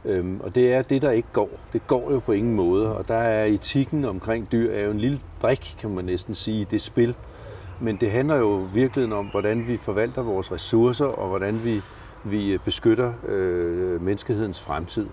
Øhm, 0.05 0.41
og 0.41 0.55
det 0.55 0.73
er 0.75 0.83
det, 0.83 1.03
der 1.03 1.11
ikke 1.11 1.29
går. 1.33 1.51
Det 1.73 1.87
går 1.87 2.13
jo 2.13 2.19
på 2.19 2.33
ingen 2.33 2.55
måde, 2.55 2.97
og 2.97 3.09
der 3.09 3.15
er 3.15 3.45
etikken 3.45 4.05
omkring 4.05 4.53
dyr 4.53 4.73
er 4.73 4.85
jo 4.85 4.91
en 4.91 5.01
lille 5.01 5.21
brik, 5.41 5.77
kan 5.79 5.91
man 5.91 6.05
næsten 6.05 6.35
sige, 6.35 6.61
i 6.61 6.65
det 6.65 6.83
spil. 6.83 7.15
Men 7.81 7.97
det 7.97 8.11
handler 8.11 8.37
jo 8.37 8.67
virkelig 8.75 9.13
om, 9.13 9.27
hvordan 9.27 9.67
vi 9.67 9.77
forvalter 9.77 10.23
vores 10.23 10.53
ressourcer, 10.53 11.05
og 11.05 11.29
hvordan 11.29 11.65
vi, 11.65 11.83
vi 12.25 12.53
øh, 12.53 12.59
beskytter 12.59 13.13
øh, 13.29 14.03
menneskehedens 14.03 14.61
fremtid. 14.61 15.07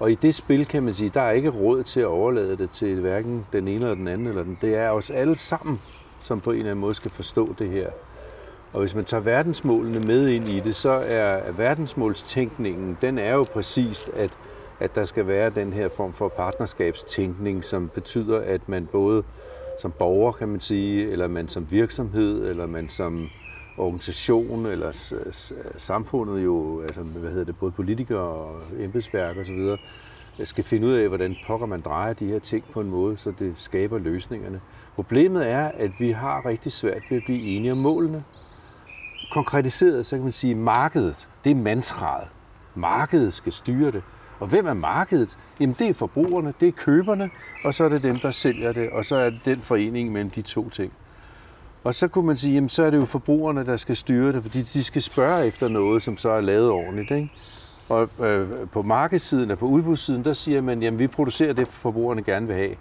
Og 0.00 0.12
i 0.12 0.14
det 0.14 0.34
spil, 0.34 0.66
kan 0.66 0.82
man 0.82 0.94
sige, 0.94 1.10
der 1.14 1.20
er 1.20 1.30
ikke 1.30 1.50
råd 1.50 1.82
til 1.82 2.00
at 2.00 2.06
overlade 2.06 2.56
det 2.56 2.70
til 2.70 3.00
hverken 3.00 3.46
den 3.52 3.68
ene 3.68 3.84
eller 3.84 3.94
den 3.94 4.08
anden. 4.08 4.26
Eller 4.26 4.42
den. 4.42 4.58
Det 4.60 4.76
er 4.76 4.90
os 4.90 5.10
alle 5.10 5.36
sammen, 5.36 5.80
som 6.20 6.40
på 6.40 6.50
en 6.50 6.56
eller 6.56 6.70
anden 6.70 6.80
måde 6.80 6.94
skal 6.94 7.10
forstå 7.10 7.54
det 7.58 7.68
her. 7.68 7.90
Og 8.74 8.80
hvis 8.80 8.94
man 8.94 9.04
tager 9.04 9.20
verdensmålene 9.22 10.00
med 10.00 10.28
ind 10.28 10.48
i 10.48 10.60
det, 10.60 10.74
så 10.76 10.90
er 11.06 11.52
verdensmålstænkningen, 11.52 12.98
den 13.02 13.18
er 13.18 13.34
jo 13.34 13.44
præcist, 13.44 14.10
at, 14.16 14.30
at 14.80 14.94
der 14.94 15.04
skal 15.04 15.26
være 15.26 15.50
den 15.50 15.72
her 15.72 15.88
form 15.88 16.12
for 16.12 16.28
partnerskabstænkning, 16.28 17.64
som 17.64 17.88
betyder, 17.88 18.40
at 18.40 18.68
man 18.68 18.86
både 18.86 19.22
som 19.80 19.92
borger, 19.98 20.32
kan 20.32 20.48
man 20.48 20.60
sige, 20.60 21.10
eller 21.10 21.28
man 21.28 21.48
som 21.48 21.66
virksomhed, 21.70 22.46
eller 22.50 22.66
man 22.66 22.88
som 22.88 23.28
organisation, 23.78 24.66
eller 24.66 24.92
s- 24.92 25.14
s- 25.32 25.52
samfundet 25.76 26.44
jo, 26.44 26.80
altså 26.82 27.00
hvad 27.02 27.30
hedder 27.30 27.44
det, 27.44 27.58
både 27.58 27.72
politikere 27.72 28.18
og 28.20 28.60
embedsværk 28.80 29.36
osv., 29.36 29.76
skal 30.44 30.64
finde 30.64 30.86
ud 30.86 30.92
af, 30.92 31.08
hvordan 31.08 31.36
pokker 31.46 31.66
man 31.66 31.80
drejer 31.80 32.12
de 32.12 32.26
her 32.26 32.38
ting 32.38 32.64
på 32.72 32.80
en 32.80 32.90
måde, 32.90 33.16
så 33.16 33.32
det 33.38 33.52
skaber 33.56 33.98
løsningerne. 33.98 34.60
Problemet 34.94 35.48
er, 35.50 35.70
at 35.78 35.90
vi 35.98 36.10
har 36.10 36.46
rigtig 36.46 36.72
svært 36.72 37.02
ved 37.10 37.16
at 37.16 37.24
blive 37.24 37.42
enige 37.56 37.72
om 37.72 37.78
målene 37.78 38.24
konkretiseret, 39.34 40.06
så 40.06 40.16
kan 40.16 40.24
man 40.24 40.32
sige, 40.32 40.54
markedet, 40.54 41.28
det 41.44 41.50
er 41.50 41.54
mantraet. 41.54 42.28
Markedet 42.74 43.32
skal 43.32 43.52
styre 43.52 43.90
det. 43.90 44.02
Og 44.40 44.46
hvem 44.46 44.66
er 44.66 44.74
markedet? 44.74 45.38
Jamen 45.60 45.76
det 45.78 45.88
er 45.88 45.94
forbrugerne, 45.94 46.54
det 46.60 46.68
er 46.68 46.72
køberne, 46.72 47.30
og 47.64 47.74
så 47.74 47.84
er 47.84 47.88
det 47.88 48.02
dem, 48.02 48.18
der 48.18 48.30
sælger 48.30 48.72
det, 48.72 48.90
og 48.90 49.04
så 49.04 49.16
er 49.16 49.30
det 49.30 49.40
den 49.44 49.58
forening 49.58 50.12
mellem 50.12 50.30
de 50.30 50.42
to 50.42 50.68
ting. 50.68 50.92
Og 51.84 51.94
så 51.94 52.08
kunne 52.08 52.26
man 52.26 52.36
sige, 52.36 52.54
jamen 52.54 52.68
så 52.68 52.82
er 52.82 52.90
det 52.90 52.98
jo 52.98 53.04
forbrugerne, 53.04 53.66
der 53.66 53.76
skal 53.76 53.96
styre 53.96 54.32
det, 54.32 54.42
fordi 54.42 54.62
de 54.62 54.84
skal 54.84 55.02
spørge 55.02 55.46
efter 55.46 55.68
noget, 55.68 56.02
som 56.02 56.16
så 56.16 56.30
er 56.30 56.40
lavet 56.40 56.70
ordentligt. 56.70 57.10
Ikke? 57.10 57.30
Og 57.88 58.08
øh, 58.20 58.48
på 58.72 58.82
markedssiden 58.82 59.50
og 59.50 59.58
på 59.58 59.66
udbudssiden, 59.66 60.24
der 60.24 60.32
siger 60.32 60.60
man, 60.60 60.82
jamen 60.82 60.98
vi 60.98 61.06
producerer 61.06 61.52
det, 61.52 61.68
forbrugerne 61.68 62.22
gerne 62.22 62.46
vil 62.46 62.56
have. 62.56 62.74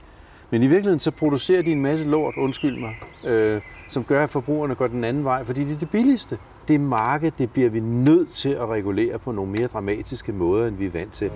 Men 0.49 0.63
i 0.63 0.67
virkeligheden 0.67 0.99
så 0.99 1.11
producerer 1.11 1.61
de 1.61 1.71
en 1.71 1.81
masse 1.81 2.09
lort, 2.09 2.35
undskyld 2.37 2.79
mig, 2.79 2.95
øh, 3.27 3.61
som 3.93 4.03
gør, 4.03 4.23
at 4.23 4.29
forbrugerne 4.29 4.75
går 4.75 4.87
den 4.87 5.03
anden 5.03 5.23
vej, 5.23 5.45
fordi 5.45 5.63
det 5.63 5.75
er 5.75 5.79
det 5.79 5.89
billigste. 5.89 6.37
Det 6.67 6.79
marked, 6.79 7.31
det 7.37 7.51
bliver 7.51 7.69
vi 7.69 7.79
nødt 7.79 8.33
til 8.33 8.49
at 8.49 8.69
regulere 8.69 9.19
på 9.19 9.31
nogle 9.31 9.51
mere 9.51 9.67
dramatiske 9.67 10.31
måder, 10.31 10.67
end 10.67 10.75
vi 10.75 10.85
er 10.85 10.91
vant 10.91 11.13
til. 11.13 11.31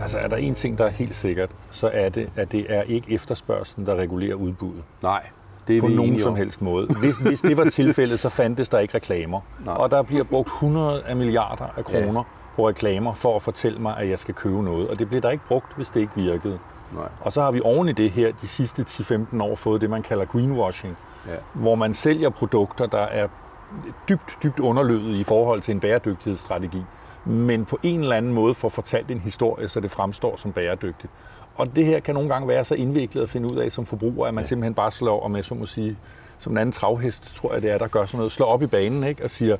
Altså 0.00 0.18
er 0.18 0.28
der 0.28 0.36
en 0.36 0.54
ting, 0.54 0.78
der 0.78 0.84
er 0.84 0.90
helt 0.90 1.14
sikkert, 1.14 1.50
så 1.70 1.90
er 1.92 2.08
det, 2.08 2.30
at 2.36 2.52
det 2.52 2.66
er 2.68 2.82
ikke 2.82 3.12
efterspørgselen, 3.12 3.86
der 3.86 3.96
regulerer 3.96 4.34
udbuddet. 4.34 4.82
Nej, 5.02 5.26
det 5.68 5.76
er 5.76 5.80
på 5.80 5.88
nogen 5.88 6.18
som 6.18 6.30
om. 6.30 6.36
helst 6.36 6.62
måde. 6.62 6.86
Hvis, 6.86 7.16
hvis 7.16 7.40
det 7.40 7.56
var 7.56 7.70
tilfældet, 7.70 8.20
så 8.20 8.28
fandtes 8.28 8.68
der 8.68 8.78
ikke 8.78 8.94
reklamer. 8.94 9.40
Nej. 9.64 9.74
Og 9.74 9.90
der 9.90 10.02
bliver 10.02 10.24
brugt 10.24 10.46
100 10.46 11.02
af 11.02 11.16
milliarder 11.16 11.66
af 11.76 11.84
kroner 11.84 12.24
på 12.58 12.68
reklamer 12.68 13.14
for 13.14 13.36
at 13.36 13.42
fortælle 13.42 13.78
mig, 13.78 13.96
at 13.96 14.08
jeg 14.08 14.18
skal 14.18 14.34
købe 14.34 14.62
noget. 14.62 14.88
Og 14.88 14.98
det 14.98 15.08
bliver 15.08 15.20
der 15.20 15.30
ikke 15.30 15.44
brugt, 15.48 15.76
hvis 15.76 15.88
det 15.88 16.00
ikke 16.00 16.12
virkede. 16.14 16.58
Nej. 16.94 17.08
Og 17.20 17.32
så 17.32 17.42
har 17.42 17.50
vi 17.52 17.60
oven 17.64 17.88
i 17.88 17.92
det 17.92 18.10
her 18.10 18.32
de 18.42 18.48
sidste 18.48 18.82
10-15 18.82 19.42
år 19.42 19.54
fået 19.56 19.80
det, 19.80 19.90
man 19.90 20.02
kalder 20.02 20.24
greenwashing, 20.24 20.96
Ja. 21.26 21.32
hvor 21.52 21.74
man 21.74 21.94
sælger 21.94 22.30
produkter, 22.30 22.86
der 22.86 22.98
er 22.98 23.28
dybt, 24.08 24.38
dybt 24.42 24.58
underlødet 24.58 25.14
i 25.16 25.24
forhold 25.24 25.60
til 25.60 25.74
en 25.74 25.80
bæredygtighedsstrategi, 25.80 26.82
men 27.24 27.64
på 27.64 27.78
en 27.82 28.00
eller 28.00 28.16
anden 28.16 28.32
måde 28.32 28.54
får 28.54 28.68
fortalt 28.68 29.10
en 29.10 29.18
historie, 29.20 29.68
så 29.68 29.80
det 29.80 29.90
fremstår 29.90 30.36
som 30.36 30.52
bæredygtigt. 30.52 31.12
Og 31.56 31.76
det 31.76 31.86
her 31.86 32.00
kan 32.00 32.14
nogle 32.14 32.28
gange 32.28 32.48
være 32.48 32.64
så 32.64 32.74
indviklet 32.74 33.22
at 33.22 33.30
finde 33.30 33.52
ud 33.52 33.58
af 33.58 33.72
som 33.72 33.86
forbruger, 33.86 34.26
at 34.26 34.34
man 34.34 34.44
ja. 34.44 34.48
simpelthen 34.48 34.74
bare 34.74 34.90
slår, 34.90 35.24
om 35.24 35.36
jeg 35.36 35.44
så 35.44 35.54
må 35.54 35.66
sige, 35.66 35.96
som 36.38 36.52
en 36.52 36.58
anden 36.58 36.72
travhest, 36.72 37.34
tror 37.36 37.52
jeg 37.52 37.62
det 37.62 37.70
er, 37.70 37.78
der 37.78 37.88
gør 37.88 38.06
sådan 38.06 38.18
noget, 38.18 38.32
slår 38.32 38.46
op 38.46 38.62
i 38.62 38.66
banen 38.66 39.04
ikke? 39.04 39.24
og 39.24 39.30
siger, 39.30 39.56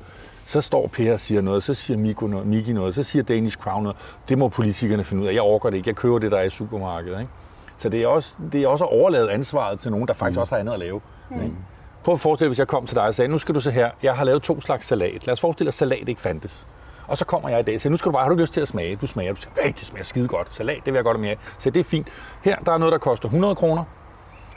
så 0.49 0.61
står 0.61 0.87
Per 0.87 1.13
og 1.13 1.19
siger 1.19 1.41
noget, 1.41 1.63
så 1.63 1.73
siger 1.73 1.97
Miko 1.97 2.27
noget, 2.27 2.47
Miki 2.47 2.73
noget, 2.73 2.95
så 2.95 3.03
siger 3.03 3.23
Danish 3.23 3.57
Crown 3.57 3.83
noget. 3.83 3.97
Det 4.29 4.37
må 4.37 4.47
politikerne 4.49 5.03
finde 5.03 5.23
ud 5.23 5.27
af. 5.27 5.33
Jeg 5.33 5.41
overgår 5.41 5.69
det 5.69 5.77
ikke. 5.77 5.87
Jeg 5.87 5.95
køber 5.95 6.19
det, 6.19 6.31
der 6.31 6.37
er 6.37 6.43
i 6.43 6.49
supermarkedet. 6.49 7.19
Ikke? 7.19 7.31
Så 7.77 7.89
det 7.89 8.03
er, 8.03 8.07
også, 8.07 8.35
det 8.51 8.63
er 8.63 8.67
også 8.67 8.83
at 8.83 8.91
overlade 8.91 9.31
ansvaret 9.31 9.79
til 9.79 9.91
nogen, 9.91 10.07
der 10.07 10.13
faktisk 10.13 10.37
mm. 10.37 10.41
også 10.41 10.55
har 10.55 10.59
andet 10.59 10.73
at 10.73 10.79
lave. 10.79 11.01
Mm. 11.29 11.41
Ikke? 11.41 11.55
Prøv 12.03 12.13
at 12.13 12.19
forestille 12.19 12.45
dig, 12.45 12.49
hvis 12.49 12.59
jeg 12.59 12.67
kom 12.67 12.85
til 12.85 12.95
dig 12.95 13.03
og 13.03 13.15
sagde, 13.15 13.31
nu 13.31 13.37
skal 13.37 13.55
du 13.55 13.59
se 13.59 13.71
her, 13.71 13.91
jeg 14.03 14.15
har 14.15 14.23
lavet 14.23 14.43
to 14.43 14.61
slags 14.61 14.87
salat. 14.87 15.25
Lad 15.25 15.33
os 15.33 15.41
forestille 15.41 15.65
dig, 15.65 15.69
at 15.69 15.73
salat 15.73 16.09
ikke 16.09 16.21
fandtes. 16.21 16.67
Og 17.07 17.17
så 17.17 17.25
kommer 17.25 17.49
jeg 17.49 17.59
i 17.59 17.63
dag 17.63 17.75
og 17.75 17.81
siger, 17.81 17.91
nu 17.91 17.97
skal 17.97 18.09
du 18.09 18.13
bare, 18.13 18.23
har 18.23 18.29
du 18.29 18.35
lyst 18.35 18.53
til 18.53 18.61
at 18.61 18.67
smage? 18.67 18.95
Du 18.95 19.07
smager, 19.07 19.33
du 19.33 19.41
siger, 19.41 19.51
hey, 19.63 19.73
det 19.79 19.85
smager 19.85 20.03
skide 20.03 20.27
godt. 20.27 20.53
Salat, 20.53 20.75
det 20.75 20.85
vil 20.85 20.93
jeg 20.93 21.03
godt 21.03 21.17
have 21.17 21.21
mere 21.21 21.31
af. 21.31 21.37
Så 21.57 21.69
det 21.69 21.79
er 21.79 21.83
fint. 21.83 22.07
Her, 22.43 22.55
der 22.55 22.71
er 22.71 22.77
noget, 22.77 22.91
der 22.91 22.97
koster 22.97 23.25
100 23.25 23.55
kroner. 23.55 23.83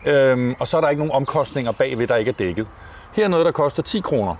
Øhm, 0.07 0.55
og 0.61 0.68
så 0.68 0.76
er 0.76 0.81
der 0.81 0.88
ikke 0.88 1.00
nogen 1.00 1.12
omkostninger 1.12 1.72
bagved, 1.72 2.07
der 2.07 2.16
ikke 2.16 2.28
er 2.28 2.33
dækket. 2.33 2.68
Her 3.12 3.24
er 3.24 3.28
noget, 3.28 3.46
der 3.46 3.52
koster 3.52 3.83
10 3.83 4.00
kroner. 4.00 4.37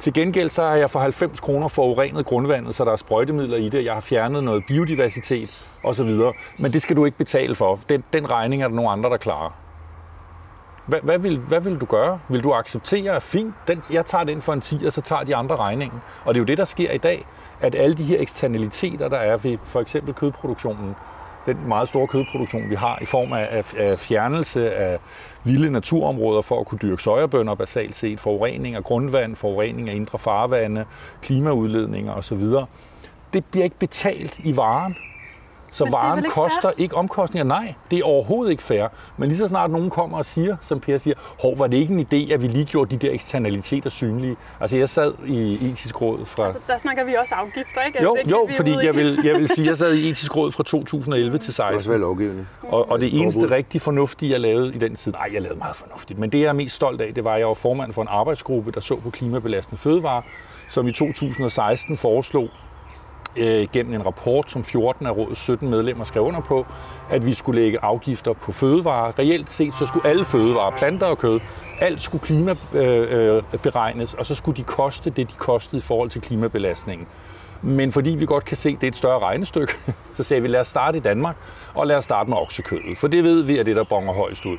Til 0.00 0.12
gengæld 0.12 0.50
så 0.50 0.62
har 0.62 0.74
jeg 0.74 0.90
for 0.90 1.00
90 1.00 1.40
kroner 1.40 1.68
forurenet 1.68 2.26
grundvandet, 2.26 2.74
så 2.74 2.84
der 2.84 2.92
er 2.92 2.96
sprøjtemidler 2.96 3.56
i 3.56 3.68
det. 3.68 3.84
Jeg 3.84 3.94
har 3.94 4.00
fjernet 4.00 4.44
noget 4.44 4.66
biodiversitet 4.66 5.78
osv. 5.84 6.10
Men 6.58 6.72
det 6.72 6.82
skal 6.82 6.96
du 6.96 7.04
ikke 7.04 7.18
betale 7.18 7.54
for. 7.54 7.80
Den, 7.88 8.04
den 8.12 8.30
regning 8.30 8.62
er 8.62 8.68
der 8.68 8.74
nogle 8.74 8.90
andre, 8.90 9.10
der 9.10 9.16
klarer. 9.16 9.50
Hvad, 10.86 11.00
hvad, 11.02 11.18
vil, 11.18 11.38
hvad 11.38 11.60
vil 11.60 11.78
du 11.78 11.86
gøre? 11.86 12.20
Vil 12.28 12.42
du 12.42 12.52
acceptere, 12.52 13.12
at 13.12 13.22
fint, 13.22 13.54
den, 13.68 13.82
jeg 13.92 14.06
tager 14.06 14.24
den 14.24 14.42
for 14.42 14.52
en 14.52 14.60
10, 14.60 14.84
og 14.86 14.92
så 14.92 15.00
tager 15.00 15.24
de 15.24 15.36
andre 15.36 15.56
regningen? 15.56 16.00
Og 16.24 16.34
det 16.34 16.38
er 16.38 16.42
jo 16.42 16.46
det, 16.46 16.58
der 16.58 16.64
sker 16.64 16.92
i 16.92 16.98
dag, 16.98 17.26
at 17.60 17.74
alle 17.74 17.94
de 17.94 18.04
her 18.04 18.20
eksternaliteter, 18.20 19.08
der 19.08 19.16
er 19.16 19.36
ved 19.36 19.58
for 19.64 19.80
eksempel 19.80 20.14
kødproduktionen, 20.14 20.96
den 21.54 21.68
meget 21.68 21.88
store 21.88 22.06
kødproduktion, 22.06 22.70
vi 22.70 22.74
har 22.74 22.98
i 23.02 23.04
form 23.04 23.32
af, 23.32 23.48
af, 23.50 23.64
af 23.76 23.98
fjernelse 23.98 24.74
af 24.74 24.98
vilde 25.44 25.70
naturområder 25.70 26.42
for 26.42 26.60
at 26.60 26.66
kunne 26.66 26.78
dyrke 26.82 27.02
sojabønder 27.02 27.54
basalt 27.54 27.96
set, 27.96 28.20
forurening 28.20 28.74
af 28.74 28.84
grundvand, 28.84 29.36
forurening 29.36 29.88
af 29.88 29.94
indre 29.94 30.18
farvande, 30.18 30.84
klimaudledninger 31.22 32.12
osv., 32.12 32.42
det 33.32 33.44
bliver 33.44 33.64
ikke 33.64 33.78
betalt 33.78 34.38
i 34.38 34.56
varen. 34.56 34.96
Så 35.72 35.84
Men 35.84 35.92
det 35.92 35.98
varen 35.98 36.18
ikke 36.18 36.30
koster 36.30 36.68
fair? 36.68 36.72
ikke 36.78 36.96
omkostninger. 36.96 37.44
Nej, 37.44 37.74
det 37.90 37.98
er 37.98 38.04
overhovedet 38.04 38.50
ikke 38.50 38.62
fair. 38.62 38.88
Men 39.16 39.28
lige 39.28 39.38
så 39.38 39.48
snart 39.48 39.70
nogen 39.70 39.90
kommer 39.90 40.18
og 40.18 40.24
siger, 40.24 40.56
som 40.60 40.80
Per 40.80 40.98
siger, 40.98 41.16
hov, 41.40 41.58
var 41.58 41.66
det 41.66 41.76
ikke 41.76 41.94
en 41.94 42.00
idé, 42.00 42.32
at 42.32 42.42
vi 42.42 42.48
lige 42.48 42.64
gjorde 42.64 42.96
de 42.98 43.06
der 43.06 43.12
eksternaliteter 43.12 43.90
synlige? 43.90 44.36
Altså 44.60 44.76
jeg 44.76 44.88
sad 44.88 45.14
i 45.26 45.70
etisk 45.70 46.00
råd 46.02 46.26
fra... 46.26 46.44
Altså, 46.44 46.60
der 46.66 46.78
snakker 46.78 47.04
vi 47.04 47.14
også 47.14 47.34
afgifter, 47.34 47.82
ikke? 47.86 48.02
Jo, 48.02 48.12
det 48.12 48.18
ikke 48.18 48.30
jo, 48.30 48.42
det, 48.42 48.50
vi 48.50 48.56
fordi 48.56 48.86
jeg 48.86 48.94
vil, 48.94 49.20
jeg 49.24 49.34
vil 49.34 49.48
sige, 49.54 49.64
at 49.64 49.66
jeg 49.68 49.78
sad 49.78 49.94
i 49.94 50.10
etisk 50.10 50.36
råd 50.36 50.52
fra 50.52 50.62
2011 50.62 51.38
til 51.38 51.46
Det 51.46 51.56
kan 51.56 51.64
også 51.74 51.84
16. 51.84 51.90
være. 51.90 52.46
Og, 52.62 52.90
og 52.90 53.00
det 53.00 53.20
eneste 53.20 53.40
Forbud. 53.40 53.50
rigtig 53.50 53.82
fornuftige, 53.82 54.32
jeg 54.32 54.40
lavede 54.40 54.74
i 54.74 54.78
den 54.78 54.96
tid, 54.96 55.12
nej, 55.12 55.30
jeg 55.32 55.42
lavede 55.42 55.58
meget 55.58 55.76
fornuftigt, 55.76 56.18
men 56.18 56.30
det 56.30 56.40
jeg 56.40 56.46
er 56.46 56.52
mest 56.52 56.76
stolt 56.76 57.00
af, 57.00 57.14
det 57.14 57.24
var, 57.24 57.32
at 57.32 57.38
jeg 57.38 57.48
var 57.48 57.54
formand 57.54 57.92
for 57.92 58.02
en 58.02 58.08
arbejdsgruppe, 58.10 58.72
der 58.72 58.80
så 58.80 58.96
på 58.96 59.10
klimabelastende 59.10 59.80
fødevarer, 59.80 60.22
som 60.68 60.88
i 60.88 60.92
2016 60.92 61.96
foreslog 61.96 62.48
øh, 63.36 63.68
gennem 63.72 63.94
en 63.94 64.06
rapport, 64.06 64.50
som 64.50 64.64
14 64.64 65.06
af 65.06 65.16
rådets 65.16 65.40
17 65.40 65.70
medlemmer 65.70 66.04
skrev 66.04 66.22
under 66.22 66.40
på, 66.40 66.66
at 67.10 67.26
vi 67.26 67.34
skulle 67.34 67.60
lægge 67.60 67.84
afgifter 67.84 68.32
på 68.32 68.52
fødevarer. 68.52 69.18
Reelt 69.18 69.52
set, 69.52 69.74
så 69.74 69.86
skulle 69.86 70.06
alle 70.06 70.24
fødevarer, 70.24 70.76
planter 70.76 71.06
og 71.06 71.18
kød, 71.18 71.40
alt 71.80 72.02
skulle 72.02 72.22
klimaberegnes, 72.22 73.12
øh, 73.12 73.42
øh, 73.52 73.60
beregnes, 73.60 74.14
og 74.14 74.26
så 74.26 74.34
skulle 74.34 74.56
de 74.56 74.62
koste 74.62 75.10
det, 75.10 75.30
de 75.30 75.36
kostede 75.36 75.78
i 75.78 75.82
forhold 75.82 76.10
til 76.10 76.20
klimabelastningen. 76.20 77.06
Men 77.62 77.92
fordi 77.92 78.10
vi 78.10 78.26
godt 78.26 78.44
kan 78.44 78.56
se, 78.56 78.68
at 78.68 78.74
det 78.80 78.86
er 78.86 78.90
et 78.90 78.96
større 78.96 79.18
regnestykke, 79.18 79.72
så 80.16 80.22
sagde 80.22 80.42
vi, 80.42 80.48
lad 80.48 80.60
os 80.60 80.68
starte 80.68 80.98
i 80.98 81.00
Danmark, 81.00 81.36
og 81.74 81.86
lad 81.86 81.96
os 81.96 82.04
starte 82.04 82.30
med 82.30 82.38
oksekødet. 82.38 82.98
For 82.98 83.08
det 83.08 83.24
ved 83.24 83.42
vi, 83.42 83.58
er 83.58 83.62
det, 83.62 83.76
der 83.76 83.84
bonger 83.84 84.12
højst 84.12 84.46
ud. 84.46 84.56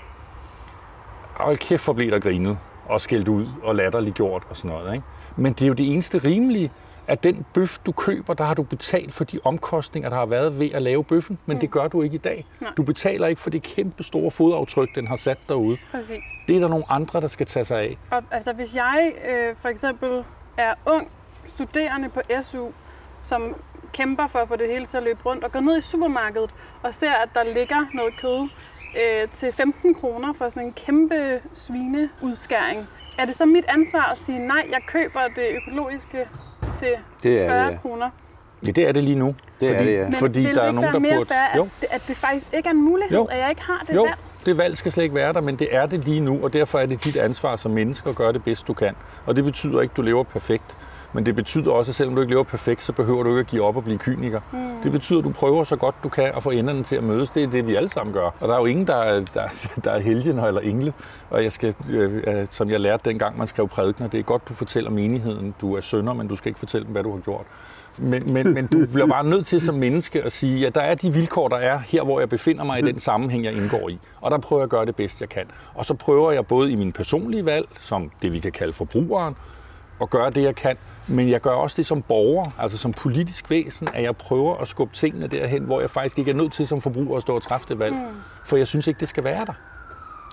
Og 1.35 1.57
kæft, 1.57 1.83
hvor 1.83 1.93
blev 1.93 2.11
der 2.11 2.19
grinet 2.19 2.57
og 2.85 3.01
skældt 3.01 3.27
ud 3.27 3.47
og 3.63 3.75
latterliggjort 3.75 4.43
og 4.49 4.57
sådan 4.57 4.71
noget. 4.71 4.93
Ikke? 4.93 5.05
Men 5.35 5.53
det 5.53 5.61
er 5.61 5.67
jo 5.67 5.73
det 5.73 5.91
eneste 5.91 6.17
rimelige, 6.17 6.71
at 7.11 7.23
den 7.23 7.45
bøf, 7.53 7.79
du 7.85 7.91
køber, 7.91 8.33
der 8.33 8.43
har 8.43 8.53
du 8.53 8.63
betalt 8.63 9.13
for 9.13 9.23
de 9.23 9.39
omkostninger, 9.43 10.09
der 10.09 10.17
har 10.17 10.25
været 10.25 10.59
ved 10.59 10.71
at 10.71 10.81
lave 10.81 11.03
bøffen, 11.03 11.39
men 11.45 11.61
det 11.61 11.71
gør 11.71 11.87
du 11.87 12.01
ikke 12.01 12.15
i 12.15 12.17
dag. 12.17 12.45
Nej. 12.59 12.71
Du 12.77 12.83
betaler 12.83 13.27
ikke 13.27 13.41
for 13.41 13.49
det 13.49 13.63
kæmpe 13.63 14.03
store 14.03 14.31
fodaftryk, 14.31 14.95
den 14.95 15.07
har 15.07 15.15
sat 15.15 15.37
derude. 15.47 15.77
Præcis. 15.91 16.23
Det 16.47 16.55
er 16.55 16.59
der 16.59 16.67
nogle 16.67 16.85
andre, 16.89 17.21
der 17.21 17.27
skal 17.27 17.45
tage 17.45 17.65
sig 17.65 17.79
af. 17.79 17.97
Og, 18.11 18.23
altså, 18.31 18.53
hvis 18.53 18.75
jeg 18.75 19.13
øh, 19.29 19.55
for 19.61 19.69
eksempel 19.69 20.23
er 20.57 20.73
ung 20.85 21.11
studerende 21.45 22.09
på 22.09 22.21
SU, 22.41 22.67
som 23.23 23.55
kæmper 23.93 24.27
for 24.27 24.39
at 24.39 24.47
få 24.47 24.55
det 24.55 24.67
hele 24.67 24.85
til 24.85 24.97
at 24.97 25.03
løbe 25.03 25.19
rundt, 25.25 25.43
og 25.43 25.51
går 25.51 25.59
ned 25.59 25.77
i 25.77 25.81
supermarkedet 25.81 26.49
og 26.83 26.93
ser, 26.93 27.11
at 27.11 27.29
der 27.33 27.43
ligger 27.43 27.85
noget 27.93 28.13
kød 28.17 28.49
øh, 28.95 29.29
til 29.33 29.53
15 29.53 29.93
kroner 29.95 30.33
for 30.33 30.49
sådan 30.49 30.67
en 30.67 30.73
kæmpe 30.73 31.41
svineudskæring, 31.53 32.87
er 33.17 33.25
det 33.25 33.35
så 33.35 33.45
mit 33.45 33.65
ansvar 33.67 34.11
at 34.11 34.19
sige, 34.19 34.39
nej, 34.39 34.67
jeg 34.71 34.81
køber 34.87 35.19
det 35.35 35.45
økologiske 35.55 36.27
til 36.79 36.87
Det 37.23 37.41
er 37.41 37.47
40 37.49 37.65
det, 37.65 37.71
ja. 37.71 37.77
kroner? 37.77 38.09
Ja, 38.65 38.71
det 38.71 38.87
er 38.87 38.91
det 38.91 39.03
lige 39.03 39.15
nu. 39.15 39.35
Det 39.59 39.69
er 39.69 39.77
fordi, 39.77 39.89
det, 39.91 39.97
ja. 39.97 40.03
Men 40.03 40.13
fordi 40.13 40.39
vil 40.39 40.55
der 40.55 40.61
er 40.61 40.71
nogen, 40.71 40.81
være 40.81 40.93
der 40.93 40.99
mere 40.99 41.15
burde... 41.15 41.33
Jo, 41.55 41.63
at, 41.63 41.69
det, 41.81 41.87
at 41.91 42.01
det 42.07 42.17
faktisk 42.17 42.53
ikke 42.53 42.67
er 42.67 42.73
en 42.73 42.81
mulighed, 42.81 43.17
Jo. 43.17 43.25
at 43.25 43.39
jeg 43.39 43.49
ikke 43.49 43.61
har 43.61 43.83
det 43.87 43.95
Jo, 43.95 44.03
valg? 44.03 44.15
det 44.45 44.57
valg 44.57 44.77
skal 44.77 44.91
slet 44.91 45.03
ikke 45.03 45.15
være 45.15 45.33
der, 45.33 45.41
men 45.41 45.55
det 45.55 45.67
er 45.75 45.85
det 45.85 46.05
lige 46.05 46.19
nu, 46.19 46.39
og 46.43 46.53
derfor 46.53 46.79
er 46.79 46.85
det 46.85 47.03
dit 47.03 47.17
ansvar 47.17 47.55
som 47.55 47.71
menneske 47.71 48.09
at 48.09 48.15
gøre 48.15 48.33
det 48.33 48.43
bedst, 48.43 48.67
du 48.67 48.73
kan. 48.73 48.95
Og 49.25 49.35
det 49.35 49.43
betyder 49.43 49.81
ikke, 49.81 49.91
at 49.91 49.97
du 49.97 50.01
lever 50.01 50.23
perfekt. 50.23 50.77
Men 51.13 51.25
det 51.25 51.35
betyder 51.35 51.71
også, 51.71 51.91
at 51.91 51.95
selvom 51.95 52.15
du 52.15 52.21
ikke 52.21 52.33
lever 52.33 52.43
perfekt, 52.43 52.83
så 52.83 52.93
behøver 52.93 53.23
du 53.23 53.29
ikke 53.29 53.39
at 53.39 53.47
give 53.47 53.63
op 53.63 53.75
og 53.77 53.83
blive 53.83 53.97
kyniker. 53.97 54.39
Mm. 54.51 54.81
Det 54.83 54.91
betyder, 54.91 55.19
at 55.19 55.25
du 55.25 55.31
prøver 55.31 55.63
så 55.63 55.75
godt 55.75 55.95
du 56.03 56.09
kan 56.09 56.31
at 56.35 56.43
få 56.43 56.49
enderne 56.49 56.83
til 56.83 56.95
at 56.95 57.03
mødes. 57.03 57.29
Det 57.29 57.43
er 57.43 57.47
det, 57.47 57.67
vi 57.67 57.75
alle 57.75 57.89
sammen 57.89 58.13
gør. 58.13 58.25
Og 58.41 58.47
der 58.47 58.53
er 58.53 58.59
jo 58.59 58.65
ingen, 58.65 58.87
der 58.87 58.95
er, 58.95 59.25
der, 59.33 59.69
der 59.83 59.91
er 59.91 59.99
helgen 59.99 60.39
eller 60.39 60.61
engle. 60.61 60.93
Og 61.29 61.43
jeg 61.43 61.51
skal, 61.51 61.75
øh, 61.89 62.23
øh, 62.27 62.47
som 62.51 62.69
jeg 62.69 62.79
lærte 62.79 63.09
dengang, 63.09 63.37
man 63.37 63.47
skrev 63.47 63.67
prædikner, 63.67 64.07
det 64.07 64.19
er 64.19 64.23
godt, 64.23 64.49
du 64.49 64.53
fortæller 64.53 64.89
menigheden, 64.89 65.53
du 65.61 65.75
er 65.75 65.81
sønder, 65.81 66.13
men 66.13 66.27
du 66.27 66.35
skal 66.35 66.49
ikke 66.49 66.59
fortælle 66.59 66.85
dem, 66.85 66.91
hvad 66.91 67.03
du 67.03 67.11
har 67.11 67.19
gjort. 67.19 67.45
Men, 67.99 68.33
men, 68.33 68.53
men 68.53 68.67
du 68.67 68.85
bliver 68.93 69.07
bare 69.07 69.23
nødt 69.23 69.45
til 69.45 69.61
som 69.61 69.75
menneske 69.75 70.23
at 70.23 70.31
sige, 70.31 70.67
at 70.67 70.75
der 70.75 70.81
er 70.81 70.95
de 70.95 71.13
vilkår, 71.13 71.47
der 71.47 71.57
er 71.57 71.77
her, 71.77 72.03
hvor 72.03 72.19
jeg 72.19 72.29
befinder 72.29 72.63
mig 72.63 72.79
i 72.79 72.81
den 72.81 72.99
sammenhæng, 72.99 73.43
jeg 73.43 73.53
indgår 73.53 73.89
i. 73.89 73.99
Og 74.21 74.31
der 74.31 74.37
prøver 74.37 74.61
jeg 74.61 74.63
at 74.63 74.69
gøre 74.69 74.85
det 74.85 74.95
bedst, 74.95 75.21
jeg 75.21 75.29
kan. 75.29 75.45
Og 75.73 75.85
så 75.85 75.93
prøver 75.93 76.31
jeg 76.31 76.45
både 76.45 76.71
i 76.71 76.75
min 76.75 76.91
personlige 76.91 77.45
valg, 77.45 77.67
som 77.79 78.11
det 78.21 78.33
vi 78.33 78.39
kan 78.39 78.51
kalde 78.51 78.73
forbrugeren, 78.73 79.35
at 80.01 80.09
gøre 80.09 80.29
det, 80.29 80.43
jeg 80.43 80.55
kan, 80.55 80.77
men 81.07 81.29
jeg 81.29 81.41
gør 81.41 81.51
også 81.51 81.77
det 81.77 81.85
som 81.85 82.01
borger, 82.01 82.51
altså 82.59 82.77
som 82.77 82.93
politisk 82.93 83.49
væsen, 83.49 83.87
at 83.93 84.03
jeg 84.03 84.15
prøver 84.15 84.57
at 84.57 84.67
skubbe 84.67 84.95
tingene 84.95 85.27
derhen, 85.27 85.63
hvor 85.63 85.79
jeg 85.79 85.89
faktisk 85.89 86.19
ikke 86.19 86.31
er 86.31 86.35
nødt 86.35 86.53
til 86.53 86.67
som 86.67 86.81
forbruger 86.81 87.17
at 87.17 87.21
stå 87.21 87.35
og 87.35 87.41
træffe 87.43 87.67
det 87.69 87.79
valg. 87.79 87.95
Mm. 87.95 88.05
For 88.45 88.57
jeg 88.57 88.67
synes 88.67 88.87
ikke, 88.87 88.99
det 88.99 89.07
skal 89.09 89.23
være 89.23 89.45
der. 89.45 89.53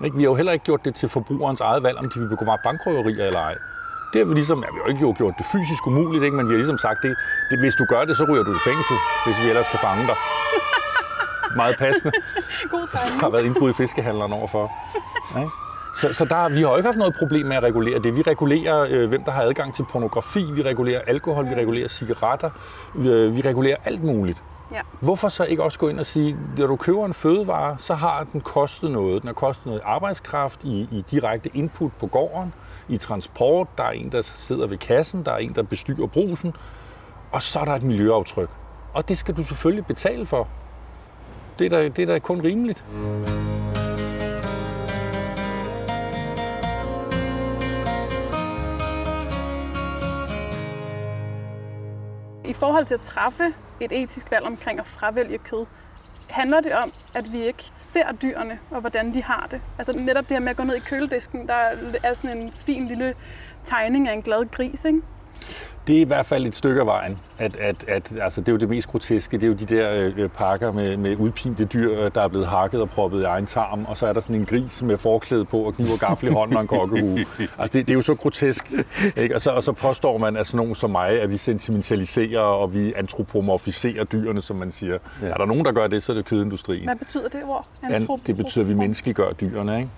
Ikke? 0.04 0.16
Vi 0.16 0.22
har 0.22 0.30
jo 0.30 0.34
heller 0.34 0.52
ikke 0.52 0.64
gjort 0.64 0.84
det 0.84 0.94
til 0.94 1.08
forbrugerens 1.08 1.60
eget 1.60 1.82
valg, 1.82 1.98
om 1.98 2.10
de 2.10 2.20
vil 2.20 2.28
begå 2.28 2.44
meget 2.44 2.60
bankrøverier 2.64 3.24
eller 3.26 3.40
ej. 3.40 3.54
Det 4.12 4.18
har 4.18 4.24
vi 4.26 4.34
ligesom, 4.34 4.58
ja, 4.58 4.66
vi 4.72 4.78
har 4.78 4.84
jo 4.84 4.88
ikke 4.94 5.00
jo 5.00 5.14
gjort 5.18 5.34
det 5.38 5.46
fysisk 5.52 5.86
umuligt, 5.86 6.24
ikke? 6.24 6.36
men 6.36 6.46
vi 6.48 6.52
har 6.52 6.58
ligesom 6.58 6.78
sagt, 6.78 7.02
det, 7.02 7.16
det, 7.50 7.58
hvis 7.58 7.74
du 7.74 7.84
gør 7.84 8.04
det, 8.04 8.16
så 8.16 8.24
ryger 8.24 8.42
du 8.42 8.52
i 8.54 8.58
fængsel, 8.64 8.96
hvis 9.26 9.36
vi 9.42 9.48
ellers 9.48 9.68
kan 9.68 9.78
fange 9.78 10.02
dig. 10.06 10.16
Meget 11.56 11.76
passende. 11.78 12.12
God 12.70 12.86
Der 12.92 12.98
timing. 12.98 13.20
har 13.20 13.28
været 13.30 13.44
indbrud 13.44 13.70
i 13.70 13.72
fiskehandleren 13.72 14.32
overfor. 14.32 14.72
Ikke? 15.42 15.50
Så, 16.00 16.12
så 16.12 16.24
der, 16.24 16.48
vi 16.48 16.62
har 16.62 16.70
jo 16.70 16.76
ikke 16.76 16.86
haft 16.86 16.98
noget 16.98 17.14
problem 17.18 17.46
med 17.46 17.56
at 17.56 17.62
regulere 17.62 17.98
det. 17.98 18.16
Vi 18.16 18.22
regulerer, 18.22 18.86
øh, 18.90 19.08
hvem 19.08 19.24
der 19.24 19.32
har 19.32 19.42
adgang 19.42 19.74
til 19.74 19.84
pornografi, 19.90 20.44
vi 20.52 20.62
regulerer 20.62 21.00
alkohol, 21.06 21.50
vi 21.50 21.54
regulerer 21.54 21.88
cigaretter, 21.88 22.50
vi, 22.94 23.08
øh, 23.08 23.36
vi 23.36 23.40
regulerer 23.40 23.76
alt 23.84 24.04
muligt. 24.04 24.42
Ja. 24.72 24.80
Hvorfor 25.00 25.28
så 25.28 25.44
ikke 25.44 25.62
også 25.62 25.78
gå 25.78 25.88
ind 25.88 25.98
og 25.98 26.06
sige, 26.06 26.36
når 26.58 26.66
du 26.66 26.76
køber 26.76 27.06
en 27.06 27.14
fødevare, 27.14 27.76
så 27.78 27.94
har 27.94 28.26
den 28.32 28.40
kostet 28.40 28.90
noget. 28.90 29.22
Den 29.22 29.28
har 29.28 29.34
kostet 29.34 29.66
noget 29.66 29.80
arbejdskraft 29.84 30.64
i, 30.64 30.88
i 30.90 31.04
direkte 31.10 31.50
input 31.54 31.92
på 32.00 32.06
gården, 32.06 32.54
i 32.88 32.96
transport, 32.96 33.66
der 33.78 33.84
er 33.84 33.90
en, 33.90 34.12
der 34.12 34.22
sidder 34.22 34.66
ved 34.66 34.78
kassen, 34.78 35.24
der 35.24 35.32
er 35.32 35.38
en, 35.38 35.52
der 35.54 35.62
bestyrer 35.62 36.06
brusen, 36.06 36.54
og 37.32 37.42
så 37.42 37.58
er 37.60 37.64
der 37.64 37.72
et 37.72 37.82
miljøaftryk. 37.82 38.50
Og 38.94 39.08
det 39.08 39.18
skal 39.18 39.36
du 39.36 39.42
selvfølgelig 39.42 39.86
betale 39.86 40.26
for. 40.26 40.48
Det 41.58 41.64
er 41.64 41.70
da, 41.70 41.88
det 41.88 42.02
er 42.02 42.06
da 42.06 42.18
kun 42.18 42.40
rimeligt. 42.40 42.84
I 52.48 52.52
forhold 52.52 52.86
til 52.86 52.94
at 52.94 53.00
træffe 53.00 53.54
et 53.80 54.02
etisk 54.02 54.30
valg 54.30 54.44
omkring 54.44 54.78
at 54.78 54.86
fravælge 54.86 55.38
kød, 55.38 55.66
handler 56.30 56.60
det 56.60 56.72
om, 56.72 56.92
at 57.14 57.32
vi 57.32 57.46
ikke 57.46 57.64
ser 57.76 58.12
dyrene 58.12 58.58
og 58.70 58.80
hvordan 58.80 59.14
de 59.14 59.22
har 59.22 59.48
det. 59.50 59.60
Altså 59.78 59.98
netop 59.98 60.28
det 60.28 60.32
her 60.32 60.40
med 60.40 60.50
at 60.50 60.56
gå 60.56 60.64
ned 60.64 60.76
i 60.76 60.80
køledisken, 60.80 61.46
der 61.48 61.54
er 62.02 62.12
sådan 62.12 62.38
en 62.38 62.52
fin 62.52 62.86
lille 62.86 63.14
tegning 63.64 64.08
af 64.08 64.12
en 64.12 64.22
glad 64.22 64.50
gris, 64.50 64.84
ikke? 64.84 65.02
Det 65.88 65.96
er 65.96 66.00
i 66.00 66.04
hvert 66.04 66.26
fald 66.26 66.46
et 66.46 66.56
stykke 66.56 66.80
af 66.80 66.86
vejen. 66.86 67.18
At, 67.38 67.56
at, 67.56 67.84
at, 67.88 68.12
altså, 68.20 68.40
det 68.40 68.48
er 68.48 68.52
jo 68.52 68.58
det 68.58 68.68
mest 68.68 68.88
groteske. 68.88 69.36
Det 69.36 69.42
er 69.42 69.48
jo 69.48 69.54
de 69.54 69.64
der 69.66 70.12
øh, 70.16 70.28
pakker 70.28 70.72
med, 70.72 70.96
med 70.96 71.16
udpinte 71.16 71.64
dyr, 71.64 72.04
øh, 72.04 72.10
der 72.14 72.20
er 72.20 72.28
blevet 72.28 72.46
hakket 72.46 72.80
og 72.80 72.90
proppet 72.90 73.20
i 73.20 73.24
egen 73.24 73.46
tarm, 73.46 73.84
og 73.84 73.96
så 73.96 74.06
er 74.06 74.12
der 74.12 74.20
sådan 74.20 74.36
en 74.36 74.46
gris 74.46 74.82
med 74.82 74.98
forklæde 74.98 75.44
på 75.44 75.58
og 75.58 75.74
kniv 75.74 75.92
og 75.92 75.98
gaffel 75.98 76.28
i 76.28 76.32
hånden 76.32 76.56
og 76.56 76.62
en 76.62 76.68
kokkehue. 76.68 77.18
Altså, 77.58 77.78
det, 77.78 77.86
det 77.86 77.90
er 77.90 77.94
jo 77.94 78.02
så 78.02 78.14
grotesk. 78.14 78.72
Ikke? 79.16 79.34
Og, 79.34 79.40
så, 79.40 79.50
og 79.50 79.62
så 79.62 79.72
påstår 79.72 80.18
man, 80.18 80.36
at 80.36 80.46
sådan 80.46 80.56
nogen 80.56 80.74
som 80.74 80.90
mig, 80.90 81.20
at 81.20 81.30
vi 81.30 81.38
sentimentaliserer 81.38 82.40
og 82.40 82.74
vi 82.74 82.92
antropomorfiserer 82.96 84.04
dyrene, 84.04 84.42
som 84.42 84.56
man 84.56 84.70
siger. 84.70 84.98
Ja. 85.22 85.26
Er 85.26 85.34
der 85.34 85.44
nogen, 85.44 85.64
der 85.64 85.72
gør 85.72 85.86
det, 85.86 86.02
så 86.02 86.12
er 86.12 86.16
det 86.16 86.24
kødindustrien. 86.24 86.84
Hvad 86.84 86.96
betyder 86.96 87.28
det 87.28 87.42
ord? 87.44 87.66
Det 88.26 88.36
betyder, 88.36 88.64
at 88.64 88.68
vi 88.68 88.74
menneskeliggør 88.74 89.32
dyrene. 89.32 89.78
Ikke? 89.78 89.90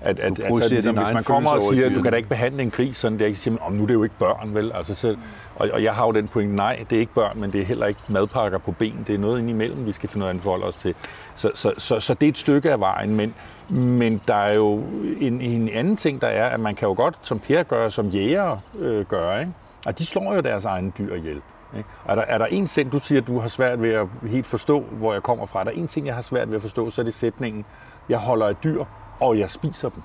At, 0.00 0.18
at, 0.18 0.40
altså, 0.40 0.74
ligesom, 0.74 0.96
hvis 0.96 1.12
man 1.14 1.24
kommer 1.24 1.50
og 1.50 1.62
siger, 1.62 1.86
at 1.86 1.92
du 1.94 2.02
kan 2.02 2.12
da 2.12 2.16
ikke 2.16 2.28
behandle 2.28 2.62
en 2.62 2.70
gris 2.70 2.96
sådan, 2.96 3.18
det 3.18 3.24
er 3.24 3.26
ikke 3.26 3.38
sige, 3.38 3.62
om 3.62 3.72
nu 3.72 3.82
er 3.82 3.86
det 3.86 3.94
jo 3.94 4.02
ikke 4.02 4.14
børn, 4.18 4.54
vel? 4.54 4.72
Altså, 4.74 4.94
så, 4.94 5.16
og, 5.56 5.68
og 5.72 5.82
jeg 5.82 5.94
har 5.94 6.06
jo 6.06 6.12
den 6.12 6.28
point, 6.28 6.54
nej, 6.54 6.84
det 6.90 6.96
er 6.96 7.00
ikke 7.00 7.14
børn, 7.14 7.40
men 7.40 7.52
det 7.52 7.60
er 7.60 7.64
heller 7.64 7.86
ikke 7.86 8.00
madpakker 8.08 8.58
på 8.58 8.72
ben. 8.72 9.04
Det 9.06 9.14
er 9.14 9.18
noget 9.18 9.38
indimellem, 9.38 9.86
vi 9.86 9.92
skal 9.92 10.08
finde 10.08 10.20
noget 10.20 10.36
at 10.36 10.42
forholde 10.42 10.64
os 10.64 10.76
til. 10.76 10.94
Så, 11.34 11.50
så, 11.54 11.72
så, 11.78 12.00
så 12.00 12.14
det 12.14 12.26
er 12.26 12.30
et 12.30 12.38
stykke 12.38 12.72
af 12.72 12.80
vejen, 12.80 13.16
men, 13.16 13.34
men 13.70 14.20
der 14.28 14.34
er 14.34 14.54
jo 14.54 14.82
en, 15.20 15.40
en 15.40 15.68
anden 15.68 15.96
ting, 15.96 16.20
der 16.20 16.28
er, 16.28 16.48
at 16.48 16.60
man 16.60 16.74
kan 16.74 16.88
jo 16.88 16.94
godt, 16.94 17.18
som 17.22 17.38
Per 17.38 17.62
gør, 17.62 17.88
som 17.88 18.06
jæger 18.06 18.56
øh, 18.78 19.04
gør, 19.04 19.38
ikke? 19.38 19.52
og 19.86 19.98
de 19.98 20.06
slår 20.06 20.34
jo 20.34 20.40
deres 20.40 20.64
egne 20.64 20.92
dyr 20.98 21.14
ihjel. 21.14 21.42
Ikke? 21.76 21.88
Er, 22.06 22.14
der, 22.14 22.22
er 22.22 22.38
der 22.38 22.46
en 22.46 22.66
ting, 22.66 22.92
du 22.92 22.98
siger, 22.98 23.20
at 23.20 23.26
du 23.26 23.38
har 23.38 23.48
svært 23.48 23.82
ved 23.82 23.92
at 23.92 24.06
helt 24.26 24.46
forstå, 24.46 24.80
hvor 24.80 25.12
jeg 25.12 25.22
kommer 25.22 25.46
fra, 25.46 25.60
er 25.60 25.64
der 25.64 25.70
en 25.70 25.88
ting, 25.88 26.06
jeg 26.06 26.14
har 26.14 26.22
svært 26.22 26.48
ved 26.48 26.56
at 26.56 26.62
forstå, 26.62 26.90
så 26.90 27.00
er 27.00 27.04
det 27.04 27.14
sætningen, 27.14 27.64
jeg 28.08 28.18
holder 28.18 28.46
et 28.46 28.64
dyr, 28.64 28.84
og 29.20 29.38
jeg 29.38 29.50
spiser 29.50 29.88
dem. 29.88 30.02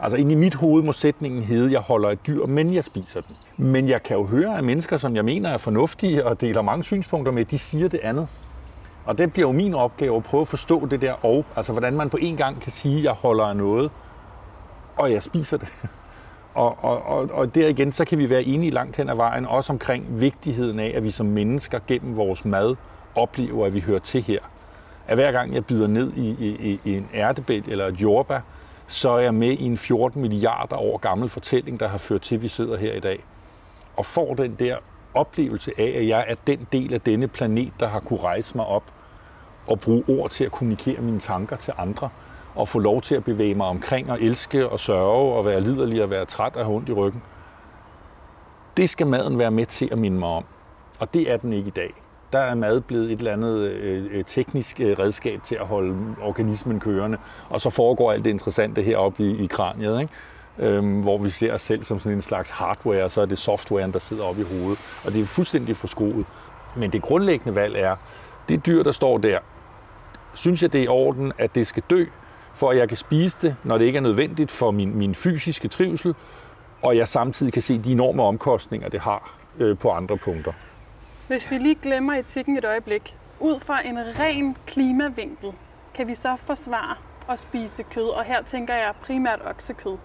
Altså 0.00 0.16
ind 0.16 0.32
i 0.32 0.34
mit 0.34 0.54
hoved 0.54 0.82
må 0.82 0.92
sætningen 0.92 1.42
hedde, 1.42 1.72
jeg 1.72 1.80
holder 1.80 2.10
et 2.10 2.26
dyr, 2.26 2.46
men 2.46 2.74
jeg 2.74 2.84
spiser 2.84 3.20
den. 3.20 3.36
Men 3.56 3.88
jeg 3.88 4.02
kan 4.02 4.16
jo 4.16 4.26
høre, 4.26 4.58
at 4.58 4.64
mennesker, 4.64 4.96
som 4.96 5.16
jeg 5.16 5.24
mener 5.24 5.50
er 5.50 5.58
fornuftige 5.58 6.26
og 6.26 6.40
deler 6.40 6.62
mange 6.62 6.84
synspunkter 6.84 7.32
med, 7.32 7.44
de 7.44 7.58
siger 7.58 7.88
det 7.88 8.00
andet. 8.02 8.28
Og 9.04 9.18
det 9.18 9.32
bliver 9.32 9.48
jo 9.48 9.52
min 9.52 9.74
opgave 9.74 10.16
at 10.16 10.22
prøve 10.22 10.40
at 10.40 10.48
forstå 10.48 10.86
det 10.86 11.00
der 11.00 11.24
og, 11.24 11.44
altså 11.56 11.72
hvordan 11.72 11.94
man 11.94 12.10
på 12.10 12.16
en 12.16 12.36
gang 12.36 12.60
kan 12.60 12.72
sige, 12.72 12.98
at 12.98 13.04
jeg 13.04 13.12
holder 13.12 13.44
af 13.44 13.56
noget, 13.56 13.90
og 14.96 15.12
jeg 15.12 15.22
spiser 15.22 15.56
det. 15.56 15.68
Og, 16.54 16.84
og, 16.84 17.02
og, 17.02 17.28
og 17.32 17.54
der 17.54 17.68
igen, 17.68 17.92
så 17.92 18.04
kan 18.04 18.18
vi 18.18 18.30
være 18.30 18.42
enige 18.42 18.70
langt 18.70 18.96
hen 18.96 19.08
ad 19.08 19.14
vejen, 19.14 19.46
også 19.46 19.72
omkring 19.72 20.20
vigtigheden 20.20 20.78
af, 20.78 20.92
at 20.96 21.04
vi 21.04 21.10
som 21.10 21.26
mennesker 21.26 21.78
gennem 21.86 22.16
vores 22.16 22.44
mad 22.44 22.76
oplever, 23.14 23.66
at 23.66 23.74
vi 23.74 23.80
hører 23.80 23.98
til 23.98 24.22
her 24.22 24.38
at 25.06 25.16
hver 25.16 25.32
gang 25.32 25.54
jeg 25.54 25.66
bider 25.66 25.86
ned 25.86 26.12
i, 26.12 26.28
i, 26.30 26.80
i 26.84 26.96
en 26.96 27.08
ærtebæt 27.14 27.68
eller 27.68 27.86
et 27.86 28.00
jordbær, 28.02 28.40
så 28.86 29.10
er 29.10 29.18
jeg 29.18 29.34
med 29.34 29.50
i 29.50 29.62
en 29.62 29.78
14 29.78 30.22
milliarder 30.22 30.76
år 30.76 30.98
gammel 30.98 31.28
fortælling, 31.28 31.80
der 31.80 31.88
har 31.88 31.98
ført 31.98 32.20
til, 32.20 32.34
at 32.34 32.42
vi 32.42 32.48
sidder 32.48 32.76
her 32.76 32.92
i 32.92 33.00
dag. 33.00 33.24
Og 33.96 34.06
får 34.06 34.34
den 34.34 34.52
der 34.52 34.76
oplevelse 35.14 35.72
af, 35.78 35.94
at 35.96 36.08
jeg 36.08 36.24
er 36.28 36.34
den 36.46 36.66
del 36.72 36.94
af 36.94 37.00
denne 37.00 37.28
planet, 37.28 37.72
der 37.80 37.88
har 37.88 38.00
kunne 38.00 38.20
rejse 38.20 38.56
mig 38.56 38.66
op 38.66 38.92
og 39.66 39.80
bruge 39.80 40.04
ord 40.08 40.30
til 40.30 40.44
at 40.44 40.52
kommunikere 40.52 41.00
mine 41.00 41.20
tanker 41.20 41.56
til 41.56 41.72
andre, 41.78 42.08
og 42.54 42.68
få 42.68 42.78
lov 42.78 43.02
til 43.02 43.14
at 43.14 43.24
bevæge 43.24 43.54
mig 43.54 43.66
omkring 43.66 44.10
og 44.10 44.20
elske 44.20 44.68
og 44.68 44.80
sørge 44.80 45.34
og 45.34 45.44
være 45.44 45.60
liderlig 45.60 46.02
og 46.02 46.10
være 46.10 46.24
træt 46.24 46.56
og 46.56 46.64
have 46.64 46.76
ondt 46.76 46.88
i 46.88 46.92
ryggen. 46.92 47.22
Det 48.76 48.90
skal 48.90 49.06
maden 49.06 49.38
være 49.38 49.50
med 49.50 49.66
til 49.66 49.88
at 49.92 49.98
minde 49.98 50.18
mig 50.18 50.28
om. 50.28 50.44
Og 51.00 51.14
det 51.14 51.32
er 51.32 51.36
den 51.36 51.52
ikke 51.52 51.68
i 51.68 51.70
dag 51.70 52.03
der 52.34 52.40
er 52.40 52.54
mad 52.54 52.80
blevet 52.80 53.12
et 53.12 53.18
eller 53.18 53.32
andet 53.32 53.58
øh, 53.60 54.04
øh, 54.10 54.24
teknisk 54.24 54.80
øh, 54.80 54.98
redskab 54.98 55.42
til 55.44 55.54
at 55.54 55.66
holde 55.66 55.96
organismen 56.22 56.80
kørende, 56.80 57.18
og 57.48 57.60
så 57.60 57.70
foregår 57.70 58.12
alt 58.12 58.24
det 58.24 58.30
interessante 58.30 58.82
heroppe 58.82 59.22
i, 59.22 59.44
i 59.44 59.46
kraniet, 59.46 60.00
ikke? 60.00 60.12
Øhm, 60.58 61.02
hvor 61.02 61.18
vi 61.18 61.30
ser 61.30 61.54
os 61.54 61.62
selv 61.62 61.84
som 61.84 61.98
sådan 61.98 62.18
en 62.18 62.22
slags 62.22 62.50
hardware, 62.50 63.04
og 63.04 63.10
så 63.10 63.20
er 63.20 63.26
det 63.26 63.38
softwaren, 63.38 63.92
der 63.92 63.98
sidder 63.98 64.24
oppe 64.24 64.40
i 64.40 64.44
hovedet, 64.44 64.78
og 65.04 65.12
det 65.12 65.20
er 65.20 65.24
fuldstændig 65.24 65.76
forskruet. 65.76 66.26
Men 66.76 66.92
det 66.92 67.02
grundlæggende 67.02 67.54
valg 67.54 67.76
er, 67.76 67.96
det 68.48 68.66
dyr, 68.66 68.82
der 68.82 68.92
står 68.92 69.18
der, 69.18 69.38
synes 70.34 70.62
jeg, 70.62 70.72
det 70.72 70.78
er 70.78 70.84
i 70.84 70.88
orden, 70.88 71.32
at 71.38 71.54
det 71.54 71.66
skal 71.66 71.82
dø, 71.90 72.04
for 72.54 72.70
at 72.70 72.78
jeg 72.78 72.88
kan 72.88 72.96
spise 72.96 73.36
det, 73.42 73.56
når 73.64 73.78
det 73.78 73.84
ikke 73.84 73.96
er 73.96 74.00
nødvendigt 74.00 74.50
for 74.50 74.70
min, 74.70 74.96
min 74.98 75.14
fysiske 75.14 75.68
trivsel, 75.68 76.14
og 76.82 76.96
jeg 76.96 77.08
samtidig 77.08 77.52
kan 77.52 77.62
se 77.62 77.78
de 77.78 77.92
enorme 77.92 78.22
omkostninger, 78.22 78.88
det 78.88 79.00
har 79.00 79.34
øh, 79.58 79.78
på 79.78 79.90
andre 79.90 80.16
punkter. 80.16 80.52
Hvis 81.28 81.50
vi 81.50 81.58
lige 81.58 81.78
glemmer 81.82 82.14
etikken 82.14 82.58
et 82.58 82.64
øjeblik, 82.64 83.16
ud 83.40 83.60
fra 83.60 83.86
en 83.86 83.98
ren 83.98 84.56
klimavinkel, 84.66 85.52
kan 85.94 86.08
vi 86.08 86.14
så 86.14 86.36
forsvare 86.36 86.96
at 87.28 87.38
spise 87.38 87.82
kød? 87.82 88.08
Og 88.08 88.24
her 88.24 88.42
tænker 88.42 88.74
jeg 88.74 88.92
primært 89.02 89.40
oksekød. 89.50 89.96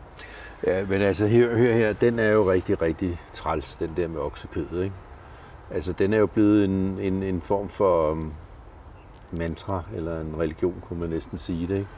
Ja, 0.68 0.86
men 0.86 1.02
altså, 1.02 1.28
hør, 1.28 1.56
hør 1.58 1.74
her, 1.74 1.94
den 1.94 2.20
er 2.20 2.30
jo 2.30 2.52
rigtig, 2.52 2.82
rigtig 2.82 3.20
træls, 3.34 3.76
den 3.76 3.94
der 3.98 4.08
med 4.08 4.20
oksekød, 4.20 4.84
ikke? 4.84 4.96
Altså, 5.72 5.94
den 5.94 6.14
er 6.14 6.18
jo 6.18 6.26
blevet 6.26 6.66
en, 6.66 7.00
en, 7.02 7.24
en 7.24 7.42
form 7.42 7.70
for 7.70 8.12
um, 8.12 8.34
mantra, 9.32 9.84
eller 9.96 10.22
en 10.22 10.36
religion, 10.40 10.84
kunne 10.88 11.00
man 11.00 11.10
næsten 11.10 11.38
sige 11.38 11.68
det, 11.68 11.76
ikke? 11.76 11.90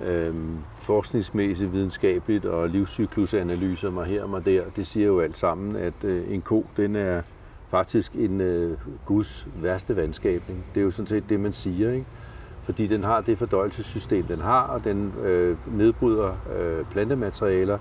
Øhm, 0.00 0.58
forskningsmæssigt, 0.78 1.72
videnskabeligt 1.72 2.44
og 2.44 2.68
livscyklusanalyser 2.68 3.90
mig 3.90 4.06
her 4.06 4.22
og 4.22 4.30
mig 4.30 4.44
der, 4.44 4.62
det 4.76 4.86
siger 4.86 5.06
jo 5.06 5.20
alt 5.20 5.36
sammen, 5.36 5.76
at 5.76 6.04
øh, 6.04 6.32
en 6.32 6.42
ko, 6.42 6.66
den 6.76 6.96
er 6.96 7.22
faktisk 7.76 8.12
en 8.14 8.40
øh, 8.40 8.78
Guds 9.06 9.46
værste 9.62 9.96
vandskabning. 9.96 10.64
Det 10.74 10.80
er 10.80 10.84
jo 10.84 10.90
sådan 10.90 11.06
set 11.06 11.24
det, 11.28 11.40
man 11.40 11.52
siger, 11.52 11.92
ikke? 11.92 12.06
Fordi 12.62 12.86
den 12.86 13.04
har 13.04 13.20
det 13.20 13.38
fordøjelsessystem, 13.38 14.24
den 14.24 14.40
har, 14.40 14.62
og 14.62 14.84
den 14.84 15.12
øh, 15.24 15.56
nedbryder 15.78 16.30
øh, 16.58 16.84
plantematerialer, 16.90 17.78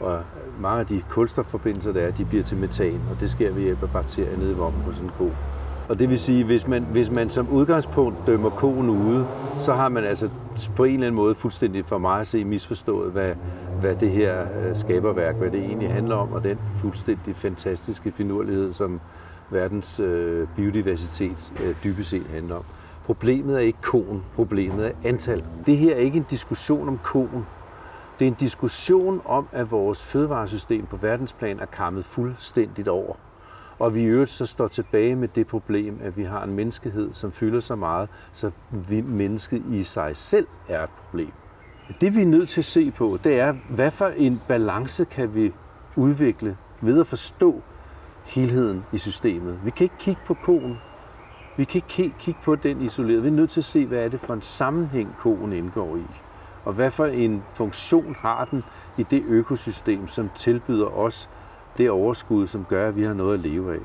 og 0.00 0.20
mange 0.60 0.80
af 0.80 0.86
de 0.86 1.02
kulstofforbindelser, 1.08 1.92
der 1.92 2.00
er, 2.00 2.10
de 2.10 2.24
bliver 2.24 2.44
til 2.44 2.56
metan, 2.56 3.00
og 3.10 3.20
det 3.20 3.30
sker 3.30 3.52
ved 3.52 3.62
hjælp 3.62 3.82
af 3.82 3.90
bakterier 3.90 4.38
nede 4.38 4.50
i 4.50 4.54
vommen 4.54 4.82
på 4.84 4.92
sådan 4.92 5.06
en 5.06 5.12
ko. 5.18 5.30
Og 5.88 5.98
det 5.98 6.10
vil 6.10 6.18
sige, 6.18 6.44
hvis 6.44 6.68
man, 6.68 6.82
hvis 6.82 7.10
man 7.10 7.30
som 7.30 7.48
udgangspunkt 7.48 8.16
dømmer 8.26 8.50
koen 8.50 8.90
ude, 8.90 9.26
så 9.58 9.74
har 9.74 9.88
man 9.88 10.04
altså 10.04 10.28
på 10.76 10.84
en 10.84 10.94
eller 10.94 11.06
anden 11.06 11.16
måde 11.16 11.34
fuldstændig 11.34 11.84
for 11.86 11.98
mig 11.98 12.20
at 12.20 12.26
se 12.26 12.44
misforstået, 12.44 13.12
hvad, 13.12 13.34
hvad 13.80 13.96
det 13.96 14.10
her 14.10 14.40
øh, 14.40 14.76
skaberværk, 14.76 15.34
hvad 15.36 15.50
det 15.50 15.60
egentlig 15.60 15.92
handler 15.92 16.16
om, 16.16 16.32
og 16.32 16.44
den 16.44 16.58
fuldstændig 16.68 17.36
fantastiske 17.36 18.10
finurlighed, 18.10 18.72
som 18.72 19.00
verdens 19.54 20.00
øh, 20.00 20.48
biodiversitet 20.56 21.52
øh, 21.62 21.74
dybest 21.84 22.10
set 22.10 22.26
handler 22.26 22.54
om. 22.54 22.64
Problemet 23.04 23.56
er 23.56 23.60
ikke 23.60 23.82
koen, 23.82 24.22
problemet 24.34 24.86
er 24.86 24.92
antal. 25.04 25.44
Det 25.66 25.76
her 25.76 25.94
er 25.94 25.98
ikke 25.98 26.16
en 26.16 26.26
diskussion 26.30 26.88
om 26.88 26.98
koen. 27.02 27.46
Det 28.18 28.24
er 28.24 28.30
en 28.30 28.36
diskussion 28.40 29.20
om, 29.24 29.48
at 29.52 29.70
vores 29.70 30.04
fødevaresystem 30.04 30.86
på 30.86 30.96
verdensplan 30.96 31.60
er 31.60 31.66
kammet 31.66 32.04
fuldstændigt 32.04 32.88
over. 32.88 33.14
Og 33.78 33.94
vi 33.94 34.02
i 34.02 34.04
øvrigt 34.04 34.30
så 34.30 34.46
står 34.46 34.68
tilbage 34.68 35.16
med 35.16 35.28
det 35.28 35.46
problem, 35.46 36.00
at 36.02 36.16
vi 36.16 36.24
har 36.24 36.44
en 36.44 36.54
menneskehed, 36.54 37.10
som 37.12 37.32
fylder 37.32 37.60
så 37.60 37.74
meget, 37.76 38.08
så 38.32 38.50
vi, 38.70 39.00
mennesket 39.00 39.62
i 39.70 39.82
sig 39.82 40.16
selv 40.16 40.46
er 40.68 40.84
et 40.84 40.90
problem. 40.90 41.32
Det 42.00 42.16
vi 42.16 42.22
er 42.22 42.26
nødt 42.26 42.48
til 42.48 42.60
at 42.60 42.64
se 42.64 42.90
på, 42.90 43.18
det 43.24 43.40
er, 43.40 43.54
hvad 43.68 43.90
for 43.90 44.06
en 44.06 44.40
balance 44.48 45.04
kan 45.04 45.34
vi 45.34 45.52
udvikle 45.96 46.56
ved 46.80 47.00
at 47.00 47.06
forstå 47.06 47.62
helheden 48.24 48.84
i 48.92 48.98
systemet. 48.98 49.58
Vi 49.64 49.70
kan 49.70 49.84
ikke 49.84 49.98
kigge 49.98 50.20
på 50.26 50.34
koen. 50.34 50.78
Vi 51.56 51.64
kan 51.64 51.82
ikke 51.94 52.14
kigge 52.18 52.40
på 52.44 52.54
den 52.54 52.80
isoleret. 52.80 53.22
Vi 53.22 53.28
er 53.28 53.32
nødt 53.32 53.50
til 53.50 53.60
at 53.60 53.64
se, 53.64 53.86
hvad 53.86 53.98
er 53.98 54.08
det 54.08 54.20
for 54.20 54.34
en 54.34 54.42
sammenhæng, 54.42 55.14
koen 55.18 55.52
indgår 55.52 55.96
i. 55.96 56.04
Og 56.64 56.72
hvad 56.72 56.90
for 56.90 57.06
en 57.06 57.42
funktion 57.54 58.16
har 58.18 58.44
den 58.44 58.64
i 58.98 59.02
det 59.02 59.22
økosystem, 59.26 60.08
som 60.08 60.30
tilbyder 60.36 60.86
os 60.86 61.28
det 61.78 61.90
overskud, 61.90 62.46
som 62.46 62.64
gør, 62.64 62.88
at 62.88 62.96
vi 62.96 63.02
har 63.02 63.14
noget 63.14 63.34
at 63.34 63.40
leve 63.40 63.74
af. 63.74 63.80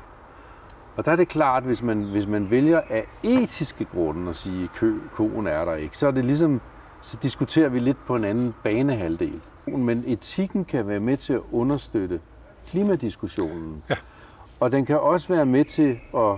Og 0.96 1.04
der 1.04 1.12
er 1.12 1.16
det 1.16 1.28
klart, 1.28 1.62
hvis 1.62 1.82
man, 1.82 2.02
hvis 2.02 2.26
man 2.26 2.50
vælger 2.50 2.80
af 2.90 3.06
etiske 3.22 3.84
grunde 3.84 4.30
at 4.30 4.36
sige, 4.36 4.64
at 4.64 4.70
koen 5.14 5.46
er 5.46 5.64
der 5.64 5.74
ikke, 5.74 5.98
så 5.98 6.06
er 6.06 6.10
det 6.10 6.24
ligesom, 6.24 6.60
så 7.00 7.16
diskuterer 7.22 7.68
vi 7.68 7.78
lidt 7.78 8.06
på 8.06 8.16
en 8.16 8.24
anden 8.24 8.54
banehalvdel. 8.62 9.40
Men 9.66 10.04
etikken 10.06 10.64
kan 10.64 10.88
være 10.88 11.00
med 11.00 11.16
til 11.16 11.32
at 11.32 11.40
understøtte 11.52 12.20
klimadiskussionen. 12.66 13.82
Ja. 13.90 13.96
Og 14.60 14.72
den 14.72 14.86
kan 14.86 15.00
også 15.00 15.28
være 15.28 15.46
med 15.46 15.64
til 15.64 15.98
at, 16.16 16.32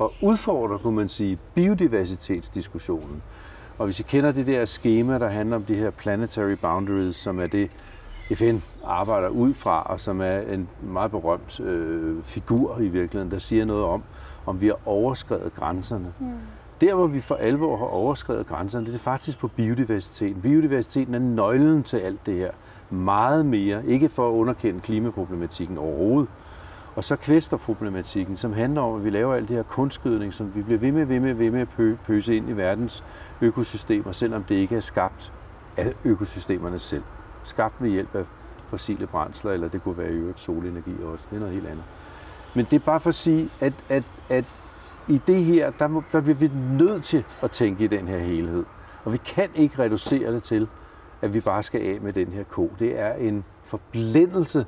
at 0.00 0.08
udfordre, 0.22 0.78
kunne 0.78 0.96
man 0.96 1.08
sige, 1.08 1.38
biodiversitetsdiskussionen. 1.54 3.22
Og 3.78 3.84
hvis 3.84 4.00
I 4.00 4.02
kender 4.02 4.32
det 4.32 4.46
der 4.46 4.64
schema, 4.64 5.18
der 5.18 5.28
handler 5.28 5.56
om 5.56 5.62
de 5.62 5.74
her 5.74 5.90
planetary 5.90 6.52
boundaries, 6.52 7.16
som 7.16 7.40
er 7.40 7.46
det, 7.46 7.70
FN 8.34 8.56
arbejder 8.84 9.28
ud 9.28 9.54
fra, 9.54 9.82
og 9.82 10.00
som 10.00 10.20
er 10.20 10.38
en 10.38 10.68
meget 10.82 11.10
berømt 11.10 11.60
øh, 11.60 12.22
figur 12.24 12.78
i 12.78 12.88
virkeligheden, 12.88 13.30
der 13.30 13.38
siger 13.38 13.64
noget 13.64 13.84
om, 13.84 14.02
om 14.46 14.60
vi 14.60 14.66
har 14.66 14.78
overskrevet 14.86 15.54
grænserne. 15.54 16.12
Mm. 16.20 16.26
Der, 16.80 16.94
hvor 16.94 17.06
vi 17.06 17.20
for 17.20 17.34
alvor 17.34 17.76
har 17.76 17.86
overskrevet 17.86 18.46
grænserne, 18.46 18.86
det 18.86 18.94
er 18.94 18.98
faktisk 18.98 19.38
på 19.38 19.48
biodiversiteten. 19.48 20.42
Biodiversiteten 20.42 21.14
er 21.14 21.18
nøglen 21.18 21.82
til 21.82 21.96
alt 21.96 22.26
det 22.26 22.34
her. 22.34 22.50
Meget 22.90 23.46
mere, 23.46 23.86
ikke 23.86 24.08
for 24.08 24.28
at 24.28 24.32
underkende 24.32 24.80
klimaproblematikken 24.80 25.78
overhovedet, 25.78 26.28
og 26.96 27.04
så 27.04 27.16
kvæsterproblematikken, 27.16 28.36
som 28.36 28.52
handler 28.52 28.80
om, 28.80 28.96
at 28.96 29.04
vi 29.04 29.10
laver 29.10 29.34
alt 29.34 29.48
det 29.48 29.56
her 29.56 29.62
kunstgødning, 29.62 30.34
som 30.34 30.54
vi 30.54 30.62
bliver 30.62 30.78
ved 30.78 30.92
med, 30.92 31.04
ved 31.04 31.20
med, 31.20 31.34
ved 31.34 31.50
med 31.50 31.60
at 31.60 31.96
pøse 32.06 32.36
ind 32.36 32.50
i 32.50 32.52
verdens 32.52 33.04
økosystemer, 33.40 34.12
selvom 34.12 34.44
det 34.44 34.54
ikke 34.54 34.76
er 34.76 34.80
skabt 34.80 35.32
af 35.76 35.94
økosystemerne 36.04 36.78
selv. 36.78 37.02
Skabt 37.44 37.74
ved 37.80 37.90
hjælp 37.90 38.14
af 38.14 38.24
fossile 38.68 39.06
brændsler, 39.06 39.52
eller 39.52 39.68
det 39.68 39.82
kunne 39.82 39.98
være 39.98 40.12
i 40.12 40.14
øvrigt 40.14 40.40
solenergi 40.40 40.94
også. 41.04 41.24
Det 41.30 41.36
er 41.36 41.40
noget 41.40 41.54
helt 41.54 41.66
andet. 41.66 41.84
Men 42.54 42.66
det 42.70 42.76
er 42.76 42.84
bare 42.84 43.00
for 43.00 43.08
at 43.08 43.14
sige, 43.14 43.50
at, 43.60 43.72
at, 43.88 44.04
at 44.28 44.44
i 45.08 45.20
det 45.26 45.44
her, 45.44 45.70
der, 45.70 45.88
må, 45.88 46.02
der 46.12 46.20
bliver 46.20 46.36
vi 46.36 46.50
nødt 46.78 47.04
til 47.04 47.24
at 47.42 47.50
tænke 47.50 47.84
i 47.84 47.86
den 47.86 48.08
her 48.08 48.18
helhed. 48.18 48.64
Og 49.04 49.12
vi 49.12 49.16
kan 49.16 49.48
ikke 49.54 49.82
reducere 49.82 50.32
det 50.32 50.42
til, 50.42 50.68
at 51.22 51.34
vi 51.34 51.40
bare 51.40 51.62
skal 51.62 51.80
af 51.80 52.00
med 52.00 52.12
den 52.12 52.26
her 52.26 52.44
ko. 52.44 52.72
Det 52.78 53.00
er 53.00 53.14
en 53.14 53.44
forblændelse, 53.64 54.66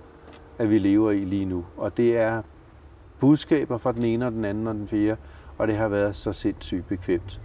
at 0.59 0.71
vi 0.71 0.79
lever 0.79 1.11
i 1.11 1.25
lige 1.25 1.45
nu. 1.45 1.65
Og 1.77 1.97
det 1.97 2.19
er 2.19 2.43
budskaber 3.21 3.79
fra 3.79 3.93
den 3.93 4.05
ene 4.05 4.27
og 4.27 4.33
den 4.33 4.45
anden 4.45 4.67
og 4.67 4.75
den 4.75 4.89
fjerde, 4.89 5.17
og 5.59 5.69
det 5.69 5.77
har 5.77 5.89
været 5.89 6.17
så 6.17 6.33
sindssygt 6.33 6.89
bekvemt. 6.89 7.41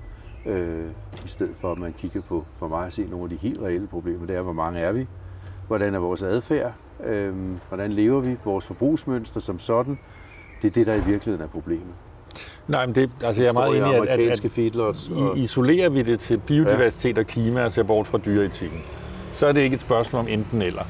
Øh, 0.45 0.87
I 1.25 1.27
stedet 1.27 1.55
for 1.61 1.71
at 1.71 1.77
man 1.77 1.93
kigger 1.97 2.21
på, 2.21 2.45
for 2.59 2.67
mig 2.67 2.85
at 2.85 2.93
se 2.93 3.03
nogle 3.03 3.23
af 3.23 3.29
de 3.29 3.35
helt 3.35 3.61
reelle 3.61 3.87
problemer, 3.87 4.27
det 4.27 4.35
er, 4.35 4.41
hvor 4.41 4.53
mange 4.53 4.79
er 4.79 4.91
vi? 4.91 5.07
Hvordan 5.67 5.95
er 5.95 5.99
vores 5.99 6.23
adfærd? 6.23 6.73
Øh, 7.05 7.35
hvordan 7.67 7.91
lever 7.91 8.19
vi? 8.19 8.37
Vores 8.45 8.65
forbrugsmønster 8.65 9.39
som 9.39 9.59
sådan? 9.59 9.99
Det 10.61 10.67
er 10.67 10.71
det, 10.71 10.87
der 10.87 10.93
i 10.93 11.03
virkeligheden 11.05 11.41
er 11.41 11.47
problemet. 11.47 11.93
Nej, 12.67 12.85
men 12.85 12.95
det, 12.95 13.09
altså 13.23 13.43
jeg 13.43 13.49
er 13.49 13.53
meget 13.53 13.77
enig 13.77 13.91
i, 13.91 13.95
at, 13.95 14.07
at, 14.07 14.45
at 14.45 15.11
og... 15.11 15.37
isolerer 15.37 15.89
vi 15.89 16.01
det 16.01 16.19
til 16.19 16.37
biodiversitet 16.37 17.17
ja. 17.17 17.21
og 17.21 17.27
klima 17.27 17.63
og 17.63 17.71
ser 17.71 17.83
bort 17.83 18.07
fra 18.07 18.17
dyreetikken, 18.17 18.79
så 19.31 19.47
er 19.47 19.51
det 19.51 19.61
ikke 19.61 19.73
et 19.73 19.81
spørgsmål 19.81 20.19
om 20.19 20.27
enten 20.27 20.61
eller. 20.61 20.83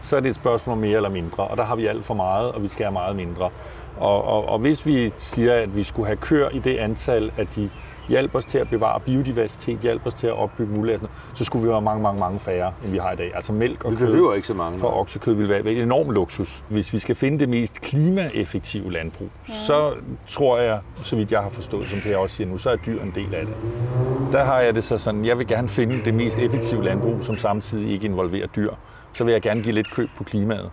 Så 0.00 0.16
er 0.16 0.20
det 0.20 0.28
et 0.28 0.34
spørgsmål 0.36 0.72
om 0.72 0.78
mere 0.78 0.96
eller 0.96 1.08
mindre, 1.08 1.44
og 1.44 1.56
der 1.56 1.64
har 1.64 1.76
vi 1.76 1.86
alt 1.86 2.04
for 2.04 2.14
meget, 2.14 2.52
og 2.52 2.62
vi 2.62 2.68
skal 2.68 2.84
have 2.84 2.92
meget 2.92 3.16
mindre. 3.16 3.50
Og, 3.96 4.24
og, 4.24 4.48
og 4.48 4.58
hvis 4.58 4.86
vi 4.86 5.12
siger, 5.16 5.54
at 5.54 5.76
vi 5.76 5.84
skulle 5.84 6.06
have 6.06 6.16
kør 6.16 6.48
i 6.48 6.58
det 6.58 6.76
antal, 6.76 7.32
at 7.36 7.48
de 7.56 7.70
hjælp 8.08 8.34
os 8.34 8.44
til 8.44 8.58
at 8.58 8.70
bevare 8.70 9.00
biodiversitet, 9.00 9.78
hjælp 9.78 10.06
os 10.06 10.14
til 10.14 10.26
at 10.26 10.32
opbygge 10.32 10.74
muligheder, 10.74 11.06
så 11.34 11.44
skulle 11.44 11.64
vi 11.66 11.70
have 11.70 11.82
mange, 11.82 12.02
mange, 12.02 12.20
mange 12.20 12.38
færre, 12.38 12.72
end 12.84 12.92
vi 12.92 12.98
har 12.98 13.12
i 13.12 13.16
dag. 13.16 13.32
Altså 13.34 13.52
mælk 13.52 13.84
og 13.84 13.90
vi 13.90 13.96
kød 13.96 14.34
ikke 14.36 14.48
så 14.48 14.54
mange, 14.54 14.78
for 14.78 15.00
oksekød 15.00 15.34
vil 15.34 15.48
være 15.48 15.72
en 15.72 15.82
enorm 15.82 16.10
luksus. 16.10 16.64
Hvis 16.68 16.92
vi 16.92 16.98
skal 16.98 17.14
finde 17.14 17.38
det 17.38 17.48
mest 17.48 17.80
klimaeffektive 17.80 18.92
landbrug, 18.92 19.28
ja. 19.48 19.52
så 19.52 19.92
tror 20.28 20.58
jeg, 20.58 20.78
så 21.04 21.16
vidt 21.16 21.32
jeg 21.32 21.40
har 21.40 21.50
forstået, 21.50 21.86
som 21.86 22.00
Per 22.00 22.16
også 22.16 22.36
siger 22.36 22.48
nu, 22.48 22.58
så 22.58 22.70
er 22.70 22.76
dyr 22.76 23.02
en 23.02 23.12
del 23.14 23.34
af 23.34 23.46
det. 23.46 23.54
Der 24.32 24.44
har 24.44 24.60
jeg 24.60 24.74
det 24.74 24.84
så 24.84 24.98
sådan, 24.98 25.24
jeg 25.24 25.38
vil 25.38 25.46
gerne 25.46 25.68
finde 25.68 26.04
det 26.04 26.14
mest 26.14 26.38
effektive 26.38 26.84
landbrug, 26.84 27.16
som 27.22 27.36
samtidig 27.36 27.90
ikke 27.90 28.06
involverer 28.06 28.46
dyr. 28.46 28.70
Så 29.12 29.24
vil 29.24 29.32
jeg 29.32 29.42
gerne 29.42 29.62
give 29.62 29.74
lidt 29.74 29.94
køb 29.94 30.08
på 30.16 30.24
klimaet. 30.24 30.70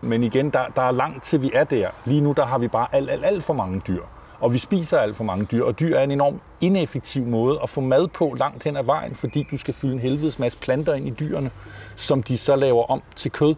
Men 0.00 0.22
igen, 0.22 0.50
der, 0.50 0.66
der 0.76 0.82
er 0.82 0.90
langt 0.90 1.24
til 1.24 1.42
vi 1.42 1.50
er 1.54 1.64
der. 1.64 1.88
Lige 2.04 2.20
nu 2.20 2.32
der 2.32 2.46
har 2.46 2.58
vi 2.58 2.68
bare 2.68 2.86
alt, 2.92 3.10
alt, 3.10 3.24
alt 3.24 3.42
for 3.42 3.54
mange 3.54 3.82
dyr. 3.86 4.02
Og 4.40 4.52
vi 4.52 4.58
spiser 4.58 4.98
alt 4.98 5.16
for 5.16 5.24
mange 5.24 5.44
dyr, 5.44 5.64
og 5.64 5.80
dyr 5.80 5.96
er 5.96 6.02
en 6.02 6.10
enorm 6.10 6.40
ineffektiv 6.60 7.24
måde 7.26 7.58
at 7.62 7.68
få 7.68 7.80
mad 7.80 8.08
på 8.08 8.34
langt 8.38 8.64
hen 8.64 8.76
ad 8.76 8.84
vejen, 8.84 9.14
fordi 9.14 9.46
du 9.50 9.56
skal 9.56 9.74
fylde 9.74 9.92
en 9.92 9.98
helvedes 9.98 10.38
masse 10.38 10.58
planter 10.58 10.94
ind 10.94 11.06
i 11.06 11.10
dyrene, 11.10 11.50
som 11.96 12.22
de 12.22 12.38
så 12.38 12.56
laver 12.56 12.90
om 12.90 13.02
til 13.16 13.30
kød. 13.30 13.54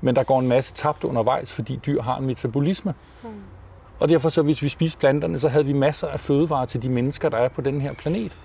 Men 0.00 0.16
der 0.16 0.22
går 0.22 0.40
en 0.40 0.48
masse 0.48 0.74
tabt 0.74 1.04
undervejs, 1.04 1.52
fordi 1.52 1.80
dyr 1.86 2.02
har 2.02 2.18
en 2.18 2.26
metabolisme. 2.26 2.94
Mm. 3.22 3.28
Og 4.00 4.08
derfor 4.08 4.28
så, 4.28 4.42
hvis 4.42 4.62
vi 4.62 4.68
spiste 4.68 4.98
planterne, 4.98 5.38
så 5.38 5.48
havde 5.48 5.66
vi 5.66 5.72
masser 5.72 6.08
af 6.08 6.20
fødevarer 6.20 6.66
til 6.66 6.82
de 6.82 6.88
mennesker, 6.88 7.28
der 7.28 7.36
er 7.36 7.48
på 7.48 7.60
den 7.60 7.80
her 7.80 7.92
planet. 7.92 8.38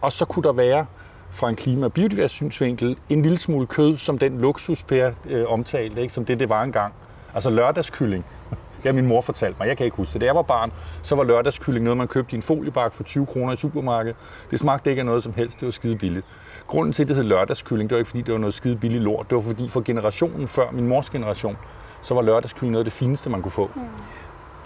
Og 0.00 0.12
så 0.12 0.24
kunne 0.24 0.42
der 0.42 0.52
være 0.52 0.86
fra 1.30 1.48
en 1.48 1.56
klima- 1.56 1.86
og 1.86 1.92
biodiversitetssynsvinkel 1.92 2.96
en 3.08 3.22
lille 3.22 3.38
smule 3.38 3.66
kød, 3.66 3.96
som 3.96 4.18
den 4.18 4.40
luksus, 4.40 4.82
Per 4.82 5.10
øh, 5.28 5.44
omtalte, 5.48 6.02
ikke? 6.02 6.14
som 6.14 6.24
det, 6.24 6.40
det 6.40 6.48
var 6.48 6.62
engang. 6.62 6.94
Altså 7.34 7.50
lørdagskylling. 7.50 8.24
Det 8.50 8.86
har 8.86 8.92
min 8.92 9.06
mor 9.06 9.20
fortalt 9.20 9.58
mig. 9.58 9.68
Jeg 9.68 9.76
kan 9.76 9.84
ikke 9.84 9.96
huske 9.96 10.12
det. 10.12 10.20
Da 10.20 10.26
jeg 10.26 10.34
var 10.34 10.42
barn, 10.42 10.72
så 11.02 11.16
var 11.16 11.24
lørdagskylling 11.24 11.84
noget, 11.84 11.96
man 11.96 12.08
købte 12.08 12.32
i 12.32 12.36
en 12.36 12.42
foliebakke 12.42 12.96
for 12.96 13.04
20 13.04 13.26
kroner 13.26 13.52
i 13.52 13.56
supermarkedet. 13.56 14.16
Det 14.50 14.58
smagte 14.58 14.90
ikke 14.90 15.00
af 15.00 15.06
noget 15.06 15.22
som 15.22 15.34
helst. 15.34 15.60
Det 15.60 15.66
var 15.66 15.72
skide 15.72 15.96
billigt. 15.96 16.26
Grunden 16.66 16.92
til, 16.92 17.02
at 17.02 17.08
det 17.08 17.16
hed 17.16 17.24
lørdagskylling, 17.24 17.90
det 17.90 17.94
var 17.94 17.98
ikke 17.98 18.08
fordi, 18.08 18.22
det 18.22 18.32
var 18.32 18.38
noget 18.40 18.54
skide 18.54 18.76
billigt 18.76 19.02
lort. 19.04 19.26
Det 19.30 19.36
var 19.36 19.42
fordi 19.42 19.68
for 19.68 19.80
generationen 19.80 20.48
før, 20.48 20.70
min 20.70 20.86
mors 20.86 21.10
generation, 21.10 21.56
så 22.02 22.14
var 22.14 22.22
lørdagskylling 22.22 22.72
noget 22.72 22.84
af 22.84 22.90
det 22.90 22.92
fineste, 22.92 23.30
man 23.30 23.42
kunne 23.42 23.52
få. 23.52 23.70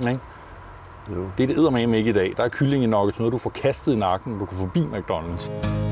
Mm. 0.00 0.08
Ikke? 0.08 0.20
Jo. 1.10 1.30
Det 1.38 1.50
er 1.50 1.70
det 1.70 1.88
med 1.88 1.98
ikke 1.98 2.10
i 2.10 2.12
dag. 2.12 2.32
Der 2.36 2.44
er 2.44 2.48
kylling 2.48 2.84
i 2.84 2.86
nok, 2.86 3.18
noget 3.18 3.32
du 3.32 3.38
får 3.38 3.50
kastet 3.50 3.92
i 3.92 3.96
nakken, 3.96 4.32
når 4.32 4.38
du 4.38 4.46
kan 4.46 4.58
forbi 4.58 4.80
McDonald's. 4.80 5.83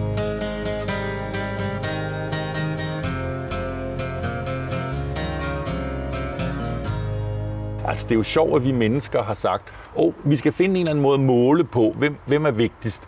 Altså, 7.93 8.07
det 8.07 8.15
er 8.15 8.19
jo 8.19 8.23
sjovt, 8.23 8.57
at 8.57 8.65
vi 8.65 8.73
mennesker 8.73 9.23
har 9.23 9.35
sagt, 9.35 9.73
åh, 9.97 10.07
oh, 10.07 10.13
vi 10.25 10.37
skal 10.37 10.53
finde 10.53 10.75
en 10.75 10.77
eller 10.77 10.91
anden 10.91 11.03
måde 11.03 11.15
at 11.15 11.21
måle 11.21 11.65
på, 11.65 11.95
hvem, 11.99 12.17
hvem 12.27 12.47
er 12.47 12.51
vigtigst. 12.51 13.03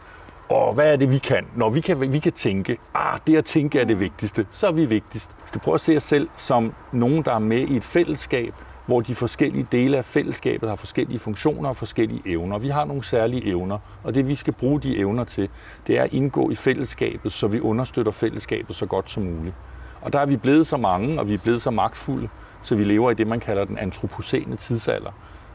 Og 0.48 0.74
hvad 0.74 0.92
er 0.92 0.96
det, 0.96 1.12
vi 1.12 1.18
kan? 1.18 1.46
Når 1.56 1.70
vi 1.70 1.80
kan, 1.80 2.12
vi 2.12 2.18
kan 2.18 2.32
tænke, 2.32 2.78
ah, 2.94 3.18
det 3.26 3.36
at 3.36 3.44
tænke 3.44 3.80
er 3.80 3.84
det 3.84 4.00
vigtigste, 4.00 4.46
så 4.50 4.66
er 4.66 4.72
vi 4.72 4.84
vigtigst. 4.84 5.30
Vi 5.30 5.48
skal 5.48 5.60
prøve 5.60 5.74
at 5.74 5.80
se 5.80 5.96
os 5.96 6.02
selv 6.02 6.28
som 6.36 6.74
nogen, 6.92 7.22
der 7.22 7.34
er 7.34 7.38
med 7.38 7.58
i 7.58 7.76
et 7.76 7.84
fællesskab, 7.84 8.54
hvor 8.86 9.00
de 9.00 9.14
forskellige 9.14 9.66
dele 9.72 9.96
af 9.96 10.04
fællesskabet 10.04 10.68
har 10.68 10.76
forskellige 10.76 11.18
funktioner 11.18 11.68
og 11.68 11.76
forskellige 11.76 12.22
evner. 12.26 12.58
Vi 12.58 12.68
har 12.68 12.84
nogle 12.84 13.04
særlige 13.04 13.46
evner, 13.46 13.78
og 14.02 14.14
det 14.14 14.28
vi 14.28 14.34
skal 14.34 14.52
bruge 14.52 14.80
de 14.80 14.98
evner 14.98 15.24
til, 15.24 15.48
det 15.86 15.98
er 15.98 16.02
at 16.02 16.12
indgå 16.12 16.50
i 16.50 16.54
fællesskabet, 16.54 17.32
så 17.32 17.46
vi 17.46 17.60
understøtter 17.60 18.12
fællesskabet 18.12 18.76
så 18.76 18.86
godt 18.86 19.10
som 19.10 19.22
muligt. 19.22 19.54
Og 20.00 20.12
der 20.12 20.18
er 20.18 20.26
vi 20.26 20.36
blevet 20.36 20.66
så 20.66 20.76
mange, 20.76 21.20
og 21.20 21.28
vi 21.28 21.34
er 21.34 21.38
blevet 21.38 21.62
så 21.62 21.70
magtfulde, 21.70 22.28
så 22.64 22.74
vi 22.74 22.84
lever 22.84 23.10
i 23.10 23.14
det, 23.14 23.26
man 23.26 23.40
kalder 23.40 23.64
den 23.64 23.78
antropocene 23.78 24.56
tidsalder. 24.56 25.10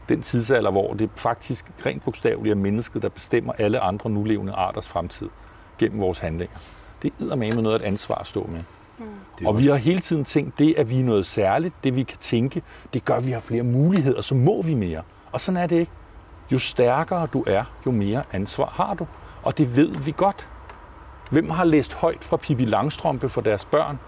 Den 0.08 0.22
tidsalder, 0.22 0.70
hvor 0.70 0.94
det 0.94 1.10
faktisk 1.16 1.70
rent 1.86 2.04
bogstaveligt 2.04 2.52
er 2.52 2.56
mennesket, 2.56 3.02
der 3.02 3.08
bestemmer 3.08 3.52
alle 3.58 3.80
andre 3.80 4.10
nulevende 4.10 4.52
arters 4.52 4.88
fremtid 4.88 5.28
gennem 5.78 6.00
vores 6.00 6.18
handlinger. 6.18 6.56
Det 7.02 7.12
er 7.20 7.36
med 7.36 7.52
noget 7.52 7.74
at 7.74 7.82
ansvar 7.82 8.14
at 8.14 8.26
stå 8.26 8.48
med. 8.52 8.62
Mm. 8.98 9.46
Og 9.46 9.58
vi 9.58 9.66
har 9.66 9.74
hele 9.74 10.00
tiden 10.00 10.24
tænkt, 10.24 10.58
det 10.58 10.74
at 10.78 10.90
vi 10.90 11.00
er 11.00 11.04
noget 11.04 11.26
særligt, 11.26 11.74
det 11.84 11.96
vi 11.96 12.02
kan 12.02 12.18
tænke, 12.18 12.62
det 12.92 13.04
gør, 13.04 13.14
at 13.14 13.26
vi 13.26 13.32
har 13.32 13.40
flere 13.40 13.62
muligheder, 13.62 14.20
så 14.20 14.34
må 14.34 14.62
vi 14.62 14.74
mere. 14.74 15.02
Og 15.32 15.40
sådan 15.40 15.56
er 15.62 15.66
det 15.66 15.76
ikke. 15.76 15.92
Jo 16.52 16.58
stærkere 16.58 17.26
du 17.32 17.44
er, 17.46 17.64
jo 17.86 17.90
mere 17.90 18.22
ansvar 18.32 18.66
har 18.66 18.94
du. 18.94 19.06
Og 19.42 19.58
det 19.58 19.76
ved 19.76 19.96
vi 19.96 20.14
godt. 20.16 20.48
Hvem 21.30 21.50
har 21.50 21.64
læst 21.64 21.94
højt 21.94 22.24
fra 22.24 22.36
Pippi 22.36 22.64
Langstrømpe 22.64 23.28
for 23.28 23.40
deres 23.40 23.64
børn? 23.64 23.98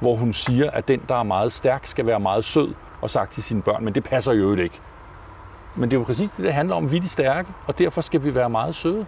Hvor 0.00 0.16
hun 0.16 0.32
siger, 0.32 0.70
at 0.70 0.88
den, 0.88 1.00
der 1.08 1.14
er 1.14 1.22
meget 1.22 1.52
stærk, 1.52 1.86
skal 1.86 2.06
være 2.06 2.20
meget 2.20 2.44
sød 2.44 2.74
og 3.00 3.10
sagt 3.10 3.32
til 3.32 3.42
sine 3.42 3.62
børn, 3.62 3.84
men 3.84 3.94
det 3.94 4.04
passer 4.04 4.32
jo 4.32 4.54
ikke. 4.54 4.80
Men 5.76 5.90
det 5.90 5.96
er 5.96 6.00
jo 6.00 6.04
præcis 6.04 6.30
det, 6.30 6.44
det 6.44 6.52
handler 6.52 6.74
om, 6.74 6.92
vi 6.92 6.96
er 6.96 7.00
de 7.00 7.08
stærke, 7.08 7.48
og 7.66 7.78
derfor 7.78 8.00
skal 8.00 8.24
vi 8.24 8.34
være 8.34 8.50
meget 8.50 8.74
søde. 8.74 9.06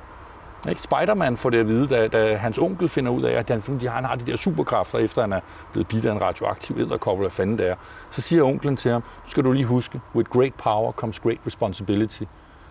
Ikke? 0.69 0.83
Spider-Man 0.83 1.37
får 1.37 1.51
det 1.51 1.59
at 1.59 1.69
vide, 1.69 1.89
da, 1.89 2.09
da 2.09 2.37
hans 2.37 2.59
onkel 2.59 2.89
finder 2.89 3.13
ud 3.13 3.23
af, 3.23 3.33
at 3.33 3.51
han, 3.51 3.63
han 3.89 4.05
har 4.05 4.15
de 4.15 4.27
der 4.27 4.37
superkræfter, 4.37 4.99
efter 4.99 5.23
han 5.23 5.33
er 5.33 5.41
blevet 5.73 5.89
bidt 5.89 6.07
af 6.07 6.13
en 6.13 6.21
radioaktiv 6.21 6.77
æderkop, 6.79 7.19
eller 7.19 7.31
fanden 7.31 7.59
det 7.59 7.69
er. 7.69 7.75
Så 8.11 8.21
siger 8.21 8.45
onklen 8.45 8.77
til 8.77 8.93
ham, 8.93 9.03
nu 9.25 9.31
skal 9.31 9.45
du 9.45 9.53
lige 9.53 9.65
huske, 9.65 10.01
with 10.15 10.31
great 10.31 10.55
power 10.55 10.93
comes 10.93 11.21
great 11.21 11.39
responsibility. 11.47 12.23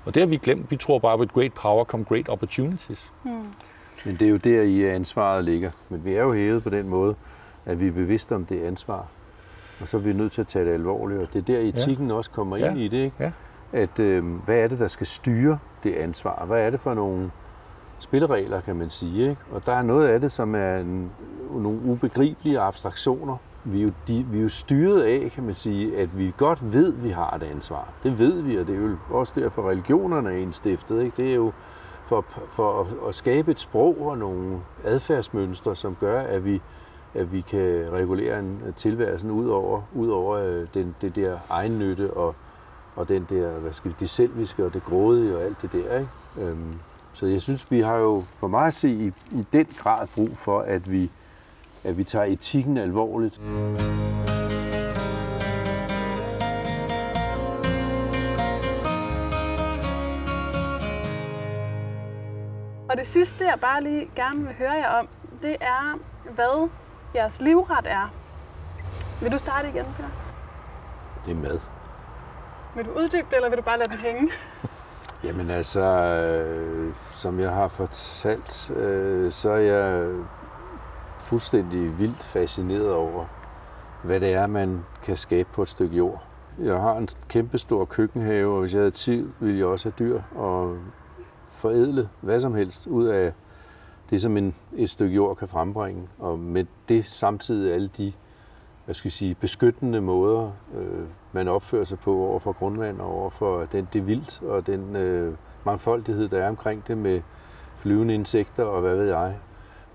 Og 0.05 0.15
det 0.15 0.21
har 0.21 0.27
vi 0.27 0.37
glemt. 0.37 0.71
Vi 0.71 0.77
tror 0.77 0.99
bare, 0.99 1.19
with 1.19 1.33
great 1.33 1.53
power 1.53 1.83
come 1.83 2.03
great 2.03 2.29
opportunities. 2.29 3.13
Hmm. 3.23 3.53
Men 4.05 4.15
det 4.15 4.21
er 4.21 4.29
jo 4.29 4.37
der, 4.37 4.61
i 4.61 4.83
ansvaret 4.83 5.43
ligger. 5.45 5.71
Men 5.89 6.05
vi 6.05 6.13
er 6.13 6.21
jo 6.21 6.33
hævet 6.33 6.63
på 6.63 6.69
den 6.69 6.89
måde, 6.89 7.15
at 7.65 7.79
vi 7.79 7.87
er 7.87 7.91
bevidste 7.91 8.35
om 8.35 8.45
det 8.45 8.63
ansvar. 8.63 9.05
Og 9.81 9.87
så 9.87 9.97
er 9.97 10.01
vi 10.01 10.13
nødt 10.13 10.31
til 10.31 10.41
at 10.41 10.47
tage 10.47 10.65
det 10.65 10.73
alvorligt, 10.73 11.21
og 11.21 11.33
det 11.33 11.39
er 11.39 11.43
der 11.43 11.59
etikken 11.59 12.07
ja. 12.07 12.13
også 12.13 12.31
kommer 12.31 12.57
ind 12.57 12.77
ja. 12.77 12.85
i 12.85 12.87
det. 12.87 12.97
Ikke? 12.97 13.15
Ja. 13.19 13.31
At 13.73 13.99
øh, 13.99 14.25
hvad 14.45 14.55
er 14.55 14.67
det, 14.67 14.79
der 14.79 14.87
skal 14.87 15.07
styre 15.07 15.59
det 15.83 15.93
ansvar? 15.93 16.45
Hvad 16.45 16.61
er 16.61 16.69
det 16.69 16.79
for 16.79 16.93
nogle 16.93 17.31
spilleregler, 17.99 18.61
kan 18.61 18.75
man 18.75 18.89
sige? 18.89 19.29
Ikke? 19.29 19.41
Og 19.51 19.65
der 19.65 19.73
er 19.73 19.81
noget 19.81 20.07
af 20.07 20.21
det, 20.21 20.31
som 20.31 20.55
er 20.55 20.77
en, 20.77 21.11
nogle 21.55 21.79
ubegribelige 21.85 22.59
abstraktioner. 22.59 23.37
Vi 23.63 23.79
er, 23.79 23.83
jo, 23.83 23.91
de, 24.07 24.25
vi 24.31 24.37
er 24.37 24.41
jo 24.41 24.49
styret 24.49 25.03
af, 25.03 25.31
kan 25.31 25.43
man 25.43 25.55
sige, 25.55 25.97
at 25.97 26.17
vi 26.17 26.33
godt 26.37 26.73
ved, 26.73 26.93
at 26.93 27.03
vi 27.03 27.09
har 27.09 27.35
et 27.35 27.43
ansvar. 27.43 27.87
Det 28.03 28.19
ved 28.19 28.41
vi, 28.41 28.57
og 28.57 28.67
det 28.67 28.75
er 28.75 28.79
jo 28.81 28.97
også 29.09 29.33
derfor, 29.35 29.69
religionerne 29.69 30.29
er 30.29 30.37
indstiftet. 30.37 31.03
Ikke? 31.03 31.17
Det 31.17 31.31
er 31.31 31.35
jo 31.35 31.51
for, 32.05 32.25
for 32.49 32.81
at, 32.81 32.87
at 33.07 33.15
skabe 33.15 33.51
et 33.51 33.59
sprog 33.59 33.97
og 34.01 34.17
nogle 34.17 34.59
adfærdsmønstre, 34.83 35.75
som 35.75 35.95
gør, 35.99 36.21
at 36.21 36.45
vi 36.45 36.61
at 37.13 37.33
vi 37.33 37.41
kan 37.41 37.87
regulere 37.91 38.39
en 38.39 38.61
øh, 38.67 38.73
tilværelsen 38.73 39.31
ud 39.31 39.47
over, 39.47 39.81
ud 39.95 40.09
over 40.09 40.37
øh, 40.37 40.67
den, 40.73 40.95
det 41.01 41.15
der 41.15 41.39
egennytte 41.49 42.13
og, 42.13 42.35
og 42.95 43.09
den 43.09 43.27
der, 43.29 43.49
hvad 43.49 43.73
skal 43.73 43.91
vi, 43.91 43.95
det 43.99 44.09
selviske 44.09 44.65
og 44.65 44.73
det 44.73 44.83
grådige 44.83 45.37
og 45.37 45.43
alt 45.43 45.61
det 45.61 45.71
der. 45.71 45.97
Ikke? 45.97 46.09
Øhm, 46.37 46.73
så 47.13 47.25
jeg 47.25 47.41
synes, 47.41 47.71
vi 47.71 47.81
har 47.81 47.95
jo 47.95 48.23
for 48.39 48.47
mig 48.47 48.67
at 48.67 48.73
se 48.73 48.89
i, 48.89 49.07
i 49.31 49.45
den 49.53 49.65
grad 49.77 50.07
brug 50.15 50.37
for, 50.37 50.59
at 50.59 50.91
vi, 50.91 51.11
at 51.83 51.97
vi 51.97 52.03
tager 52.03 52.25
etikken 52.25 52.77
alvorligt. 52.77 53.41
Og 62.89 62.97
det 62.97 63.07
sidste, 63.07 63.45
jeg 63.45 63.57
bare 63.61 63.83
lige 63.83 64.09
gerne 64.15 64.43
vil 64.43 64.55
høre 64.57 64.71
jer 64.71 64.89
om, 64.89 65.07
det 65.41 65.57
er, 65.61 65.99
hvad 66.35 66.69
jeres 67.15 67.41
livret 67.41 67.87
er. 67.87 68.13
Vil 69.21 69.31
du 69.31 69.37
starte 69.37 69.67
igen, 69.67 69.85
Per? 69.97 70.03
Det 71.25 71.31
er 71.31 71.35
mad. 71.35 71.59
Vil 72.75 72.85
du 72.85 72.91
uddybe 72.91 73.27
det, 73.29 73.35
eller 73.35 73.49
vil 73.49 73.57
du 73.57 73.63
bare 73.63 73.77
lade 73.77 73.89
den 73.89 73.97
hænge? 73.97 74.31
Jamen 75.23 75.49
altså, 75.49 75.81
øh, 75.81 76.93
som 77.11 77.39
jeg 77.39 77.51
har 77.51 77.67
fortalt, 77.67 78.71
øh, 78.71 79.31
så 79.31 79.49
er 79.49 79.57
jeg 79.57 80.15
fuldstændig 81.19 81.99
vildt 81.99 82.23
fascineret 82.23 82.93
over, 82.93 83.25
hvad 84.03 84.19
det 84.19 84.33
er, 84.33 84.47
man 84.47 84.85
kan 85.03 85.17
skabe 85.17 85.49
på 85.53 85.61
et 85.61 85.69
stykke 85.69 85.97
jord. 85.97 86.23
Jeg 86.59 86.75
har 86.75 86.95
en 86.97 87.07
kæmpe 87.29 87.57
stor 87.57 87.85
køkkenhave, 87.85 88.55
og 88.55 88.61
hvis 88.61 88.73
jeg 88.73 88.79
havde 88.79 88.91
tid, 88.91 89.29
ville 89.39 89.59
jeg 89.59 89.65
også 89.65 89.89
have 89.89 89.93
dyr 90.07 90.21
og 90.35 90.77
forædle 91.51 92.09
hvad 92.21 92.39
som 92.39 92.55
helst 92.55 92.87
ud 92.87 93.05
af 93.05 93.33
det, 94.11 94.21
som 94.21 94.37
en, 94.37 94.55
et 94.77 94.89
stykke 94.89 95.15
jord 95.15 95.37
kan 95.37 95.47
frembringe. 95.47 96.07
Og 96.19 96.39
med 96.39 96.65
det 96.89 97.05
samtidig 97.05 97.73
alle 97.73 97.89
de 97.97 98.13
hvad 98.85 98.95
skal 98.95 99.07
jeg 99.07 99.13
sige, 99.13 99.35
beskyttende 99.35 100.01
måder, 100.01 100.51
øh, 100.77 101.05
man 101.31 101.47
opfører 101.47 101.83
sig 101.83 101.99
på 101.99 102.15
over 102.15 102.39
for 102.39 102.51
grundvand 102.51 103.01
og 103.01 103.19
over 103.19 103.29
for 103.29 103.65
den, 103.71 103.87
det 103.93 104.07
vildt 104.07 104.41
og 104.43 104.67
den 104.67 104.95
øh, 104.95 105.33
mangfoldighed, 105.65 106.29
der 106.29 106.43
er 106.43 106.49
omkring 106.49 106.87
det 106.87 106.97
med 106.97 107.21
flyvende 107.75 108.13
insekter 108.13 108.63
og 108.63 108.81
hvad 108.81 108.95
ved 108.95 109.07
jeg. 109.07 109.35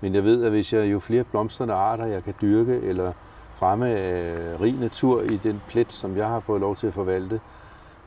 Men 0.01 0.15
jeg 0.15 0.23
ved, 0.23 0.43
at 0.43 0.51
hvis 0.51 0.73
jeg 0.73 0.91
jo 0.91 0.99
flere 0.99 1.23
blomstrende 1.23 1.73
arter, 1.73 2.05
jeg 2.05 2.23
kan 2.23 2.33
dyrke 2.41 2.79
eller 2.81 3.13
fremme 3.53 3.89
af 3.89 4.61
rig 4.61 4.73
natur 4.73 5.21
i 5.21 5.37
den 5.37 5.61
plet, 5.67 5.93
som 5.93 6.17
jeg 6.17 6.27
har 6.27 6.39
fået 6.39 6.61
lov 6.61 6.75
til 6.75 6.87
at 6.87 6.93
forvalte, 6.93 7.39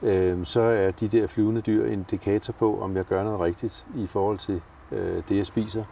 øh, 0.02 0.46
så 0.46 0.60
er 0.60 0.90
de 0.90 1.08
der 1.08 1.26
flyvende 1.26 1.60
dyr 1.60 1.86
indikator 1.86 2.52
på, 2.52 2.80
om 2.80 2.96
jeg 2.96 3.04
gør 3.04 3.24
noget 3.24 3.40
rigtigt 3.40 3.86
i 3.96 4.06
forhold 4.06 4.38
til 4.38 4.62
øh, 4.92 5.22
det, 5.28 5.36
jeg 5.36 5.46
spiser. 5.46 5.84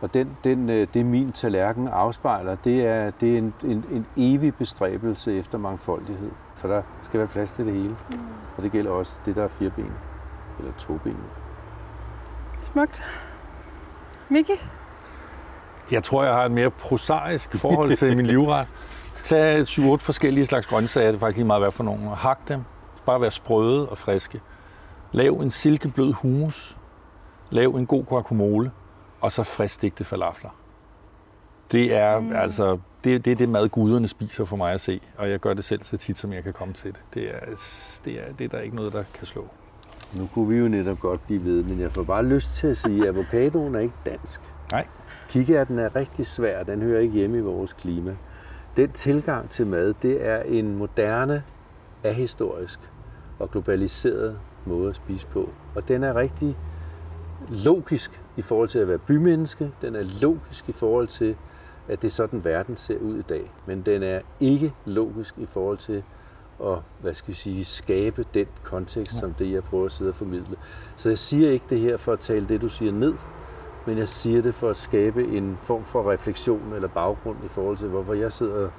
Og 0.00 0.14
den, 0.14 0.36
den, 0.44 0.70
øh, 0.70 0.86
det 0.94 1.06
min 1.06 1.32
tallerken 1.32 1.88
afspejler, 1.88 2.54
det 2.64 2.86
er, 2.86 3.10
det 3.10 3.34
er 3.34 3.38
en, 3.38 3.54
en, 3.64 3.84
en 3.90 4.06
evig 4.16 4.54
bestræbelse 4.54 5.38
efter 5.38 5.58
mangfoldighed. 5.58 6.30
For 6.56 6.68
der 6.68 6.82
skal 7.02 7.20
være 7.20 7.28
plads 7.28 7.50
til 7.50 7.66
det 7.66 7.74
hele. 7.74 7.96
Mm. 8.10 8.16
Og 8.56 8.62
det 8.62 8.72
gælder 8.72 8.90
også 8.90 9.12
det, 9.26 9.36
der 9.36 9.44
er 9.44 9.48
fire 9.48 9.70
ben. 9.70 9.92
Eller 10.58 10.72
to 10.78 10.96
ben. 11.04 11.16
Smukt. 12.62 13.04
Miki? 14.28 14.52
Jeg 15.90 16.02
tror, 16.02 16.24
jeg 16.24 16.34
har 16.34 16.44
et 16.44 16.50
mere 16.50 16.70
prosaisk 16.70 17.56
forhold 17.56 17.96
til 17.96 18.16
min 18.16 18.26
livret. 18.26 18.66
Tag 19.24 19.62
7-8 19.62 19.96
forskellige 19.96 20.46
slags 20.46 20.66
grøntsager, 20.66 21.06
det 21.06 21.14
er 21.14 21.20
faktisk 21.20 21.36
lige 21.36 21.46
meget 21.46 21.62
hvad 21.62 21.70
for 21.70 21.84
nogle. 21.84 22.08
Hak 22.08 22.48
dem. 22.48 22.64
Bare 23.06 23.20
være 23.20 23.30
sprøde 23.30 23.88
og 23.88 23.98
friske. 23.98 24.40
Lav 25.12 25.32
en 25.32 25.50
silkeblød 25.50 26.12
hummus. 26.12 26.76
Lav 27.50 27.68
en 27.68 27.86
god 27.86 28.04
guacamole 28.04 28.70
og 29.20 29.32
så 29.32 29.42
friskstegte 29.42 30.04
falafler. 30.04 30.50
Det 31.72 31.94
er 31.96 32.20
mm. 32.20 32.32
altså 32.32 32.78
det, 33.04 33.24
det 33.24 33.30
er 33.30 33.36
det 33.36 33.48
mad, 33.48 33.68
guderne 33.68 34.08
spiser 34.08 34.44
for 34.44 34.56
mig 34.56 34.72
at 34.72 34.80
se, 34.80 35.00
og 35.18 35.30
jeg 35.30 35.40
gør 35.40 35.54
det 35.54 35.64
selv 35.64 35.82
så 35.82 35.96
tit, 35.96 36.18
som 36.18 36.32
jeg 36.32 36.44
kan 36.44 36.52
komme 36.52 36.74
til 36.74 36.92
det. 36.92 37.02
Det 37.14 37.34
er, 37.34 37.40
det 38.04 38.20
er, 38.20 38.32
det 38.38 38.44
er 38.44 38.48
der 38.48 38.60
ikke 38.60 38.76
noget, 38.76 38.92
der 38.92 39.04
kan 39.14 39.26
slå. 39.26 39.48
Nu 40.12 40.28
kunne 40.34 40.48
vi 40.48 40.56
jo 40.56 40.68
netop 40.68 41.00
godt 41.00 41.26
blive 41.26 41.44
ved, 41.44 41.62
men 41.62 41.80
jeg 41.80 41.92
får 41.92 42.02
bare 42.02 42.24
lyst 42.24 42.54
til 42.54 42.66
at 42.66 42.76
sige, 42.76 43.08
at 43.08 43.16
avocadoen 43.16 43.74
er 43.74 43.80
ikke 43.80 43.94
dansk. 44.06 44.40
Nej. 44.72 44.86
Kikærten 45.28 45.78
er 45.78 45.96
rigtig 45.96 46.26
svær, 46.26 46.62
den 46.62 46.82
hører 46.82 47.00
ikke 47.00 47.14
hjemme 47.14 47.38
i 47.38 47.40
vores 47.40 47.72
klima. 47.72 48.16
Den 48.76 48.92
tilgang 48.92 49.50
til 49.50 49.66
mad, 49.66 49.94
det 50.02 50.26
er 50.26 50.42
en 50.42 50.76
moderne, 50.76 51.42
ahistorisk 52.04 52.80
og 53.38 53.50
globaliseret 53.50 54.38
måde 54.66 54.88
at 54.88 54.94
spise 54.94 55.26
på. 55.26 55.50
Og 55.74 55.88
den 55.88 56.04
er 56.04 56.14
rigtig 56.14 56.56
logisk 57.48 58.22
i 58.36 58.42
forhold 58.42 58.68
til 58.68 58.78
at 58.78 58.88
være 58.88 58.98
bymenneske. 58.98 59.72
Den 59.82 59.96
er 59.96 60.02
logisk 60.20 60.68
i 60.68 60.72
forhold 60.72 61.08
til, 61.08 61.36
at 61.88 62.02
det 62.02 62.08
er 62.08 62.12
sådan, 62.12 62.44
verden 62.44 62.76
ser 62.76 62.98
ud 62.98 63.18
i 63.18 63.22
dag. 63.22 63.52
Men 63.66 63.82
den 63.82 64.02
er 64.02 64.20
ikke 64.40 64.74
logisk 64.84 65.34
i 65.38 65.46
forhold 65.46 65.78
til 65.78 66.02
at 66.64 66.78
hvad 67.00 67.14
skal 67.14 67.32
jeg 67.32 67.36
sige, 67.36 67.64
skabe 67.64 68.24
den 68.34 68.46
kontekst, 68.62 69.18
som 69.18 69.32
det, 69.34 69.52
jeg 69.52 69.64
prøver 69.64 69.86
at 69.86 69.92
sidde 69.92 70.08
og 70.08 70.14
formidle. 70.14 70.56
Så 70.96 71.08
jeg 71.08 71.18
siger 71.18 71.50
ikke 71.50 71.64
det 71.70 71.80
her 71.80 71.96
for 71.96 72.12
at 72.12 72.20
tale 72.20 72.48
det, 72.48 72.60
du 72.60 72.68
siger 72.68 72.92
ned, 72.92 73.14
men 73.86 73.98
jeg 73.98 74.08
siger 74.08 74.42
det 74.42 74.54
for 74.54 74.70
at 74.70 74.76
skabe 74.76 75.24
en 75.24 75.58
form 75.62 75.84
for 75.84 76.12
refleksion 76.12 76.72
eller 76.74 76.88
baggrund 76.88 77.36
i 77.44 77.48
forhold 77.48 77.76
til, 77.76 77.88
hvorfor 77.88 78.14
jeg 78.14 78.32
sidder 78.32 78.64
og 78.64 78.70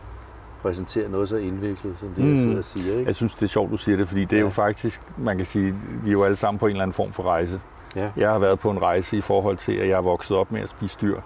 præsenterer 0.62 1.10
noget 1.10 1.30
så 1.30 1.38
indviklet, 1.38 1.98
som 1.98 2.10
det, 2.10 2.24
mm. 2.24 2.34
jeg 2.34 2.42
sidder 2.42 2.58
og 2.58 2.66
siger. 2.66 2.94
Ikke? 2.94 3.06
Jeg 3.06 3.16
synes, 3.16 3.36
det 3.36 3.44
er 3.44 3.48
sjovt, 3.48 3.72
du 3.72 3.78
siger 3.78 3.98
det, 3.98 4.08
fordi 4.08 4.26
det 4.26 4.34
er 4.34 4.38
ja. 4.38 4.44
jo 4.44 4.50
faktisk, 4.50 5.02
man 5.18 5.38
kan 5.38 5.46
sige, 5.46 5.76
vi 6.04 6.10
er 6.10 6.12
jo 6.12 6.24
alle 6.24 6.38
sammen 6.38 6.60
på 6.60 6.66
en 6.66 6.72
eller 6.72 6.84
anden 6.84 6.94
form 6.94 7.12
for 7.12 7.24
rejse. 7.24 7.62
Ja. 7.96 8.10
Jeg 8.18 8.30
har 8.30 8.40
været 8.40 8.60
på 8.60 8.72
en 8.72 8.82
rejse 8.82 9.18
i 9.18 9.22
forhold 9.22 9.58
til, 9.58 9.74
at 9.74 9.88
jeg 9.88 9.98
er 9.98 10.02
vokset 10.02 10.38
op 10.38 10.52
med 10.52 10.62
at 10.62 10.70
spise 10.70 10.98
dyr. 11.02 11.22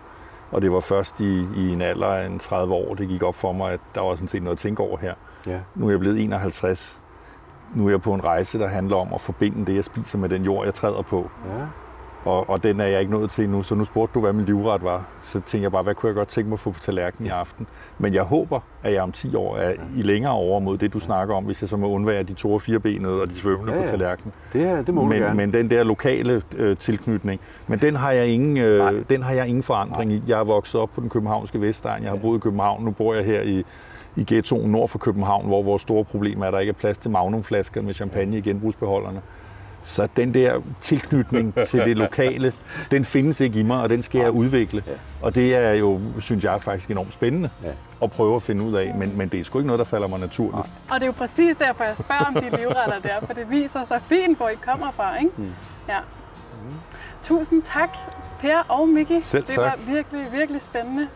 Og 0.52 0.62
det 0.62 0.72
var 0.72 0.80
først 0.80 1.20
i, 1.20 1.48
i 1.56 1.72
en 1.72 1.82
alder 1.82 2.08
af 2.08 2.26
en 2.26 2.40
30 2.40 2.74
år, 2.74 2.96
det 2.96 3.08
gik 3.08 3.24
op 3.24 3.36
for 3.36 3.52
mig, 3.52 3.72
at 3.72 3.80
der 3.96 4.02
var 4.02 4.16
sådan 4.16 4.28
set 4.28 4.44
noget 4.44 4.56
at 4.56 4.60
tænke 4.60 4.84
over 4.84 4.98
her. 4.98 5.14
Ja. 5.48 5.60
Nu 5.76 5.86
er 5.88 5.90
jeg 5.90 6.00
blevet 6.00 6.24
51. 6.24 7.00
Nu 7.74 7.86
er 7.86 7.90
jeg 7.90 8.02
på 8.02 8.14
en 8.14 8.24
rejse, 8.24 8.60
der 8.60 8.68
handler 8.68 8.96
om 8.96 9.14
at 9.14 9.22
forbinde 9.22 9.66
det, 9.66 9.76
jeg 9.76 9.86
spiser 9.86 10.18
med 10.18 10.30
den 10.30 10.44
jord, 10.44 10.66
jeg 10.66 10.74
træder 10.74 11.02
på. 11.02 11.30
Ja. 11.46 11.66
Og, 12.26 12.50
og 12.50 12.64
den 12.64 12.80
er 12.80 12.86
jeg 12.86 13.00
ikke 13.00 13.12
nået 13.12 13.30
til 13.30 13.50
nu, 13.50 13.64
så 13.64 13.76
nu 13.76 13.86
spurgte 13.86 14.14
du, 14.14 14.20
hvad 14.20 14.34
min 14.34 14.46
livret 14.46 14.84
var. 14.84 15.04
Så 15.22 15.34
tænkte 15.34 15.64
jeg 15.64 15.72
bare, 15.72 15.84
hvad 15.84 15.96
kunne 15.96 16.08
jeg 16.08 16.16
godt 16.16 16.28
tænke 16.28 16.50
mig 16.50 16.56
at 16.56 16.60
få 16.60 16.72
på 16.72 16.80
tallerkenen 16.80 17.28
i 17.28 17.30
aften. 17.30 17.68
Men 17.98 18.14
jeg 18.14 18.24
håber, 18.24 18.60
at 18.84 18.94
jeg 18.94 19.02
om 19.02 19.12
10 19.12 19.36
år 19.36 19.58
er 19.58 19.74
i 19.98 20.02
længere 20.02 20.34
over 20.34 20.60
mod 20.60 20.78
det, 20.78 20.94
du 20.94 21.00
snakker 21.00 21.36
om, 21.36 21.44
hvis 21.44 21.62
jeg 21.62 21.70
så 21.70 21.78
må 21.78 21.90
undvære 21.90 22.24
de 22.24 22.34
to 22.34 22.54
og 22.54 22.62
fire 22.62 22.80
benede 22.80 23.22
og 23.22 23.30
de 23.30 23.36
svømmende 23.36 23.74
ja, 23.74 23.80
ja. 23.80 23.86
på 23.86 23.90
tallerkenen. 23.90 24.34
Det, 24.54 24.88
det 24.88 24.96
må 24.96 25.04
men, 25.04 25.22
gerne. 25.22 25.36
men 25.36 25.54
den 25.54 25.70
der 25.70 25.84
lokale 25.84 26.42
øh, 26.58 26.78
tilknytning, 26.78 27.42
men 27.68 27.80
den 27.80 27.96
har 27.96 28.12
jeg 28.12 28.28
ingen, 28.28 28.58
øh, 28.58 29.06
den 29.10 29.24
har 29.24 29.34
jeg 29.34 29.48
ingen 29.48 29.64
forandring 29.64 30.12
Nej. 30.12 30.20
i. 30.20 30.24
Jeg 30.28 30.40
er 30.40 30.44
vokset 30.44 30.82
op 30.82 30.90
på 30.96 31.02
den 31.02 31.10
københavnske 31.10 31.62
Vestegn, 31.62 32.04
jeg 32.04 32.12
har 32.12 32.18
boet 32.18 32.38
i 32.38 32.40
København, 32.40 32.84
nu 32.84 32.92
bor 32.92 33.14
jeg 33.14 33.26
her 33.26 33.42
i, 33.42 33.64
i 34.16 34.24
ghettoen 34.28 34.72
nord 34.72 34.90
for 34.90 34.98
København, 34.98 35.46
hvor 35.46 35.64
vores 35.64 35.82
store 35.82 36.04
problem 36.04 36.42
er, 36.42 36.46
at 36.46 36.54
der 36.54 36.60
ikke 36.60 36.70
er 36.70 36.74
plads 36.74 36.98
til 36.98 37.12
magnumflasker 37.12 37.82
med 37.82 37.94
champagne 37.94 38.38
i 38.38 38.42
genbrugsbeholderne. 38.42 39.22
Så 39.86 40.08
den 40.16 40.34
der 40.34 40.62
tilknytning 40.82 41.56
til 41.70 41.80
det 41.80 41.98
lokale, 41.98 42.54
den 42.92 43.06
findes 43.06 43.40
ikke 43.40 43.60
i 43.60 43.64
mig, 43.64 43.82
og 43.82 43.90
den 43.90 44.04
skal 44.04 44.22
jeg 44.22 44.32
udvikle. 44.32 44.84
Og 45.22 45.36
det 45.36 45.56
er 45.56 45.74
jo, 45.74 46.02
synes 46.20 46.44
jeg, 46.44 46.62
faktisk 46.62 46.92
enormt 46.92 47.14
spændende 47.14 47.50
at 48.04 48.12
prøve 48.12 48.36
at 48.36 48.44
finde 48.44 48.64
ud 48.64 48.74
af, 48.74 48.94
men, 48.96 49.18
men 49.18 49.30
det 49.30 49.40
er 49.40 49.44
sgu 49.44 49.60
ikke 49.60 49.68
noget, 49.68 49.80
der 49.80 49.86
falder 49.86 50.08
mig 50.08 50.20
naturligt. 50.20 50.68
Og 50.92 50.94
det 50.94 51.02
er 51.02 51.06
jo 51.06 51.12
præcis 51.12 51.56
derfor, 51.56 51.84
jeg 51.84 51.96
spørger 52.00 52.26
om 52.26 52.34
de 52.34 52.58
livretter 52.58 53.00
der, 53.04 53.26
for 53.26 53.34
det 53.34 53.52
viser 53.52 53.84
så 53.84 54.00
fint, 54.10 54.38
hvor 54.38 54.50
I 54.50 54.56
kommer 54.66 54.92
fra, 54.92 55.18
ikke? 55.18 55.32
Mm. 55.38 55.54
Ja. 55.90 55.98
Tusind 57.24 57.64
tak, 57.64 57.90
Per 58.40 58.66
og 58.70 58.90
Miki. 58.90 59.22
Selv 59.22 59.46
det 59.46 59.58
var 59.58 59.80
virkelig, 59.88 60.26
virkelig 60.32 60.62
spændende. 60.62 61.08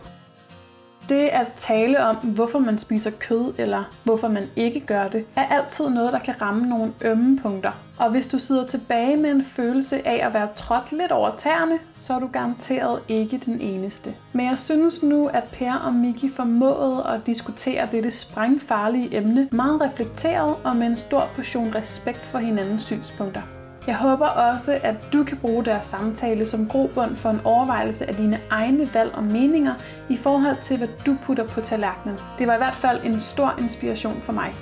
Det 1.09 1.27
at 1.27 1.51
tale 1.57 2.05
om, 2.05 2.15
hvorfor 2.15 2.59
man 2.59 2.77
spiser 2.77 3.11
kød, 3.19 3.53
eller 3.57 3.83
hvorfor 4.03 4.27
man 4.27 4.43
ikke 4.55 4.79
gør 4.79 5.07
det, 5.07 5.25
er 5.35 5.45
altid 5.45 5.89
noget, 5.89 6.13
der 6.13 6.19
kan 6.19 6.41
ramme 6.41 6.67
nogle 6.67 6.93
ømme 7.01 7.39
punkter. 7.39 7.71
Og 7.99 8.11
hvis 8.11 8.27
du 8.27 8.39
sidder 8.39 8.65
tilbage 8.65 9.17
med 9.17 9.31
en 9.31 9.43
følelse 9.43 10.07
af 10.07 10.25
at 10.27 10.33
være 10.33 10.47
trådt 10.55 10.91
lidt 10.91 11.11
over 11.11 11.29
tæerne, 11.37 11.79
så 11.99 12.13
er 12.13 12.19
du 12.19 12.27
garanteret 12.27 12.99
ikke 13.07 13.41
den 13.45 13.61
eneste. 13.61 14.13
Men 14.33 14.45
jeg 14.45 14.59
synes 14.59 15.03
nu, 15.03 15.27
at 15.27 15.43
Per 15.43 15.73
og 15.73 15.93
Miki 15.93 16.29
formåede 16.29 17.05
at 17.07 17.25
diskutere 17.25 17.87
dette 17.91 18.11
sprængfarlige 18.11 19.17
emne 19.17 19.47
meget 19.51 19.81
reflekteret 19.81 20.55
og 20.63 20.75
med 20.75 20.87
en 20.87 20.95
stor 20.95 21.29
portion 21.35 21.75
respekt 21.75 22.19
for 22.19 22.39
hinandens 22.39 22.83
synspunkter. 22.83 23.58
Jeg 23.89 23.97
håber 23.97 24.27
også, 24.27 24.79
at 24.83 24.95
du 25.13 25.23
kan 25.23 25.37
bruge 25.37 25.65
deres 25.65 25.85
samtale 25.85 26.45
som 26.45 26.67
grobund 26.67 27.15
for 27.15 27.29
en 27.29 27.39
overvejelse 27.43 28.05
af 28.09 28.15
dine 28.15 28.39
egne 28.49 28.93
valg 28.93 29.13
og 29.13 29.23
meninger 29.23 29.73
i 30.09 30.17
forhold 30.17 30.55
til, 30.61 30.77
hvad 30.77 30.87
du 31.05 31.15
putter 31.23 31.45
på 31.45 31.61
tallerkenen. 31.61 32.17
Det 32.39 32.47
var 32.47 32.53
i 32.53 32.57
hvert 32.57 32.73
fald 32.73 33.03
en 33.03 33.19
stor 33.19 33.55
inspiration 33.59 34.21
for 34.21 34.33
mig. 34.33 34.53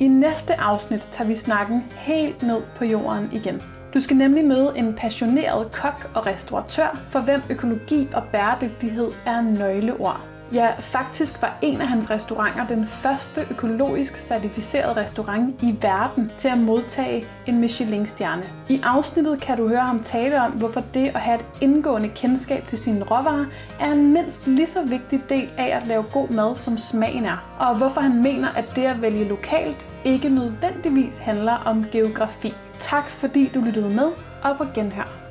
I 0.00 0.08
næste 0.08 0.60
afsnit 0.60 1.08
tager 1.10 1.28
vi 1.28 1.34
snakken 1.34 1.84
helt 1.90 2.42
ned 2.42 2.62
på 2.76 2.84
jorden 2.84 3.28
igen. 3.32 3.62
Du 3.94 4.00
skal 4.00 4.16
nemlig 4.16 4.44
møde 4.44 4.72
en 4.76 4.94
passioneret 4.94 5.72
kok 5.72 6.10
og 6.14 6.26
restauratør, 6.26 7.00
for 7.10 7.20
hvem 7.20 7.40
økologi 7.50 8.08
og 8.14 8.22
bæredygtighed 8.32 9.08
er 9.26 9.40
nøgleord. 9.40 10.35
Ja, 10.52 10.70
faktisk 10.78 11.42
var 11.42 11.58
en 11.62 11.80
af 11.80 11.88
hans 11.88 12.10
restauranter 12.10 12.66
den 12.66 12.86
første 12.86 13.46
økologisk 13.50 14.16
certificerede 14.16 14.96
restaurant 14.96 15.62
i 15.62 15.76
verden 15.82 16.32
til 16.38 16.48
at 16.48 16.58
modtage 16.58 17.24
en 17.46 17.60
Michelin-stjerne. 17.60 18.42
I 18.68 18.80
afsnittet 18.82 19.40
kan 19.40 19.56
du 19.56 19.68
høre 19.68 19.80
ham 19.80 19.98
tale 19.98 20.42
om, 20.42 20.52
hvorfor 20.52 20.82
det 20.94 21.06
at 21.08 21.20
have 21.20 21.38
et 21.38 21.44
indgående 21.60 22.08
kendskab 22.08 22.66
til 22.66 22.78
sine 22.78 23.04
råvarer 23.04 23.46
er 23.80 23.92
en 23.92 24.12
mindst 24.12 24.46
lige 24.46 24.66
så 24.66 24.82
vigtig 24.82 25.20
del 25.28 25.48
af 25.58 25.76
at 25.76 25.86
lave 25.86 26.04
god 26.12 26.28
mad, 26.28 26.56
som 26.56 26.78
smagen 26.78 27.24
er. 27.24 27.56
Og 27.58 27.76
hvorfor 27.76 28.00
han 28.00 28.22
mener, 28.22 28.48
at 28.56 28.72
det 28.76 28.84
at 28.84 29.02
vælge 29.02 29.28
lokalt 29.28 29.86
ikke 30.04 30.28
nødvendigvis 30.28 31.18
handler 31.18 31.62
om 31.64 31.84
geografi. 31.92 32.54
Tak 32.78 33.08
fordi 33.08 33.50
du 33.54 33.60
lyttede 33.60 33.94
med, 33.94 34.08
og 34.42 34.56
på 34.56 34.64
genhør. 34.74 35.25